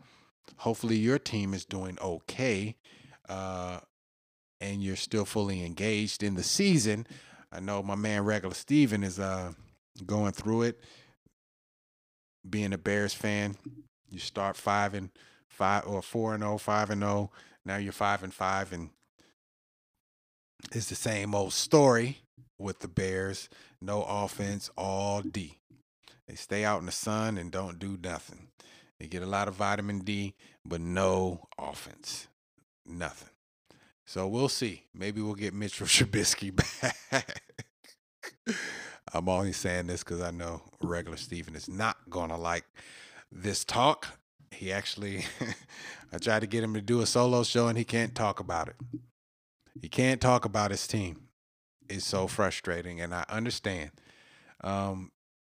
Hopefully 0.59 0.97
your 0.97 1.19
team 1.19 1.55
is 1.55 1.65
doing 1.65 1.99
okay 2.03 2.77
uh, 3.29 3.81
and 4.61 4.83
you're 4.83 4.97
still 4.97 5.25
fully 5.25 5.65
engaged 5.65 6.23
in 6.23 6.35
the 6.35 6.43
season. 6.43 7.07
I 7.53 7.61
know 7.61 7.83
my 7.83 7.95
man 7.95 8.25
regular 8.25 8.55
Stephen 8.55 9.03
is 9.03 9.19
uh 9.19 9.53
going 10.05 10.33
through 10.33 10.63
it. 10.63 10.81
Being 12.49 12.73
a 12.73 12.79
Bears 12.79 13.15
fan, 13.15 13.57
you 14.09 14.19
start 14.19 14.57
five 14.57 14.95
and 14.95 15.11
five 15.49 15.87
or 15.87 16.03
four 16.03 16.35
and 16.35 16.45
oh, 16.45 16.59
five 16.59 16.91
and 16.91 17.03
oh. 17.03 17.31
Now 17.65 17.79
you're 17.79 17.93
five 17.93 18.23
and 18.23 18.33
five, 18.33 18.73
and 18.73 18.91
it's 20.73 20.89
the 20.89 20.95
same 20.95 21.35
old 21.35 21.53
story 21.53 22.19
with 22.59 22.79
the 22.79 22.89
Bears. 22.89 23.49
No 23.81 24.05
offense, 24.05 24.71
all 24.77 25.23
D. 25.23 25.59
They 26.29 26.35
stay 26.35 26.65
out 26.65 26.81
in 26.81 26.87
the 26.87 26.93
sun 26.93 27.39
and 27.39 27.51
don't 27.51 27.79
do 27.79 27.99
nothing. 28.03 28.49
They 28.99 29.07
get 29.07 29.23
a 29.23 29.27
lot 29.27 29.49
of 29.49 29.55
vitamin 29.55 30.01
D, 30.01 30.35
but 30.65 30.81
no 30.81 31.49
offense. 31.59 32.29
Nothing. 32.87 33.36
So 34.07 34.29
we'll 34.29 34.49
see. 34.49 34.85
Maybe 34.95 35.21
we'll 35.21 35.35
get 35.35 35.53
Mitchell 35.53 35.87
Trubisky 35.89 36.55
back. 36.55 37.43
I'm 39.13 39.29
only 39.29 39.53
saying 39.53 39.89
this 39.89 40.05
because 40.05 40.21
I 40.21 40.31
know 40.31 40.63
regular 40.81 41.17
Stephen 41.17 41.57
is 41.57 41.69
not 41.69 41.97
going 42.09 42.31
to 42.31 42.37
like 42.37 42.65
this 43.33 43.65
talk. 43.65 44.19
He 44.53 44.73
actually, 44.73 45.25
I 46.13 46.19
tried 46.19 46.41
to 46.41 46.47
get 46.47 46.63
him 46.63 46.75
to 46.75 46.81
do 46.81 47.01
a 47.01 47.07
solo 47.07 47.43
show 47.43 47.67
and 47.67 47.77
he 47.77 47.85
can't 47.85 48.15
talk 48.15 48.39
about 48.39 48.69
it. 48.69 48.77
He 49.81 49.89
can't 49.89 50.21
talk 50.21 50.45
about 50.45 50.71
his 50.71 50.87
team. 50.87 51.29
It's 51.89 52.05
so 52.05 52.27
frustrating 52.27 53.01
and 53.01 53.15
I 53.15 53.25
understand. 53.29 53.91
Um, 54.63 55.11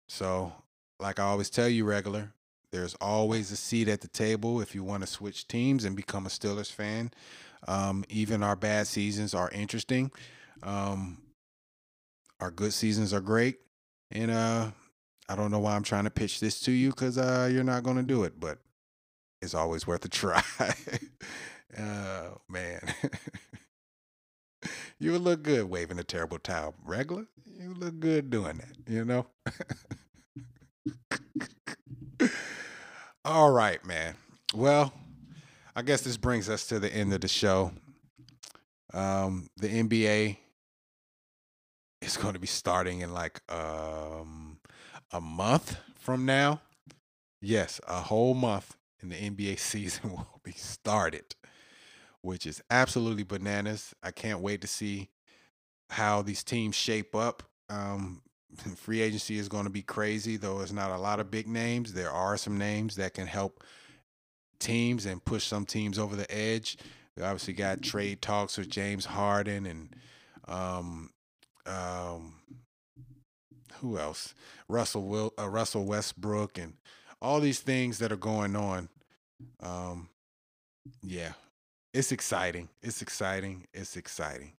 so, 0.08 0.52
like 1.00 1.18
I 1.18 1.24
always 1.24 1.50
tell 1.50 1.68
you, 1.68 1.84
regular, 1.84 2.33
there's 2.74 2.96
always 2.96 3.52
a 3.52 3.56
seat 3.56 3.86
at 3.86 4.00
the 4.00 4.08
table 4.08 4.60
if 4.60 4.74
you 4.74 4.82
want 4.82 5.00
to 5.02 5.06
switch 5.06 5.46
teams 5.46 5.84
and 5.84 5.94
become 5.94 6.26
a 6.26 6.28
Steelers 6.28 6.72
fan. 6.72 7.12
Um, 7.68 8.04
even 8.08 8.42
our 8.42 8.56
bad 8.56 8.88
seasons 8.88 9.32
are 9.32 9.48
interesting. 9.50 10.10
Um, 10.64 11.18
our 12.40 12.50
good 12.50 12.72
seasons 12.72 13.14
are 13.14 13.20
great. 13.20 13.60
And 14.10 14.32
uh, 14.32 14.72
I 15.28 15.36
don't 15.36 15.52
know 15.52 15.60
why 15.60 15.76
I'm 15.76 15.84
trying 15.84 16.02
to 16.02 16.10
pitch 16.10 16.40
this 16.40 16.58
to 16.62 16.72
you 16.72 16.90
because 16.90 17.16
uh, 17.16 17.48
you're 17.50 17.62
not 17.62 17.84
going 17.84 17.96
to 17.96 18.02
do 18.02 18.24
it, 18.24 18.40
but 18.40 18.58
it's 19.40 19.54
always 19.54 19.86
worth 19.86 20.04
a 20.04 20.08
try. 20.08 20.42
oh, 21.78 22.38
man. 22.48 22.80
you 24.98 25.12
would 25.12 25.22
look 25.22 25.44
good 25.44 25.70
waving 25.70 26.00
a 26.00 26.04
terrible 26.04 26.40
towel. 26.40 26.74
Regular, 26.84 27.26
you 27.56 27.72
look 27.72 28.00
good 28.00 28.30
doing 28.30 28.56
that, 28.58 28.92
you 28.92 29.04
know? 29.04 29.26
All 33.26 33.50
right, 33.50 33.82
man. 33.86 34.16
Well, 34.52 34.92
I 35.74 35.80
guess 35.80 36.02
this 36.02 36.18
brings 36.18 36.50
us 36.50 36.66
to 36.66 36.78
the 36.78 36.94
end 36.94 37.14
of 37.14 37.22
the 37.22 37.28
show. 37.28 37.72
Um, 38.92 39.48
the 39.56 39.68
NBA 39.68 40.36
is 42.02 42.18
going 42.18 42.34
to 42.34 42.38
be 42.38 42.46
starting 42.46 43.00
in 43.00 43.14
like 43.14 43.40
um, 43.50 44.58
a 45.10 45.22
month 45.22 45.78
from 45.96 46.26
now. 46.26 46.60
Yes, 47.40 47.80
a 47.88 48.02
whole 48.02 48.34
month, 48.34 48.76
and 49.00 49.10
the 49.10 49.16
NBA 49.16 49.58
season 49.58 50.10
will 50.10 50.40
be 50.42 50.52
started, 50.52 51.34
which 52.20 52.46
is 52.46 52.62
absolutely 52.70 53.24
bananas. 53.24 53.94
I 54.02 54.10
can't 54.10 54.40
wait 54.40 54.60
to 54.60 54.66
see 54.66 55.08
how 55.88 56.20
these 56.20 56.44
teams 56.44 56.76
shape 56.76 57.14
up. 57.14 57.42
Um, 57.70 58.20
free 58.76 59.00
agency 59.00 59.38
is 59.38 59.48
going 59.48 59.64
to 59.64 59.70
be 59.70 59.82
crazy, 59.82 60.36
though. 60.36 60.60
It's 60.60 60.72
not 60.72 60.90
a 60.90 60.98
lot 60.98 61.20
of 61.20 61.30
big 61.30 61.46
names. 61.46 61.92
There 61.92 62.10
are 62.10 62.36
some 62.36 62.58
names 62.58 62.96
that 62.96 63.14
can 63.14 63.26
help 63.26 63.62
teams 64.58 65.06
and 65.06 65.24
push 65.24 65.44
some 65.44 65.66
teams 65.66 65.98
over 65.98 66.16
the 66.16 66.32
edge. 66.34 66.78
We 67.16 67.22
obviously 67.22 67.54
got 67.54 67.82
trade 67.82 68.22
talks 68.22 68.58
with 68.58 68.68
James 68.68 69.04
Harden 69.04 69.66
and 69.66 69.94
um, 70.48 71.10
um, 71.66 72.34
who 73.80 73.98
else? 73.98 74.34
Russell 74.68 75.02
Will, 75.02 75.32
uh, 75.38 75.48
Russell 75.48 75.84
Westbrook, 75.84 76.58
and 76.58 76.74
all 77.20 77.40
these 77.40 77.60
things 77.60 77.98
that 77.98 78.12
are 78.12 78.16
going 78.16 78.56
on. 78.56 78.88
Um, 79.60 80.08
yeah, 81.02 81.32
it's 81.92 82.12
exciting. 82.12 82.68
It's 82.82 83.02
exciting. 83.02 83.66
It's 83.72 83.96
exciting. 83.96 84.52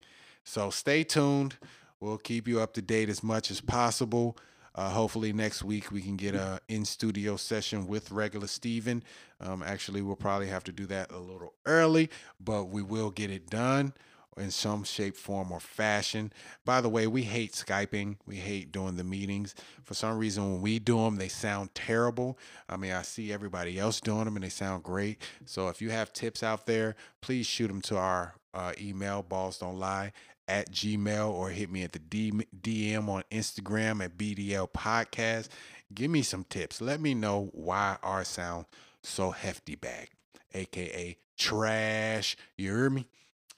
So 0.44 0.70
stay 0.70 1.04
tuned. 1.04 1.56
We'll 2.04 2.18
keep 2.18 2.46
you 2.46 2.60
up 2.60 2.74
to 2.74 2.82
date 2.82 3.08
as 3.08 3.22
much 3.22 3.50
as 3.50 3.62
possible. 3.62 4.36
Uh, 4.74 4.90
hopefully 4.90 5.32
next 5.32 5.64
week 5.64 5.90
we 5.90 6.02
can 6.02 6.16
get 6.16 6.34
a 6.34 6.60
in 6.68 6.84
studio 6.84 7.36
session 7.36 7.86
with 7.86 8.10
regular 8.10 8.46
Stephen. 8.46 9.02
Um, 9.40 9.62
actually, 9.62 10.02
we'll 10.02 10.14
probably 10.14 10.48
have 10.48 10.64
to 10.64 10.72
do 10.72 10.84
that 10.86 11.10
a 11.10 11.18
little 11.18 11.54
early, 11.64 12.10
but 12.38 12.64
we 12.64 12.82
will 12.82 13.10
get 13.10 13.30
it 13.30 13.48
done 13.48 13.94
in 14.36 14.50
some 14.50 14.84
shape, 14.84 15.16
form, 15.16 15.50
or 15.50 15.60
fashion. 15.60 16.30
By 16.66 16.82
the 16.82 16.90
way, 16.90 17.06
we 17.06 17.22
hate 17.22 17.52
Skyping. 17.52 18.16
We 18.26 18.36
hate 18.36 18.70
doing 18.70 18.96
the 18.96 19.04
meetings. 19.04 19.54
For 19.84 19.94
some 19.94 20.18
reason, 20.18 20.52
when 20.52 20.60
we 20.60 20.78
do 20.80 20.98
them, 20.98 21.16
they 21.16 21.28
sound 21.28 21.74
terrible. 21.74 22.38
I 22.68 22.76
mean, 22.76 22.92
I 22.92 23.00
see 23.00 23.32
everybody 23.32 23.78
else 23.78 23.98
doing 23.98 24.26
them 24.26 24.36
and 24.36 24.44
they 24.44 24.50
sound 24.50 24.82
great. 24.82 25.22
So 25.46 25.68
if 25.68 25.80
you 25.80 25.88
have 25.88 26.12
tips 26.12 26.42
out 26.42 26.66
there, 26.66 26.96
please 27.22 27.46
shoot 27.46 27.68
them 27.68 27.80
to 27.82 27.96
our 27.96 28.34
uh, 28.52 28.72
email, 28.80 29.22
balls 29.22 29.58
don't 29.58 29.78
lie 29.78 30.12
at 30.48 30.70
gmail 30.70 31.30
or 31.30 31.50
hit 31.50 31.70
me 31.70 31.82
at 31.82 31.92
the 31.92 31.98
DM 31.98 33.08
on 33.08 33.24
Instagram 33.30 34.04
at 34.04 34.16
BDL 34.16 34.70
podcast. 34.70 35.48
Give 35.92 36.10
me 36.10 36.22
some 36.22 36.44
tips. 36.44 36.80
Let 36.80 37.00
me 37.00 37.14
know 37.14 37.50
why 37.52 37.96
our 38.02 38.24
sound 38.24 38.66
so 39.02 39.30
hefty 39.30 39.74
bag, 39.74 40.08
aka 40.54 41.16
trash. 41.38 42.36
You 42.56 42.70
hear 42.70 42.90
me? 42.90 43.06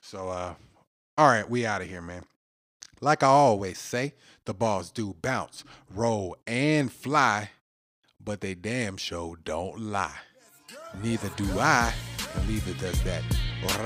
So 0.01 0.29
uh 0.29 0.55
all 1.19 1.29
right, 1.29 1.49
we 1.49 1.65
out 1.65 1.81
of 1.81 1.89
here, 1.89 2.03
man. 2.03 2.25
Like 3.01 3.23
I 3.23 3.29
always 3.29 3.79
say, 3.79 4.15
the 4.45 4.55
balls 4.55 4.91
do 4.91 5.17
bounce, 5.21 5.65
roll, 5.95 6.37
and 6.47 6.93
fly, 6.93 7.51
but 8.23 8.41
they 8.41 8.55
damn 8.55 8.97
sure 8.97 9.37
don't 9.45 9.81
lie. 9.81 10.17
Neither 11.03 11.31
do 11.37 11.59
I, 11.59 11.93
and 12.35 12.49
neither 12.49 12.73
does 12.75 13.03
that 13.05 13.23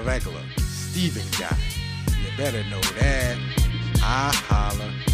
regular 0.05 0.43
Stephen 0.59 1.27
guy. 1.39 1.80
Better 2.41 2.65
know 2.71 2.81
that. 2.81 3.37
I 4.03 4.33
holla. 4.33 5.10